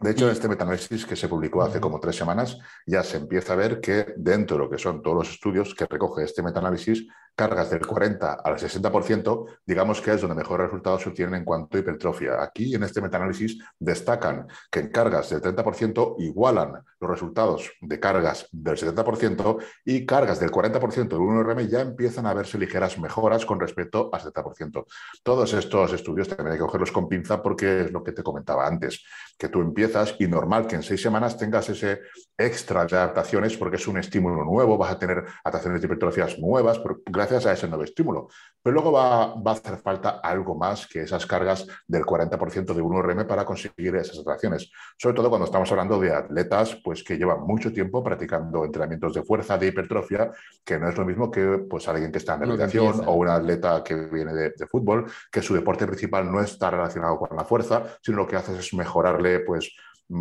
De 0.00 0.12
hecho, 0.12 0.24
en 0.24 0.32
este 0.32 0.48
metaanálisis 0.48 1.04
que 1.04 1.14
se 1.14 1.28
publicó 1.28 1.62
hace 1.62 1.78
como 1.78 2.00
tres 2.00 2.16
semanas, 2.16 2.58
ya 2.86 3.02
se 3.02 3.18
empieza 3.18 3.52
a 3.52 3.56
ver 3.56 3.80
que 3.80 4.14
dentro 4.16 4.56
de 4.56 4.64
lo 4.64 4.70
que 4.70 4.78
son 4.78 5.02
todos 5.02 5.16
los 5.18 5.30
estudios 5.30 5.74
que 5.74 5.84
recoge 5.84 6.24
este 6.24 6.42
metaanálisis, 6.42 7.06
cargas 7.40 7.70
del 7.70 7.86
40 7.86 8.34
al 8.44 8.58
60%, 8.58 9.46
digamos 9.64 10.02
que 10.02 10.12
es 10.12 10.20
donde 10.20 10.36
mejores 10.36 10.66
resultados 10.66 11.00
se 11.00 11.08
obtienen 11.08 11.36
en 11.36 11.44
cuanto 11.46 11.78
a 11.78 11.80
hipertrofia. 11.80 12.42
Aquí 12.42 12.74
en 12.74 12.82
este 12.82 13.00
metaanálisis 13.00 13.58
destacan 13.78 14.46
que 14.70 14.80
en 14.80 14.88
cargas 14.90 15.30
del 15.30 15.40
30% 15.40 16.16
igualan 16.18 16.84
los 17.00 17.10
resultados 17.10 17.72
de 17.80 17.98
cargas 17.98 18.46
del 18.52 18.76
70% 18.76 19.56
y 19.86 20.04
cargas 20.04 20.38
del 20.38 20.50
40% 20.50 21.08
del 21.08 21.18
1RM 21.18 21.66
ya 21.66 21.80
empiezan 21.80 22.26
a 22.26 22.34
verse 22.34 22.58
ligeras 22.58 22.98
mejoras 22.98 23.46
con 23.46 23.58
respecto 23.58 24.10
al 24.12 24.20
70%. 24.20 24.84
Todos 25.22 25.54
estos 25.54 25.94
estudios 25.94 26.28
también 26.28 26.52
hay 26.52 26.58
que 26.58 26.66
cogerlos 26.66 26.92
con 26.92 27.08
pinza 27.08 27.42
porque 27.42 27.84
es 27.84 27.90
lo 27.90 28.04
que 28.04 28.12
te 28.12 28.22
comentaba 28.22 28.66
antes, 28.66 29.02
que 29.38 29.48
tú 29.48 29.62
empiezas 29.62 30.14
y 30.18 30.26
normal 30.26 30.66
que 30.66 30.76
en 30.76 30.82
seis 30.82 31.00
semanas 31.00 31.38
tengas 31.38 31.70
ese 31.70 32.02
extra 32.36 32.84
de 32.84 32.96
adaptaciones 32.96 33.56
porque 33.56 33.76
es 33.76 33.88
un 33.88 33.96
estímulo 33.96 34.44
nuevo, 34.44 34.76
vas 34.76 34.92
a 34.92 34.98
tener 34.98 35.24
adaptaciones 35.42 35.80
de 35.80 35.86
hipertrofias 35.86 36.38
nuevas 36.38 36.78
gracias 37.06 37.29
a 37.30 37.52
ese 37.52 37.68
nuevo 37.68 37.84
estímulo. 37.84 38.28
Pero 38.62 38.74
luego 38.74 38.92
va, 38.92 39.34
va 39.34 39.52
a 39.52 39.54
hacer 39.54 39.78
falta 39.78 40.20
algo 40.22 40.54
más 40.54 40.86
que 40.86 41.02
esas 41.02 41.24
cargas 41.26 41.66
del 41.86 42.02
40% 42.02 42.74
de 42.74 42.82
1RM 42.82 43.26
para 43.26 43.44
conseguir 43.44 43.96
esas 43.96 44.18
atracciones. 44.18 44.70
Sobre 44.98 45.14
todo 45.14 45.30
cuando 45.30 45.46
estamos 45.46 45.70
hablando 45.70 45.98
de 45.98 46.14
atletas 46.14 46.78
pues, 46.84 47.02
que 47.02 47.16
llevan 47.16 47.42
mucho 47.42 47.72
tiempo 47.72 48.02
practicando 48.02 48.64
entrenamientos 48.64 49.14
de 49.14 49.22
fuerza, 49.22 49.56
de 49.56 49.68
hipertrofia, 49.68 50.30
que 50.64 50.78
no 50.78 50.88
es 50.88 50.96
lo 50.96 51.04
mismo 51.04 51.30
que 51.30 51.64
pues, 51.70 51.88
alguien 51.88 52.12
que 52.12 52.18
está 52.18 52.34
en 52.34 52.40
rehabilitación 52.40 53.02
o 53.06 53.14
un 53.14 53.28
atleta 53.28 53.82
que 53.84 53.94
viene 53.94 54.34
de, 54.34 54.52
de, 54.56 54.66
fútbol, 54.66 55.06
que 55.30 55.40
su 55.40 55.54
deporte 55.54 55.86
principal 55.86 56.30
no 56.30 56.40
está 56.40 56.70
relacionado 56.70 57.18
con 57.18 57.36
la 57.36 57.44
fuerza, 57.44 57.84
sino 58.02 58.18
lo 58.18 58.26
que 58.26 58.36
hace 58.36 58.58
es 58.58 58.74
mejorarle 58.74 59.40
pues, 59.40 59.72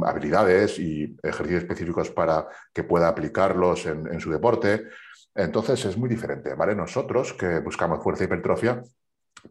habilidades 0.04 0.80
y 0.80 1.16
ejercicios 1.24 1.64
específicos 1.64 2.12
para 2.12 2.48
que 2.74 2.84
pueda 2.84 3.08
aplicarlos 3.08 3.86
en, 3.86 4.08
en 4.08 4.20
su 4.20 4.32
deporte. 4.32 4.88
Entonces 5.36 5.86
es 5.86 5.98
muy 5.98 6.10
diferente, 6.10 6.54
¿vale? 6.56 6.76
Nosotros 6.76 7.34
que 7.34 7.60
buscamos 7.60 8.04
fuerza 8.04 8.24
y 8.24 8.26
hipertrofia, 8.26 8.82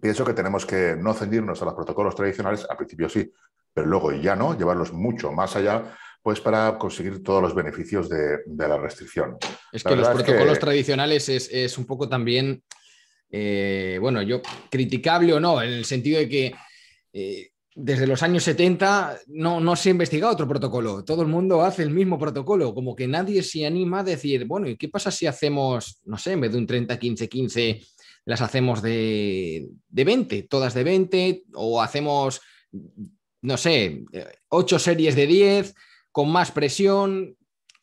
pienso 0.00 0.24
que 0.24 0.34
tenemos 0.34 0.66
que 0.66 0.96
no 0.98 1.14
ceñirnos 1.14 1.62
a 1.62 1.66
los 1.66 1.74
protocolos 1.74 2.14
tradicionales, 2.14 2.66
al 2.68 2.76
principio 2.76 3.08
sí, 3.08 3.30
pero 3.72 3.86
luego 3.86 4.12
ya 4.12 4.36
no, 4.36 4.56
llevarlos 4.56 4.92
mucho 4.92 5.32
más 5.32 5.56
allá, 5.56 5.96
pues 6.22 6.40
para 6.40 6.76
conseguir 6.78 7.22
todos 7.22 7.40
los 7.40 7.54
beneficios 7.54 8.08
de, 8.08 8.38
de 8.44 8.68
la 8.68 8.76
restricción. 8.76 9.36
Es 9.72 9.84
que 9.84 9.96
los 9.96 10.08
protocolos 10.08 10.54
que... 10.54 10.60
tradicionales 10.60 11.28
es, 11.28 11.48
es, 11.52 11.78
un 11.78 11.86
poco 11.86 12.08
también, 12.08 12.62
eh, 13.30 13.98
bueno, 14.00 14.20
yo 14.22 14.42
criticable 14.70 15.32
o 15.32 15.40
no, 15.40 15.62
en 15.62 15.70
el 15.70 15.84
sentido 15.84 16.18
de 16.18 16.28
que 16.28 16.54
eh, 17.12 17.50
desde 17.80 18.08
los 18.08 18.24
años 18.24 18.42
70 18.42 19.20
no, 19.28 19.60
no 19.60 19.76
se 19.76 19.88
ha 19.88 19.92
investigado 19.92 20.32
otro 20.32 20.48
protocolo. 20.48 21.04
Todo 21.04 21.22
el 21.22 21.28
mundo 21.28 21.62
hace 21.62 21.84
el 21.84 21.90
mismo 21.90 22.18
protocolo, 22.18 22.74
como 22.74 22.96
que 22.96 23.06
nadie 23.06 23.40
se 23.44 23.64
anima 23.64 24.00
a 24.00 24.04
decir, 24.04 24.46
bueno, 24.46 24.68
¿y 24.68 24.76
qué 24.76 24.88
pasa 24.88 25.12
si 25.12 25.26
hacemos, 25.26 26.00
no 26.04 26.18
sé, 26.18 26.32
en 26.32 26.40
vez 26.40 26.50
de 26.50 26.58
un 26.58 26.66
30, 26.66 26.98
15, 26.98 27.28
15, 27.28 27.80
las 28.24 28.40
hacemos 28.40 28.82
de, 28.82 29.68
de 29.88 30.04
20, 30.04 30.42
todas 30.44 30.74
de 30.74 30.82
20, 30.82 31.44
o 31.54 31.80
hacemos, 31.80 32.40
no 33.42 33.56
sé, 33.56 34.04
8 34.48 34.78
series 34.80 35.14
de 35.14 35.26
10, 35.28 35.74
con 36.10 36.30
más 36.32 36.50
presión, 36.50 37.36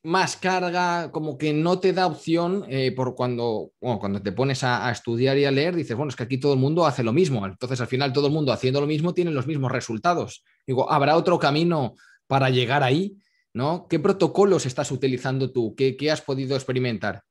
más 0.05 0.37
carga, 0.37 1.11
como 1.11 1.37
que 1.37 1.51
no 1.51 1.79
te 1.79 1.91
da 1.91 2.05
opción 2.05 2.63
eh, 2.69 2.93
por 2.95 3.15
cuando, 3.15 3.71
cuando 3.79 4.21
te 4.21 4.31
pones 4.31 4.63
a, 4.63 4.87
a, 4.87 4.91
estudiar 4.91 5.37
y 5.37 5.45
a 5.45 5.51
leer, 5.51 5.75
dices, 5.75 5.97
bueno, 5.97 6.09
es 6.09 6.15
que 6.15 6.23
aquí 6.23 6.37
todo 6.37 6.53
el 6.53 6.59
mundo 6.59 6.85
hace 6.85 7.03
lo 7.03 7.11
mismo. 7.11 7.45
Entonces, 7.45 7.81
al 7.81 7.87
final, 7.87 8.13
todo 8.13 8.27
el 8.27 8.33
mundo 8.33 8.53
haciendo 8.53 8.79
lo 8.79 8.87
mismo 8.87 9.13
tiene 9.13 9.31
los 9.31 9.47
mismos 9.47 9.71
resultados. 9.71 10.43
Digo, 10.65 10.91
¿habrá 10.91 11.17
otro 11.17 11.39
camino 11.39 11.95
para 12.27 12.49
llegar 12.49 12.83
ahí? 12.83 13.17
¿No? 13.53 13.87
¿Qué 13.89 13.99
protocolos 13.99 14.65
estás 14.65 14.91
utilizando 14.91 15.51
tú? 15.51 15.75
¿Qué, 15.75 15.97
qué 15.97 16.11
has 16.11 16.21
podido 16.21 16.55
experimentar? 16.55 17.23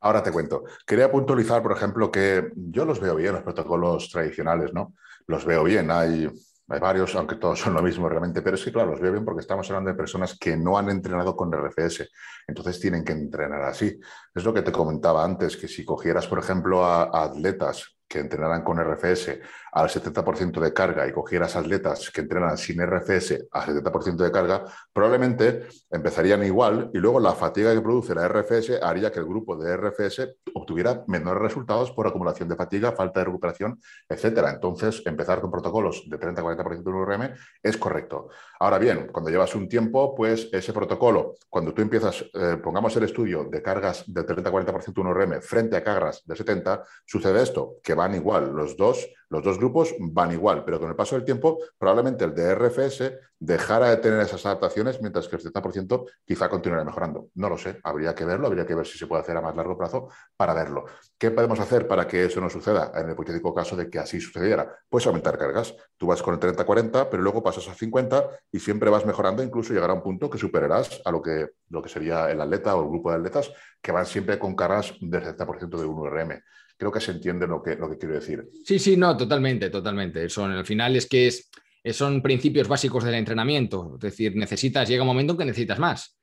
Ahora 0.00 0.22
te 0.22 0.32
cuento. 0.32 0.64
Quería 0.84 1.10
puntualizar, 1.10 1.62
por 1.62 1.72
ejemplo, 1.72 2.10
que 2.10 2.50
yo 2.56 2.84
los 2.84 3.00
veo 3.00 3.14
bien, 3.14 3.32
los 3.32 3.42
protocolos 3.42 4.10
tradicionales, 4.10 4.72
¿no? 4.74 4.94
Los 5.28 5.44
veo 5.44 5.62
bien. 5.62 5.90
Hay 5.90 6.28
hay 6.72 6.80
varios, 6.80 7.14
aunque 7.16 7.36
todos 7.36 7.60
son 7.60 7.74
lo 7.74 7.82
mismo 7.82 8.08
realmente, 8.08 8.40
pero 8.40 8.56
sí, 8.56 8.72
claro, 8.72 8.92
los 8.92 9.00
veo 9.00 9.12
bien 9.12 9.24
porque 9.26 9.42
estamos 9.42 9.68
hablando 9.68 9.90
de 9.90 9.96
personas 9.96 10.38
que 10.38 10.56
no 10.56 10.78
han 10.78 10.88
entrenado 10.88 11.36
con 11.36 11.52
RFS, 11.52 12.08
entonces 12.46 12.80
tienen 12.80 13.04
que 13.04 13.12
entrenar 13.12 13.62
así. 13.62 14.00
Es 14.34 14.44
lo 14.44 14.54
que 14.54 14.62
te 14.62 14.72
comentaba 14.72 15.22
antes, 15.22 15.58
que 15.58 15.68
si 15.68 15.84
cogieras, 15.84 16.26
por 16.26 16.38
ejemplo, 16.38 16.82
a, 16.82 17.02
a 17.04 17.24
atletas 17.24 17.98
que 18.12 18.18
entrenaran 18.18 18.62
con 18.62 18.78
RFS 18.78 19.40
al 19.72 19.88
70% 19.88 20.60
de 20.60 20.74
carga 20.74 21.08
y 21.08 21.12
cogieras 21.12 21.56
atletas 21.56 22.10
que 22.10 22.20
entrenan 22.20 22.58
sin 22.58 22.84
RFS 22.84 23.48
al 23.50 23.82
70% 23.82 24.16
de 24.16 24.30
carga, 24.30 24.64
probablemente 24.92 25.66
empezarían 25.90 26.44
igual 26.44 26.90
y 26.92 26.98
luego 26.98 27.18
la 27.18 27.32
fatiga 27.32 27.72
que 27.72 27.80
produce 27.80 28.14
la 28.14 28.28
RFS 28.28 28.82
haría 28.82 29.10
que 29.10 29.20
el 29.20 29.24
grupo 29.24 29.56
de 29.56 29.74
RFS 29.74 30.36
obtuviera 30.52 31.04
menores 31.06 31.42
resultados 31.42 31.90
por 31.92 32.06
acumulación 32.06 32.50
de 32.50 32.56
fatiga, 32.56 32.92
falta 32.92 33.20
de 33.20 33.24
recuperación, 33.26 33.80
etcétera. 34.06 34.50
Entonces, 34.50 35.02
empezar 35.06 35.40
con 35.40 35.50
protocolos 35.50 36.04
de 36.06 36.20
30-40% 36.20 36.82
de 36.82 36.90
URM 36.90 37.34
es 37.62 37.78
correcto. 37.78 38.28
Ahora 38.62 38.78
bien, 38.78 39.08
cuando 39.10 39.28
llevas 39.28 39.56
un 39.56 39.68
tiempo, 39.68 40.14
pues 40.14 40.48
ese 40.52 40.72
protocolo, 40.72 41.34
cuando 41.50 41.74
tú 41.74 41.82
empiezas, 41.82 42.24
eh, 42.32 42.58
pongamos 42.62 42.94
el 42.96 43.02
estudio 43.02 43.42
de 43.42 43.60
cargas 43.60 44.04
de 44.06 44.24
30-40% 44.24 45.02
de 45.02 45.08
URM 45.10 45.42
frente 45.42 45.76
a 45.76 45.82
cargas 45.82 46.22
de 46.24 46.36
70, 46.36 46.84
sucede 47.04 47.42
esto, 47.42 47.78
que 47.82 47.94
van 47.94 48.14
igual 48.14 48.52
los 48.52 48.76
dos 48.76 49.08
los 49.32 49.42
dos 49.42 49.56
grupos 49.56 49.94
van 49.98 50.30
igual, 50.30 50.62
pero 50.62 50.78
con 50.78 50.90
el 50.90 50.94
paso 50.94 51.16
del 51.16 51.24
tiempo 51.24 51.58
probablemente 51.78 52.26
el 52.26 52.34
de 52.34 52.54
RFS 52.54 53.14
dejara 53.38 53.88
de 53.88 53.96
tener 53.96 54.20
esas 54.20 54.44
adaptaciones, 54.44 55.00
mientras 55.00 55.26
que 55.26 55.36
el 55.36 55.42
70% 55.42 56.04
quizá 56.22 56.50
continuará 56.50 56.84
mejorando. 56.84 57.28
No 57.34 57.48
lo 57.48 57.56
sé, 57.56 57.80
habría 57.82 58.14
que 58.14 58.26
verlo, 58.26 58.46
habría 58.46 58.66
que 58.66 58.74
ver 58.74 58.86
si 58.86 58.98
se 58.98 59.06
puede 59.06 59.22
hacer 59.22 59.34
a 59.34 59.40
más 59.40 59.56
largo 59.56 59.78
plazo 59.78 60.10
para 60.36 60.52
verlo. 60.52 60.84
¿Qué 61.16 61.30
podemos 61.30 61.58
hacer 61.60 61.88
para 61.88 62.06
que 62.06 62.26
eso 62.26 62.42
no 62.42 62.50
suceda 62.50 62.92
en 62.94 63.06
el 63.06 63.12
hipotético 63.12 63.54
caso 63.54 63.74
de 63.74 63.88
que 63.88 63.98
así 63.98 64.20
sucediera? 64.20 64.70
Pues 64.86 65.06
aumentar 65.06 65.38
cargas. 65.38 65.74
Tú 65.96 66.08
vas 66.08 66.22
con 66.22 66.34
el 66.34 66.40
30-40, 66.40 67.08
pero 67.10 67.22
luego 67.22 67.42
pasas 67.42 67.66
a 67.68 67.74
50 67.74 68.28
y 68.52 68.60
siempre 68.60 68.90
vas 68.90 69.06
mejorando, 69.06 69.42
incluso 69.42 69.72
llegará 69.72 69.94
a 69.94 69.96
un 69.96 70.02
punto 70.02 70.28
que 70.28 70.36
superarás 70.36 71.00
a 71.06 71.10
lo 71.10 71.22
que, 71.22 71.52
lo 71.70 71.80
que 71.80 71.88
sería 71.88 72.30
el 72.30 72.38
atleta 72.38 72.76
o 72.76 72.82
el 72.82 72.88
grupo 72.90 73.10
de 73.10 73.16
atletas 73.16 73.50
que 73.80 73.92
van 73.92 74.04
siempre 74.04 74.38
con 74.38 74.54
cargas 74.54 74.92
del 75.00 75.24
70% 75.24 75.78
de 75.78 75.86
1RM 75.86 76.42
creo 76.82 76.90
que 76.90 77.00
se 77.00 77.12
entiende 77.12 77.46
lo 77.46 77.62
que, 77.62 77.76
lo 77.76 77.88
que 77.88 77.96
quiero 77.96 78.16
decir. 78.16 78.50
Sí, 78.64 78.76
sí, 78.76 78.96
no, 78.96 79.16
totalmente, 79.16 79.70
totalmente. 79.70 80.28
Son, 80.28 80.50
al 80.50 80.66
final 80.66 80.96
es 80.96 81.06
que 81.06 81.28
es, 81.28 81.48
son 81.92 82.20
principios 82.20 82.66
básicos 82.66 83.04
del 83.04 83.14
entrenamiento. 83.14 83.92
Es 83.94 84.00
decir, 84.00 84.34
necesitas, 84.34 84.88
llega 84.88 85.04
un 85.04 85.06
momento 85.06 85.34
en 85.34 85.38
que 85.38 85.44
necesitas 85.44 85.78
más. 85.78 86.18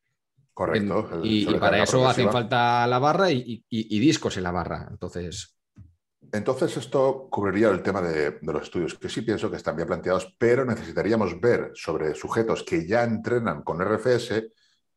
Correcto. 0.54 1.22
Y, 1.24 1.50
y 1.50 1.54
para 1.58 1.82
eso 1.82 2.06
hacen 2.06 2.30
falta 2.30 2.86
la 2.88 3.00
barra 3.00 3.32
y, 3.32 3.64
y, 3.70 3.96
y, 3.96 4.00
discos 4.02 4.36
en 4.36 4.44
la 4.44 4.52
barra. 4.52 4.86
Entonces. 4.92 5.56
Entonces, 6.34 6.76
esto 6.76 7.30
cubriría 7.32 7.70
el 7.70 7.82
tema 7.82 8.02
de, 8.02 8.32
de, 8.32 8.54
los 8.54 8.64
estudios, 8.64 8.96
que 8.96 9.08
sí 9.08 9.22
pienso 9.22 9.50
que 9.50 9.56
están 9.56 9.78
bien 9.78 9.88
planteados, 9.88 10.36
pero 10.38 10.66
necesitaríamos 10.66 11.40
ver 11.40 11.72
sobre 11.74 12.14
sujetos 12.16 12.64
que 12.64 12.86
ya 12.86 13.06
entrenan 13.06 13.62
con 13.62 13.80
RFS 13.80 14.44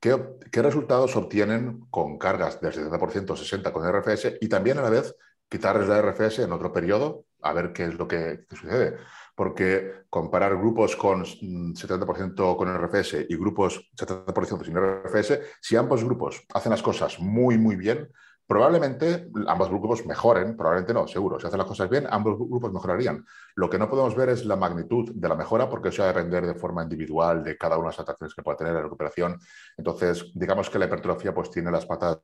qué, 0.00 0.20
qué 0.50 0.60
resultados 0.60 1.14
obtienen 1.14 1.86
con 1.88 2.18
cargas 2.18 2.60
del 2.60 2.72
70% 2.72 3.30
o 3.30 3.36
60% 3.36 3.70
con 3.70 3.88
RFS 3.88 4.38
y 4.40 4.48
también 4.48 4.78
a 4.78 4.82
la 4.82 4.90
vez 4.90 5.14
quitarles 5.52 5.86
la 5.86 6.00
RFS 6.00 6.38
en 6.38 6.52
otro 6.52 6.72
periodo 6.72 7.26
a 7.42 7.52
ver 7.52 7.74
qué 7.74 7.84
es 7.84 7.94
lo 7.94 8.08
que, 8.08 8.46
sucede. 8.50 8.96
Porque 9.34 10.04
comparar 10.08 10.56
grupos 10.56 10.96
con 10.96 11.24
70% 11.24 12.56
con 12.56 12.74
RFS 12.74 13.26
y 13.28 13.36
grupos 13.36 13.90
70% 13.94 14.64
sin 14.64 14.76
RFS, 14.78 15.40
si 15.60 15.76
ambos 15.76 16.04
grupos 16.04 16.42
hacen 16.54 16.70
las 16.70 16.82
cosas 16.82 17.18
muy, 17.18 17.58
muy 17.58 17.76
bien, 17.76 18.08
probablemente 18.46 19.30
ambos 19.46 19.68
grupos 19.68 20.06
mejoren, 20.06 20.56
probablemente 20.56 20.94
no, 20.94 21.06
seguro. 21.06 21.38
Si 21.38 21.46
hacen 21.46 21.58
las 21.58 21.66
cosas 21.66 21.90
bien, 21.90 22.06
ambos 22.08 22.36
grupos 22.38 22.72
mejorarían. 22.72 23.24
Lo 23.54 23.68
que 23.68 23.78
no 23.78 23.90
podemos 23.90 24.14
ver 24.14 24.30
es 24.30 24.44
la 24.44 24.56
magnitud 24.56 25.10
de 25.14 25.28
la 25.28 25.34
mejora, 25.34 25.68
porque 25.68 25.88
eso 25.88 26.02
va 26.02 26.10
a 26.10 26.12
depender 26.12 26.46
de 26.46 26.54
forma 26.54 26.82
individual 26.82 27.42
de 27.42 27.56
cada 27.58 27.76
una 27.76 27.88
de 27.88 27.92
las 27.92 27.98
adaptaciones 28.00 28.34
que 28.34 28.42
pueda 28.42 28.56
tener 28.56 28.74
la 28.74 28.82
recuperación. 28.82 29.38
Entonces, 29.76 30.30
digamos 30.34 30.70
que 30.70 30.78
la 30.78 30.86
hipertrofia 30.86 31.34
pues 31.34 31.50
tiene 31.50 31.70
las 31.70 31.86
patas 31.86 32.18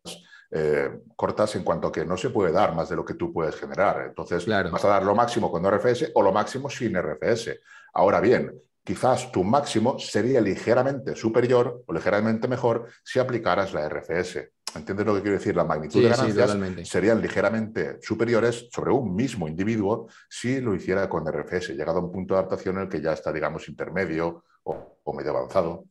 eh, 0.50 1.00
cortas 1.14 1.54
en 1.56 1.62
cuanto 1.62 1.88
a 1.88 1.92
que 1.92 2.04
no 2.04 2.16
se 2.16 2.30
puede 2.30 2.52
dar 2.52 2.74
más 2.74 2.88
de 2.88 2.96
lo 2.96 3.04
que 3.04 3.14
tú 3.14 3.32
puedes 3.32 3.56
generar. 3.56 4.04
Entonces, 4.06 4.44
claro. 4.44 4.70
vas 4.70 4.84
a 4.84 4.88
dar 4.88 5.04
lo 5.04 5.14
máximo 5.14 5.50
con 5.50 5.64
RFS 5.64 6.12
o 6.14 6.22
lo 6.22 6.32
máximo 6.32 6.70
sin 6.70 6.96
RFS. 6.96 7.60
Ahora 7.92 8.20
bien, 8.20 8.58
quizás 8.82 9.30
tu 9.30 9.44
máximo 9.44 9.98
sería 9.98 10.40
ligeramente 10.40 11.14
superior 11.14 11.82
o 11.86 11.92
ligeramente 11.92 12.48
mejor 12.48 12.86
si 13.04 13.18
aplicaras 13.18 13.74
la 13.74 13.86
RFS. 13.88 14.50
¿Entiendes 14.74 15.06
lo 15.06 15.14
que 15.14 15.22
quiero 15.22 15.38
decir? 15.38 15.56
La 15.56 15.64
magnitud 15.64 15.98
sí, 15.98 16.02
de 16.02 16.10
ganancias 16.10 16.52
sí, 16.52 16.84
serían 16.84 17.20
ligeramente 17.20 17.98
superiores 18.00 18.68
sobre 18.70 18.92
un 18.92 19.14
mismo 19.14 19.48
individuo 19.48 20.08
si 20.28 20.60
lo 20.60 20.74
hiciera 20.74 21.08
con 21.08 21.26
RFS, 21.26 21.74
llegado 21.74 21.98
a 21.98 22.02
un 22.02 22.12
punto 22.12 22.34
de 22.34 22.40
adaptación 22.40 22.76
en 22.76 22.82
el 22.82 22.88
que 22.88 23.00
ya 23.00 23.12
está, 23.12 23.32
digamos, 23.32 23.68
intermedio 23.68 24.44
o, 24.62 24.98
o 25.04 25.12
medio 25.14 25.30
avanzado. 25.30 25.84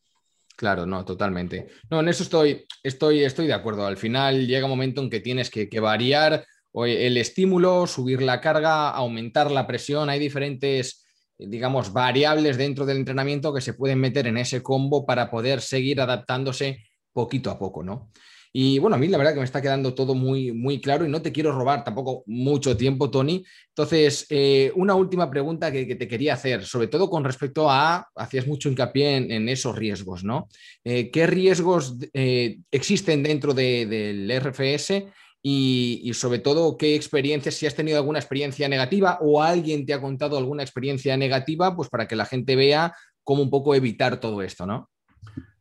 Claro, 0.57 0.87
no, 0.87 1.05
totalmente. 1.05 1.67
No, 1.91 1.99
en 1.99 2.09
eso 2.09 2.23
estoy, 2.23 2.65
estoy, 2.81 3.23
estoy 3.23 3.45
de 3.45 3.53
acuerdo. 3.53 3.85
Al 3.85 3.95
final 3.95 4.47
llega 4.47 4.65
un 4.65 4.71
momento 4.71 5.01
en 5.01 5.09
que 5.11 5.19
tienes 5.19 5.51
que, 5.51 5.69
que 5.69 5.79
variar 5.79 6.45
el 6.73 7.17
estímulo, 7.17 7.85
subir 7.85 8.23
la 8.23 8.41
carga, 8.41 8.89
aumentar 8.89 9.51
la 9.51 9.67
presión. 9.67 10.09
Hay 10.09 10.17
diferentes, 10.17 11.05
digamos, 11.37 11.93
variables 11.93 12.57
dentro 12.57 12.87
del 12.87 12.97
entrenamiento 12.97 13.53
que 13.53 13.61
se 13.61 13.75
pueden 13.75 13.99
meter 13.99 14.25
en 14.25 14.37
ese 14.37 14.63
combo 14.63 15.05
para 15.05 15.29
poder 15.29 15.61
seguir 15.61 16.01
adaptándose 16.01 16.83
poquito 17.13 17.51
a 17.51 17.59
poco, 17.59 17.83
¿no? 17.83 18.11
Y 18.59 18.79
bueno, 18.79 18.95
a 18.95 18.97
mí 18.97 19.07
la 19.07 19.19
verdad 19.19 19.33
que 19.33 19.39
me 19.39 19.45
está 19.45 19.61
quedando 19.61 19.93
todo 19.93 20.15
muy, 20.15 20.51
muy 20.51 20.81
claro 20.81 21.05
y 21.05 21.09
no 21.09 21.21
te 21.21 21.31
quiero 21.31 21.51
robar 21.51 21.83
tampoco 21.83 22.23
mucho 22.25 22.75
tiempo, 22.75 23.11
Tony. 23.11 23.45
Entonces, 23.67 24.25
eh, 24.31 24.71
una 24.73 24.95
última 24.95 25.29
pregunta 25.29 25.71
que, 25.71 25.85
te 25.93 26.07
quería 26.07 26.33
hacer, 26.33 26.65
sobre 26.65 26.87
todo 26.87 27.07
con 27.07 27.23
respecto 27.23 27.69
a, 27.69 28.09
hacías 28.15 28.47
mucho 28.47 28.67
hincapié 28.67 29.17
en, 29.17 29.47
esos 29.47 29.75
riesgos, 29.75 30.23
¿no? 30.23 30.47
Eh, 30.83 31.11
¿Qué 31.11 31.27
riesgos 31.27 31.97
eh, 32.15 32.57
existen 32.71 33.21
dentro 33.21 33.53
del 33.53 34.27
RFS? 34.31 35.05
Y, 35.43 36.01
y, 36.03 36.13
sobre 36.15 36.39
todo, 36.39 36.77
¿qué 36.77 36.95
experiencias, 36.95 37.53
si 37.53 37.67
has 37.67 37.75
tenido 37.75 37.99
alguna 37.99 38.17
experiencia 38.17 38.67
negativa 38.67 39.19
o 39.21 39.43
alguien 39.43 39.85
te 39.85 39.93
ha 39.93 40.01
contado 40.01 40.35
alguna 40.35 40.63
experiencia 40.63 41.15
negativa, 41.15 41.75
pues 41.75 41.89
para 41.89 42.07
que 42.07 42.15
la 42.15 42.25
gente 42.25 42.55
vea 42.55 42.91
cómo 43.23 43.43
un 43.43 43.51
poco 43.51 43.75
evitar 43.75 44.19
todo 44.19 44.41
esto, 44.41 44.65
¿no? 44.65 44.89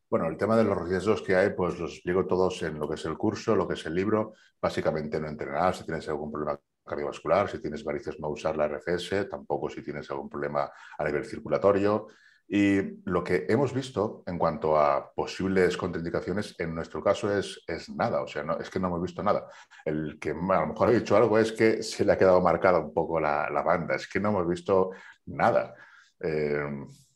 Bueno, 0.08 0.28
el 0.28 0.36
tema 0.36 0.56
de 0.56 0.62
los 0.62 0.88
riesgos 0.88 1.20
que 1.20 1.34
hay, 1.34 1.50
pues 1.50 1.78
los 1.80 1.94
explico 1.94 2.26
todos 2.26 2.62
en 2.62 2.78
lo 2.78 2.88
que 2.88 2.94
es 2.94 3.04
el 3.06 3.18
curso, 3.18 3.56
lo 3.56 3.66
que 3.66 3.74
es 3.74 3.84
el 3.86 3.94
libro. 3.94 4.34
Básicamente 4.62 5.20
no 5.20 5.26
entrenar 5.26 5.74
si 5.74 5.84
tienes 5.84 6.08
algún 6.08 6.30
problema 6.30 6.60
cardiovascular, 6.84 7.50
si 7.50 7.60
tienes 7.60 7.82
varices 7.82 8.20
no 8.20 8.28
usar 8.28 8.56
la 8.56 8.68
RFS, 8.68 9.24
tampoco 9.28 9.68
si 9.68 9.82
tienes 9.82 10.08
algún 10.12 10.28
problema 10.28 10.70
a 10.96 11.04
nivel 11.04 11.24
circulatorio. 11.24 12.06
Y 12.48 13.02
lo 13.04 13.24
que 13.24 13.46
hemos 13.48 13.74
visto 13.74 14.22
en 14.26 14.38
cuanto 14.38 14.78
a 14.78 15.12
posibles 15.12 15.76
contraindicaciones, 15.76 16.54
en 16.60 16.72
nuestro 16.72 17.02
caso 17.02 17.36
es, 17.36 17.64
es 17.66 17.88
nada, 17.88 18.22
o 18.22 18.28
sea, 18.28 18.44
no, 18.44 18.56
es 18.60 18.70
que 18.70 18.78
no 18.78 18.86
hemos 18.86 19.02
visto 19.02 19.24
nada. 19.24 19.48
El 19.84 20.20
que 20.20 20.30
a 20.30 20.60
lo 20.60 20.66
mejor 20.68 20.88
ha 20.88 20.92
dicho 20.92 21.16
algo 21.16 21.36
es 21.36 21.50
que 21.50 21.82
se 21.82 22.04
le 22.04 22.12
ha 22.12 22.18
quedado 22.18 22.40
marcada 22.40 22.78
un 22.78 22.94
poco 22.94 23.18
la, 23.18 23.50
la 23.50 23.62
banda, 23.62 23.96
es 23.96 24.06
que 24.06 24.20
no 24.20 24.28
hemos 24.28 24.46
visto 24.48 24.92
nada. 25.26 25.74
Eh, 26.20 26.64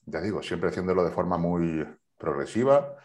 ya 0.06 0.20
digo, 0.20 0.42
siempre 0.42 0.70
haciéndolo 0.70 1.04
de 1.04 1.12
forma 1.12 1.38
muy, 1.38 1.86
progresiva 2.20 2.96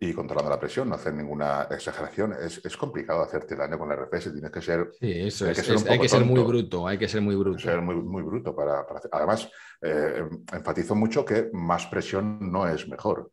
y 0.00 0.12
controlando 0.12 0.50
la 0.50 0.60
presión, 0.60 0.88
no 0.88 0.94
hacer 0.94 1.14
ninguna 1.14 1.66
exageración. 1.70 2.32
Es, 2.32 2.64
es 2.64 2.76
complicado 2.76 3.22
hacerte 3.22 3.56
daño 3.56 3.78
con 3.78 3.88
la 3.88 3.96
RFS, 3.96 4.32
tienes 4.32 4.50
que 4.50 4.60
ser... 4.60 4.90
Sí, 5.00 5.12
eso 5.12 5.46
hay 5.46 5.54
que 5.54 5.62
ser, 5.62 5.90
hay 5.90 5.98
que 5.98 6.08
ser 6.08 6.24
muy 6.24 6.42
bruto, 6.42 6.86
hay 6.86 6.98
que 6.98 7.08
ser 7.08 7.20
muy 7.20 7.34
bruto. 7.34 7.58
Ser 7.58 7.80
muy, 7.80 7.96
muy 7.96 8.22
bruto 8.22 8.54
para, 8.54 8.86
para 8.86 8.98
hacer. 8.98 9.10
Además, 9.12 9.50
eh, 9.80 10.24
enfatizo 10.52 10.94
mucho 10.94 11.24
que 11.24 11.50
más 11.52 11.86
presión 11.86 12.38
no 12.52 12.68
es 12.68 12.86
mejor. 12.88 13.32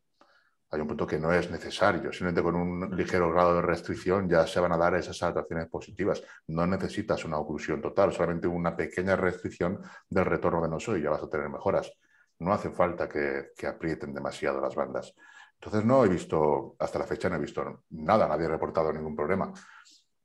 Hay 0.72 0.82
un 0.82 0.88
punto 0.88 1.06
que 1.06 1.20
no 1.20 1.32
es 1.32 1.52
necesario. 1.52 2.12
Simplemente 2.12 2.42
con 2.42 2.56
un 2.56 2.98
ligero 2.98 3.32
grado 3.32 3.56
de 3.56 3.62
restricción 3.62 4.28
ya 4.28 4.48
se 4.48 4.60
van 4.60 4.72
a 4.72 4.78
dar 4.78 4.96
esas 4.96 5.22
adaptaciones 5.22 5.68
positivas. 5.68 6.24
No 6.48 6.66
necesitas 6.66 7.24
una 7.26 7.38
oclusión 7.38 7.80
total, 7.80 8.12
solamente 8.12 8.48
una 8.48 8.76
pequeña 8.76 9.16
restricción 9.16 9.80
del 10.10 10.26
retorno 10.26 10.62
venoso 10.62 10.98
y 10.98 11.04
ya 11.04 11.12
vas 11.12 11.22
a 11.22 11.30
tener 11.30 11.48
mejoras 11.50 11.92
no 12.40 12.54
hace 12.54 12.70
falta 12.70 13.08
que, 13.08 13.52
aprieten 13.68 14.14
demasiado 14.14 14.62
las 14.62 14.76
bandas. 14.76 15.14
Entonces 15.56 15.86
no 15.86 16.04
he 16.04 16.10
visto, 16.10 16.76
hasta 16.80 17.00
la 17.00 17.06
fecha 17.06 17.30
no 17.30 17.36
he 17.36 17.40
visto 17.40 17.84
nada, 17.90 18.28
nadie 18.28 18.46
ha 18.46 18.50
reportado 18.50 18.92
ningún 18.92 19.16
problema. 19.16 19.54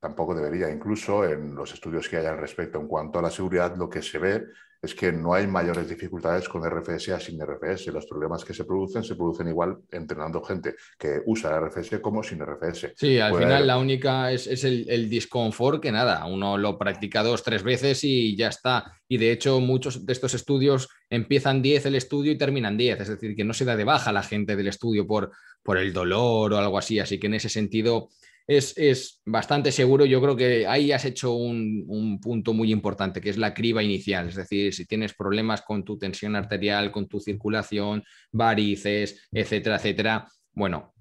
Tampoco 0.01 0.35
debería, 0.35 0.71
incluso 0.71 1.25
en 1.25 1.55
los 1.55 1.75
estudios 1.75 2.09
que 2.09 2.17
hay 2.17 2.27
al 2.27 2.39
respecto 2.39 2.81
en 2.81 2.89
cuanto 2.89 3.19
a 3.19 3.23
la 3.23 3.31
seguridad, 3.31 3.77
lo 3.77 3.89
que 3.89 4.01
se 4.01 4.19
ve 4.19 4.47
es 4.83 4.95
que 4.95 5.13
no 5.13 5.35
hay 5.35 5.47
mayores 5.47 5.89
dificultades 5.89 6.49
con 6.49 6.65
RFS 6.65 7.11
a 7.11 7.21
sin 7.21 7.39
RFS. 7.39 7.89
Los 7.89 8.07
problemas 8.07 8.45
que 8.45 8.55
se 8.55 8.65
producen 8.65 9.05
se 9.05 9.15
producen 9.15 9.49
igual 9.49 9.77
entrenando 9.93 10.43
gente 10.43 10.75
que 10.99 11.21
usa 11.27 11.61
RFS 11.61 12.01
como 12.01 12.23
sin 12.23 12.41
RFS. 12.41 12.95
Sí, 12.97 13.19
al 13.19 13.37
final 13.37 13.67
la 13.67 13.77
única 13.77 14.33
es, 14.33 14.47
el, 14.65 14.87
el, 14.89 15.11
disconfort 15.11 15.83
que 15.83 15.93
nada, 15.93 16.25
uno 16.25 16.57
lo 16.57 16.79
practica 16.79 17.23
dos, 17.23 17.43
tres 17.43 17.63
veces 17.63 18.03
y 18.05 18.35
ya 18.37 18.49
está. 18.49 18.99
Y 19.07 19.19
de 19.19 19.33
hecho 19.33 19.61
muchos 19.61 20.07
de 20.07 20.13
estos 20.15 20.33
estudios 20.33 20.89
empiezan 21.11 21.61
10 21.61 21.85
el 21.87 21.97
estudio 21.97 22.33
y 22.33 22.39
terminan 22.39 22.79
10, 22.79 23.01
es 23.01 23.09
decir, 23.09 23.37
que 23.37 23.45
no 23.45 23.53
se 23.53 23.67
da 23.67 23.77
de 23.77 23.85
baja 23.85 24.13
la 24.13 24.23
gente 24.23 24.57
del 24.57 24.69
estudio 24.69 25.07
por, 25.07 25.31
por 25.63 25.77
el 25.77 25.93
dolor 25.93 26.55
o 26.55 26.59
algo 26.59 26.79
así. 26.79 26.99
Así 26.99 27.21
que 27.21 27.27
en 27.27 27.35
ese 27.35 27.51
sentido 27.51 28.09
es, 28.57 29.21
bastante 29.25 29.71
seguro. 29.71 30.05
Yo 30.05 30.21
creo 30.21 30.37
que 30.37 30.67
ahí 30.67 30.91
has 30.93 31.05
hecho 31.05 31.35
un, 31.35 32.19
punto 32.21 32.53
muy 32.53 32.73
importante, 32.73 33.21
que 33.21 33.31
es 33.31 33.39
la 33.39 33.55
criba 33.55 33.83
inicial. 33.83 34.29
Es 34.29 34.35
decir, 34.35 34.75
si 34.75 34.87
tienes 34.87 35.15
problemas 35.15 35.63
con 35.63 35.85
tu 35.85 35.99
tensión 35.99 36.35
arterial, 36.35 36.91
con 36.91 37.07
tu 37.09 37.21
circulación, 37.21 38.03
varices, 38.33 39.29
etcétera, 39.31 39.77
etcétera, 39.77 40.29
bueno, 40.53 40.95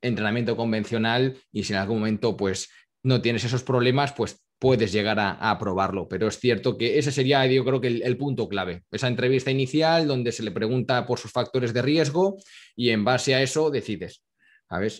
entrenamiento 0.00 0.56
convencional 0.56 1.36
y 1.50 1.64
si 1.64 1.72
en 1.72 1.80
algún 1.80 1.98
momento 1.98 2.36
pues 2.36 2.70
no 3.02 3.20
tienes 3.20 3.44
esos 3.44 3.64
problemas, 3.64 4.12
pues 4.12 4.40
puedes 4.60 4.92
llegar 4.92 5.18
a, 5.18 5.58
probarlo. 5.58 6.08
Pero 6.08 6.28
es 6.28 6.38
cierto 6.38 6.78
que 6.78 6.98
ese 6.98 7.10
sería, 7.10 7.44
yo 7.46 7.64
creo 7.64 7.80
que 7.80 7.88
el, 7.88 8.16
punto 8.16 8.48
clave. 8.48 8.84
Esa 8.92 9.08
entrevista 9.08 9.50
inicial 9.50 10.06
donde 10.06 10.30
se 10.30 10.44
le 10.44 10.52
pregunta 10.52 11.04
por 11.04 11.18
sus 11.18 11.32
factores 11.32 11.74
de 11.74 11.82
riesgo 11.82 12.36
y 12.76 12.90
en 12.90 13.04
base 13.04 13.34
a 13.34 13.42
eso 13.42 13.70
decides. 13.70 14.22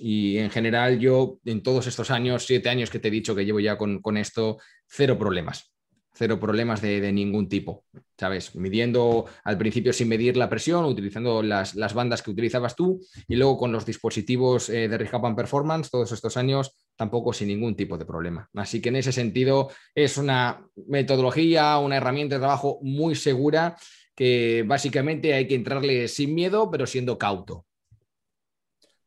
Y 0.01 0.39
en 0.39 0.51
general 0.51 0.99
yo 0.99 1.39
en 1.45 1.63
todos 1.63 1.87
estos 1.87 2.11
años, 2.11 2.45
siete 2.47 2.69
años 2.69 2.91
que 2.91 2.99
te 2.99 3.09
he 3.09 3.11
dicho 3.11 3.35
que 3.35 3.45
llevo 3.45 3.61
ya 3.61 3.79
con, 3.79 4.17
esto, 4.17 4.59
cero 4.87 5.19
problemas, 5.19 5.73
cero 6.15 6.39
problemas 6.39 6.83
de, 6.83 7.11
ningún 7.13 7.49
tipo, 7.49 7.85
¿sabes? 8.19 8.55
Midiendo 8.55 9.27
al 9.45 9.57
principio 9.57 9.93
sin 9.93 10.09
medir 10.09 10.37
la 10.37 10.51
presión, 10.51 10.85
utilizando 10.85 11.43
las, 11.43 11.95
bandas 11.95 12.23
que 12.23 12.31
utilizabas 12.31 12.77
tú 12.77 13.01
y 13.27 13.37
luego 13.37 13.57
con 13.57 13.73
los 13.73 13.87
dispositivos 13.87 14.69
eh, 14.69 14.89
de 14.89 14.99
Rehapan 14.99 15.35
Performance, 15.35 15.91
todos 15.91 16.13
estos 16.13 16.37
años, 16.37 16.77
tampoco 16.97 17.33
sin 17.33 17.49
ningún 17.49 17.75
tipo 17.75 17.97
de 17.97 18.05
problema. 18.05 18.49
Así 18.55 18.83
que 18.83 18.91
en 18.91 18.97
ese 18.97 19.13
sentido 19.13 19.71
es 19.95 20.19
una 20.19 20.67
metodología, 20.87 21.79
una 21.79 21.97
herramienta 21.97 22.35
de 22.35 22.41
trabajo 22.41 22.79
muy 22.83 23.15
segura 23.15 23.77
que 24.15 24.65
básicamente 24.67 25.33
hay 25.33 25.49
que 25.49 25.55
entrarle 25.55 26.09
sin 26.09 26.35
miedo, 26.35 26.71
pero 26.71 26.87
siendo 26.87 27.17
cauto. 27.17 27.65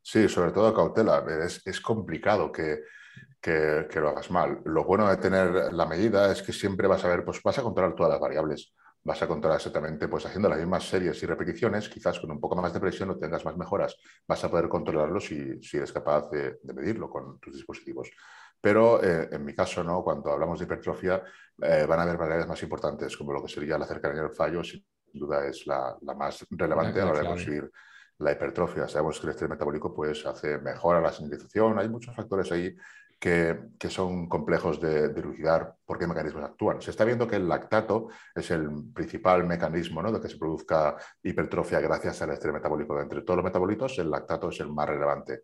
Sí, 0.05 0.29
sobre 0.29 0.51
todo 0.51 0.71
cautela. 0.71 1.25
Es, 1.65 1.81
complicado 1.81 2.51
que, 2.51 2.83
lo 3.95 4.09
hagas 4.09 4.29
mal. 4.29 4.61
Lo 4.63 4.83
bueno 4.83 5.09
de 5.09 5.17
tener 5.17 5.73
la 5.73 5.87
medida 5.87 6.31
es 6.31 6.43
que 6.43 6.53
siempre 6.53 6.87
vas 6.87 7.03
a 7.03 7.07
ver, 7.07 7.25
pues 7.25 7.41
vas 7.41 7.57
a 7.57 7.63
controlar 7.63 7.95
todas 7.95 8.11
las 8.11 8.21
variables. 8.21 8.75
Vas 9.03 9.23
a 9.23 9.27
controlar 9.27 9.57
exactamente, 9.57 10.07
pues 10.07 10.23
haciendo 10.27 10.47
las 10.47 10.59
mismas 10.59 10.87
series 10.87 11.21
y 11.23 11.25
repeticiones, 11.25 11.89
quizás 11.89 12.19
con 12.19 12.29
un 12.29 12.39
poco 12.39 12.55
más 12.55 12.71
de 12.71 12.79
presión 12.79 13.09
o 13.09 13.17
tengas 13.17 13.43
más 13.45 13.57
mejoras. 13.57 13.97
Vas 14.27 14.43
a 14.43 14.51
poder 14.51 14.69
controlarlo 14.69 15.19
si, 15.19 15.59
si 15.63 15.77
eres 15.77 15.91
capaz 15.91 16.29
de, 16.29 16.59
medirlo 16.75 17.09
con 17.09 17.39
tus 17.39 17.55
dispositivos. 17.55 18.11
Pero 18.61 19.03
eh, 19.03 19.29
en 19.31 19.43
mi 19.43 19.55
caso, 19.55 19.83
¿no? 19.83 20.03
cuando 20.03 20.31
hablamos 20.31 20.59
de 20.59 20.65
hipertrofia, 20.65 21.23
eh, 21.63 21.85
van 21.87 21.99
a 21.99 22.03
haber 22.03 22.17
variables 22.17 22.47
más 22.47 22.61
importantes, 22.61 23.17
como 23.17 23.33
lo 23.33 23.41
que 23.41 23.51
sería 23.51 23.79
la 23.79 23.87
cercanía 23.87 24.21
del 24.21 24.35
fallo, 24.35 24.63
sin 24.63 24.85
duda 25.13 25.47
es 25.47 25.65
la, 25.65 25.97
más 26.15 26.45
relevante 26.51 27.01
a 27.01 27.05
la 27.05 27.11
hora 27.11 27.21
de 27.21 27.27
conseguir 27.27 27.71
la 28.19 28.31
hipertrofia. 28.31 28.87
Sabemos 28.87 29.19
que 29.19 29.27
el 29.27 29.31
estrés 29.31 29.49
metabólico 29.49 29.93
pues, 29.93 30.25
hace 30.25 30.57
mejora 30.57 31.01
la 31.01 31.11
señalización. 31.11 31.79
Hay 31.79 31.89
muchos 31.89 32.15
factores 32.15 32.51
ahí 32.51 32.75
que, 33.19 33.89
son 33.89 34.27
complejos 34.27 34.79
de, 34.79 35.05
elucidar 35.05 35.75
por 35.85 35.97
qué 35.97 36.07
mecanismos 36.07 36.43
actúan. 36.43 36.81
Se 36.81 36.91
está 36.91 37.05
viendo 37.05 37.27
que 37.27 37.37
el 37.37 37.47
lactato 37.47 38.09
es 38.33 38.51
el 38.51 38.69
principal 38.93 39.45
mecanismo 39.45 40.01
¿no? 40.01 40.11
de 40.11 40.21
que 40.21 40.29
se 40.29 40.37
produzca 40.37 40.95
hipertrofia 41.23 41.79
gracias 41.79 42.21
al 42.21 42.31
estrés 42.31 42.53
metabólico. 42.53 42.95
De 42.95 43.03
entre 43.03 43.21
todos 43.21 43.37
los 43.37 43.45
metabolitos, 43.45 43.97
el 43.99 44.11
lactato 44.11 44.49
es 44.49 44.59
el 44.59 44.71
más 44.71 44.87
relevante. 44.87 45.43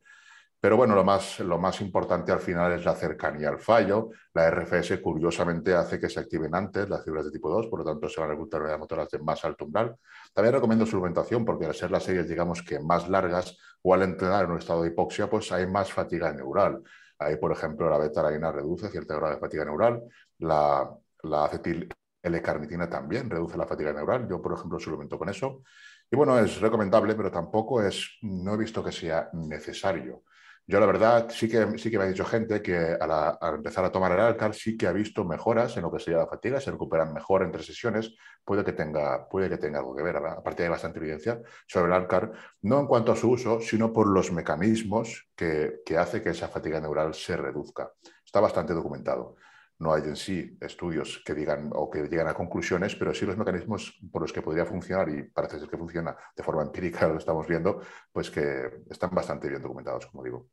Pero 0.61 0.77
bueno, 0.77 0.93
lo 0.93 1.03
más, 1.03 1.39
lo 1.39 1.57
más 1.57 1.81
importante 1.81 2.31
al 2.31 2.39
final 2.39 2.71
es 2.73 2.85
la 2.85 2.93
cercanía 2.93 3.49
al 3.49 3.59
fallo. 3.59 4.11
La 4.33 4.47
RFS 4.47 5.01
curiosamente 5.01 5.73
hace 5.73 5.99
que 5.99 6.07
se 6.07 6.19
activen 6.19 6.53
antes 6.53 6.87
las 6.87 7.03
fibras 7.03 7.25
de 7.25 7.31
tipo 7.31 7.49
2, 7.49 7.67
por 7.67 7.79
lo 7.79 7.85
tanto 7.85 8.07
se 8.07 8.21
van 8.21 8.29
a 8.29 8.33
reclutar 8.33 8.77
motoras 8.77 9.09
de 9.09 9.17
más 9.19 9.43
alto 9.43 9.65
umbral. 9.65 9.95
También 10.33 10.53
recomiendo 10.53 10.85
suplementación 10.85 11.45
porque 11.45 11.65
al 11.65 11.73
ser 11.73 11.89
las 11.89 12.03
series, 12.03 12.29
digamos 12.29 12.61
que 12.61 12.79
más 12.79 13.09
largas 13.09 13.57
o 13.81 13.93
al 13.95 14.03
entrenar 14.03 14.45
en 14.45 14.51
un 14.51 14.59
estado 14.59 14.83
de 14.83 14.89
hipoxia, 14.89 15.27
pues 15.27 15.51
hay 15.51 15.65
más 15.65 15.91
fatiga 15.91 16.31
neural. 16.31 16.83
Ahí, 17.17 17.37
por 17.37 17.51
ejemplo, 17.51 17.89
la 17.89 17.97
beta-arginina 17.97 18.51
reduce 18.51 18.89
cierta 18.89 19.15
grado 19.15 19.33
de 19.33 19.39
fatiga 19.39 19.65
neural. 19.65 20.03
La, 20.37 20.87
la 21.23 21.45
acetil 21.45 21.89
L-carnitina 22.21 22.87
también 22.87 23.29
reduce 23.31 23.57
la 23.57 23.65
fatiga 23.65 23.93
neural. 23.93 24.27
Yo, 24.29 24.39
por 24.41 24.53
ejemplo, 24.53 24.79
suplemento 24.79 25.17
con 25.17 25.29
eso. 25.29 25.63
Y 26.09 26.15
bueno, 26.15 26.37
es 26.37 26.59
recomendable, 26.61 27.15
pero 27.15 27.31
tampoco 27.31 27.81
es, 27.81 28.17
no 28.21 28.53
he 28.53 28.57
visto 28.57 28.83
que 28.83 28.91
sea 28.91 29.29
necesario. 29.33 30.23
Yo 30.67 30.79
la 30.79 30.85
verdad 30.85 31.27
sí 31.29 31.49
que, 31.49 31.77
sí 31.77 31.91
que 31.91 31.97
me 31.97 32.05
ha 32.05 32.07
dicho 32.07 32.23
gente 32.23 32.61
que 32.61 32.77
al, 32.99 33.55
empezar 33.55 33.83
a 33.83 33.91
tomar 33.91 34.11
el 34.13 34.19
Alcar 34.19 34.53
sí 34.53 34.77
que 34.77 34.87
ha 34.87 34.91
visto 34.91 35.25
mejoras 35.25 35.75
en 35.75 35.83
lo 35.83 35.91
que 35.91 35.99
sería 35.99 36.19
la 36.19 36.27
fatiga, 36.27 36.61
se 36.61 36.71
recuperan 36.71 37.13
mejor 37.13 37.43
entre 37.43 37.63
sesiones, 37.63 38.15
puede 38.45 38.63
que 38.63 38.73
tenga, 38.73 39.27
puede 39.27 39.49
que 39.49 39.57
tenga 39.57 39.79
algo 39.79 39.95
que 39.95 40.03
ver, 40.03 40.17
aparte 40.17 40.63
hay 40.63 40.69
bastante 40.69 40.99
evidencia 40.99 41.41
sobre 41.67 41.87
el 41.87 41.93
Alcar, 41.93 42.31
no 42.61 42.79
en 42.79 42.87
cuanto 42.87 43.11
a 43.11 43.15
su 43.15 43.31
uso, 43.31 43.59
sino 43.59 43.91
por 43.91 44.07
los 44.07 44.31
mecanismos 44.31 45.29
que, 45.35 45.81
que 45.85 45.97
hace 45.97 46.21
que 46.21 46.29
esa 46.29 46.47
fatiga 46.47 46.79
neural 46.79 47.13
se 47.13 47.35
reduzca. 47.35 47.91
Está 48.23 48.39
bastante 48.39 48.73
documentado. 48.73 49.35
No 49.81 49.93
hay 49.93 50.03
en 50.03 50.15
sí 50.15 50.57
estudios 50.61 51.23
que 51.25 51.33
digan 51.33 51.71
o 51.73 51.89
que 51.89 52.03
lleguen 52.03 52.27
a 52.27 52.35
conclusiones, 52.35 52.95
pero 52.95 53.13
sí 53.15 53.25
los 53.25 53.37
mecanismos 53.37 53.99
por 54.11 54.21
los 54.21 54.31
que 54.31 54.43
podría 54.43 54.65
funcionar 54.65 55.09
y 55.09 55.23
parece 55.23 55.59
ser 55.59 55.69
que 55.69 55.77
funciona 55.77 56.15
de 56.35 56.43
forma 56.43 56.61
empírica, 56.61 57.07
lo 57.09 57.17
estamos 57.17 57.47
viendo, 57.47 57.81
pues 58.11 58.29
que 58.29 58.83
están 58.89 59.09
bastante 59.11 59.49
bien 59.49 59.61
documentados, 59.61 60.05
como 60.05 60.23
digo. 60.23 60.49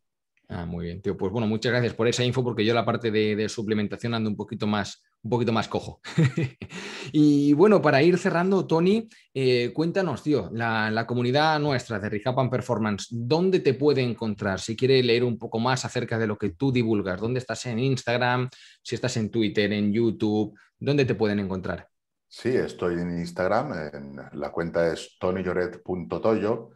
Ah, 0.51 0.64
muy 0.64 0.86
bien, 0.86 1.03
tío. 1.03 1.14
Pues 1.14 1.30
bueno, 1.30 1.46
muchas 1.46 1.72
gracias 1.72 1.92
por 1.92 2.09
esa 2.09 2.24
info, 2.24 2.42
porque 2.42 2.64
yo 2.64 2.72
la 2.72 2.84
parte 2.84 3.11
de, 3.11 3.49
suplementación 3.51 4.14
ando 4.14 4.30
un 4.30 4.36
poquito 4.36 4.66
más, 4.66 5.05
un 5.22 5.30
poquito 5.30 5.53
más 5.53 5.68
cojo. 5.68 6.01
y 7.12 7.53
bueno, 7.53 7.82
para 7.82 8.03
ir 8.03 8.16
cerrando, 8.16 8.66
Tony, 8.66 9.11
eh, 9.34 9.72
cuéntanos, 9.74 10.22
tío, 10.22 10.49
la, 10.55 11.05
comunidad 11.07 11.61
nuestra 11.61 11.99
de 11.99 12.09
Rijapan 12.09 12.49
Performance, 12.49 13.09
¿dónde 13.11 13.61
te 13.61 13.74
puede 13.74 14.01
encontrar? 14.01 14.59
Si 14.59 14.74
quiere 14.74 15.03
leer 15.03 15.22
un 15.22 15.36
poco 15.36 15.59
más 15.59 15.84
acerca 15.84 16.18
de 16.18 16.26
lo 16.26 16.38
que 16.38 16.51
tú 16.51 16.72
divulgas, 16.72 17.20
¿dónde 17.20 17.40
estás 17.40 17.66
en 17.66 17.78
Instagram? 17.78 18.49
Si 18.82 18.94
estás 18.94 19.18
en 19.18 19.30
Twitter, 19.30 19.70
en 19.74 19.92
YouTube, 19.92 20.59
¿dónde 20.78 21.05
te 21.05 21.14
pueden 21.14 21.40
encontrar? 21.40 21.88
Sí, 22.26 22.49
estoy 22.49 22.94
en 22.94 23.18
Instagram, 23.18 23.90
en, 23.92 24.16
la 24.32 24.51
cuenta 24.51 24.90
es 24.90 25.18
tonyjoret.toyo 25.20 26.70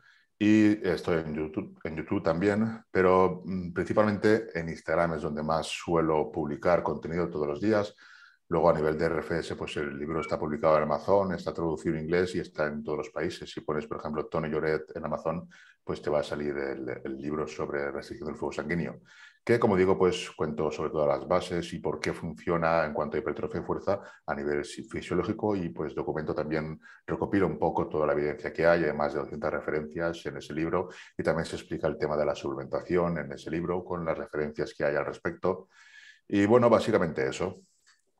y 0.45 0.81
estoy 0.89 1.19
en 1.19 1.35
YouTube, 1.37 2.21
también, 2.21 2.85
pero 2.91 3.43
mm, 3.45 3.73
principalmente 3.73 4.49
en 4.59 4.71
Instagram 4.71 5.15
es 5.15 5.23
donde 5.23 5.41
más 5.41 5.69
suelo 5.69 6.33
publicar 6.33 6.83
contenido 6.83 7.31
todos 7.31 7.47
los 7.47 7.61
días. 7.61 7.95
Luego 8.49 8.71
a 8.71 8.75
nivel 8.75 8.99
de 8.99 9.09
RFS, 9.09 9.55
pues 9.55 9.77
el 9.77 9.97
libro 9.97 10.21
está 10.21 10.41
publicado 10.41 10.79
en 10.79 10.83
Amazon, 10.83 11.33
está 11.33 11.55
traducido 11.55 11.95
en 11.95 12.03
inglés 12.03 12.35
y 12.35 12.41
está 12.41 12.67
en 12.67 12.83
todos 12.83 12.99
los 12.99 13.11
países. 13.11 13.49
Si 13.53 13.61
pones, 13.61 13.87
por 13.87 13.99
ejemplo, 13.99 14.27
Tony 14.27 14.49
Lloret 14.49 14.97
en 14.97 15.05
Amazon, 15.05 15.49
pues 15.85 16.03
te 16.03 16.11
va 16.11 16.19
a 16.19 16.25
salir 16.25 16.59
el, 16.59 16.89
el 17.05 17.17
libro 17.19 17.47
sobre 17.47 17.93
restricción 17.93 18.27
del 18.27 18.37
fuego 18.37 18.53
sanguíneo 18.53 19.01
que 19.45 19.59
como 19.59 19.77
digo, 19.77 19.99
pues 19.99 20.31
cuento 20.31 20.71
sobre 20.71 20.91
todas 20.91 21.09
las 21.09 21.27
bases 21.27 21.73
y 21.73 21.81
por 21.81 21.99
qué 21.99 22.13
funciona 22.13 22.85
en 22.85 22.93
cuanto 22.93 23.17
a 23.17 23.21
hipertrofia 23.21 23.61
y 23.61 23.65
fuerza 23.65 24.01
a 24.25 24.35
nivel 24.35 24.65
fisiológico 24.65 25.57
y 25.57 25.71
pues 25.71 25.95
documento 25.95 26.33
también, 26.35 26.81
recopilo 27.05 27.49
un 27.49 27.59
poco 27.59 27.89
toda 27.89 28.07
la 28.07 28.13
evidencia 28.13 28.53
que 28.53 28.65
hay, 28.67 28.85
hay 28.85 28.93
más 28.93 29.13
de 29.13 29.21
200 29.21 29.51
referencias 29.51 30.25
en 30.27 30.37
ese 30.37 30.55
libro 30.55 30.91
y 31.19 31.25
también 31.25 31.45
se 31.45 31.57
explica 31.57 31.89
el 31.89 31.99
tema 31.99 32.17
de 32.17 32.27
la 32.27 32.37
suplementación 32.37 33.19
en 33.19 33.33
ese 33.33 33.51
libro 33.51 33.85
con 33.85 34.05
las 34.05 34.17
referencias 34.17 34.75
que 34.75 34.85
hay 34.85 34.95
al 34.95 35.07
respecto. 35.07 35.69
Y 36.29 36.47
bueno, 36.47 36.71
básicamente 36.71 37.29
eso. 37.29 37.63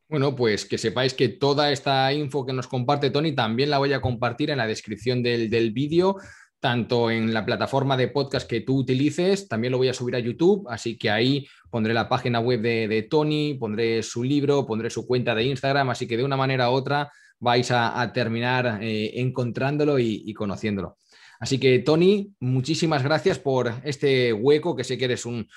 Bueno, 0.09 0.35
pues 0.35 0.67
que 0.67 0.77
sepáis 0.77 1.15
que 1.15 1.29
toda 1.29 1.71
esta 1.71 2.13
info 2.13 2.45
que 2.45 2.53
nos 2.53 2.67
comparte 2.67 3.11
Tony 3.11 3.35
también 3.35 3.71
la 3.71 3.79
voy 3.79 3.93
a 3.93 4.01
compartir 4.01 4.51
en 4.51 4.59
la 4.59 4.67
descripción 4.67 5.23
del, 5.23 5.49
del 5.49 5.73
vídeo 5.73 6.17
tanto 6.63 7.11
en 7.11 7.35
la 7.35 7.45
plataforma 7.45 7.97
de 7.97 8.07
podcast 8.07 8.49
que 8.49 8.61
tú 8.61 8.79
utilices, 8.79 9.49
también 9.49 9.73
lo 9.73 9.79
voy 9.79 9.89
a 9.89 9.95
subir 9.95 10.15
a 10.15 10.21
YouTube, 10.21 10.65
así 10.71 10.97
que 10.97 11.11
ahí 11.11 11.45
pondré 11.71 11.93
la 11.93 12.09
página 12.09 12.39
web 12.39 12.61
de, 12.61 13.09
Tony, 13.11 13.55
pondré 13.55 14.01
su 14.05 14.23
libro, 14.23 14.65
pondré 14.65 14.89
su 14.89 15.05
cuenta 15.05 15.35
de 15.35 15.43
Instagram, 15.43 15.91
así 15.91 16.07
que 16.07 16.17
de 16.17 16.23
una 16.23 16.37
manera 16.37 16.71
u 16.71 16.75
otra 16.75 17.11
vais 17.41 17.69
a, 17.73 18.13
terminar 18.15 18.79
eh, 18.81 19.11
encontrándolo 19.21 19.99
y 19.99 20.33
conociéndolo. 20.35 20.99
Así 21.43 21.59
que, 21.59 21.81
Tony, 21.81 22.37
muchísimas 22.39 23.03
gracias 23.03 23.37
por 23.41 23.73
este 23.83 24.33
hueco, 24.33 24.77
que 24.77 24.85
sé 24.85 24.97
que 24.97 25.07
eres 25.07 25.27
un, 25.27 25.49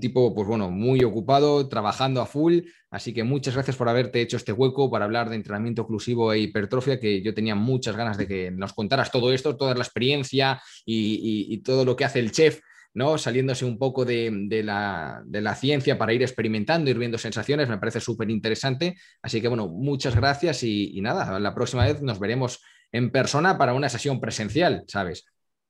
tipo, 0.00 0.34
pues 0.34 0.48
bueno, 0.48 0.70
muy 0.70 1.04
ocupado, 1.04 1.68
trabajando 1.68 2.22
a 2.22 2.26
full. 2.26 2.60
Así 2.90 3.12
que 3.12 3.24
muchas 3.24 3.52
gracias 3.52 3.76
por 3.76 3.90
haberte 3.90 4.22
hecho 4.22 4.38
este 4.38 4.52
hueco 4.52 4.90
para 4.90 5.04
hablar 5.04 5.28
de 5.28 5.36
entrenamiento 5.36 5.82
exclusivo 5.82 6.32
e 6.32 6.38
hipertrofia, 6.38 6.98
que 6.98 7.20
yo 7.20 7.34
tenía 7.34 7.54
muchas 7.54 7.94
ganas 7.94 8.16
de 8.16 8.26
que 8.26 8.50
nos 8.52 8.72
contaras 8.72 9.10
todo 9.10 9.34
esto, 9.34 9.54
toda 9.54 9.74
la 9.74 9.84
experiencia 9.84 10.62
y, 10.86 11.58
todo 11.58 11.84
lo 11.84 11.94
que 11.94 12.06
hace 12.06 12.20
el 12.20 12.32
chef. 12.32 12.60
¿no? 12.94 13.18
saliéndose 13.18 13.66
un 13.66 13.76
poco 13.76 14.06
de, 14.06 14.62
la, 14.64 15.54
ciencia 15.60 15.98
para 15.98 16.14
ir 16.14 16.22
experimentando, 16.22 16.90
ir 16.90 16.96
viendo 16.96 17.18
sensaciones, 17.18 17.68
me 17.68 17.76
parece 17.76 18.00
súper 18.00 18.30
interesante. 18.30 18.96
Así 19.20 19.42
que 19.42 19.48
bueno, 19.48 19.68
muchas 19.68 20.16
gracias 20.16 20.62
y, 20.62 20.98
nada, 21.02 21.38
la 21.38 21.54
próxima 21.54 21.84
vez 21.84 22.00
nos 22.00 22.18
veremos 22.18 22.62
en 22.92 23.10
persona 23.10 23.58
para 23.58 23.74
una 23.74 23.90
sesión 23.90 24.20
presencial, 24.20 24.84
¿sabes? 24.86 25.26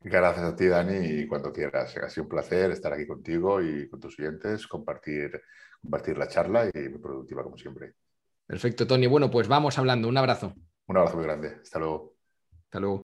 Gracias 0.07 0.45
a 0.45 0.55
ti, 0.55 0.67
Dani, 0.67 0.99
y 0.99 1.27
cuando 1.27 1.51
quieras. 1.51 1.97
Ha 1.97 2.11
sido 2.11 2.25
un 2.25 2.29
placer 2.29 2.71
estar 2.71 2.93
aquí 2.93 3.07
contigo 3.07 3.63
y 3.63 3.89
con 3.89 3.99
tus 3.99 4.19
oyentes, 4.19 4.67
compartir, 4.67 5.41
compartir 5.81 6.19
la 6.19 6.29
charla 6.29 6.67
y 6.67 6.89
muy 6.91 6.99
productiva 6.99 7.43
como 7.43 7.57
siempre. 7.57 7.95
Perfecto, 8.47 8.87
Tony. 8.87 9.07
Bueno, 9.07 9.31
pues 9.31 9.49
vamos 9.49 9.79
hablando. 9.79 10.07
Un 10.07 10.19
abrazo. 10.19 10.55
Un 10.89 10.97
abrazo 10.99 11.17
muy 11.17 11.25
grande. 11.25 11.57
Hasta 11.63 11.79
luego. 11.79 12.17
Hasta 12.65 12.81
luego. 12.81 13.04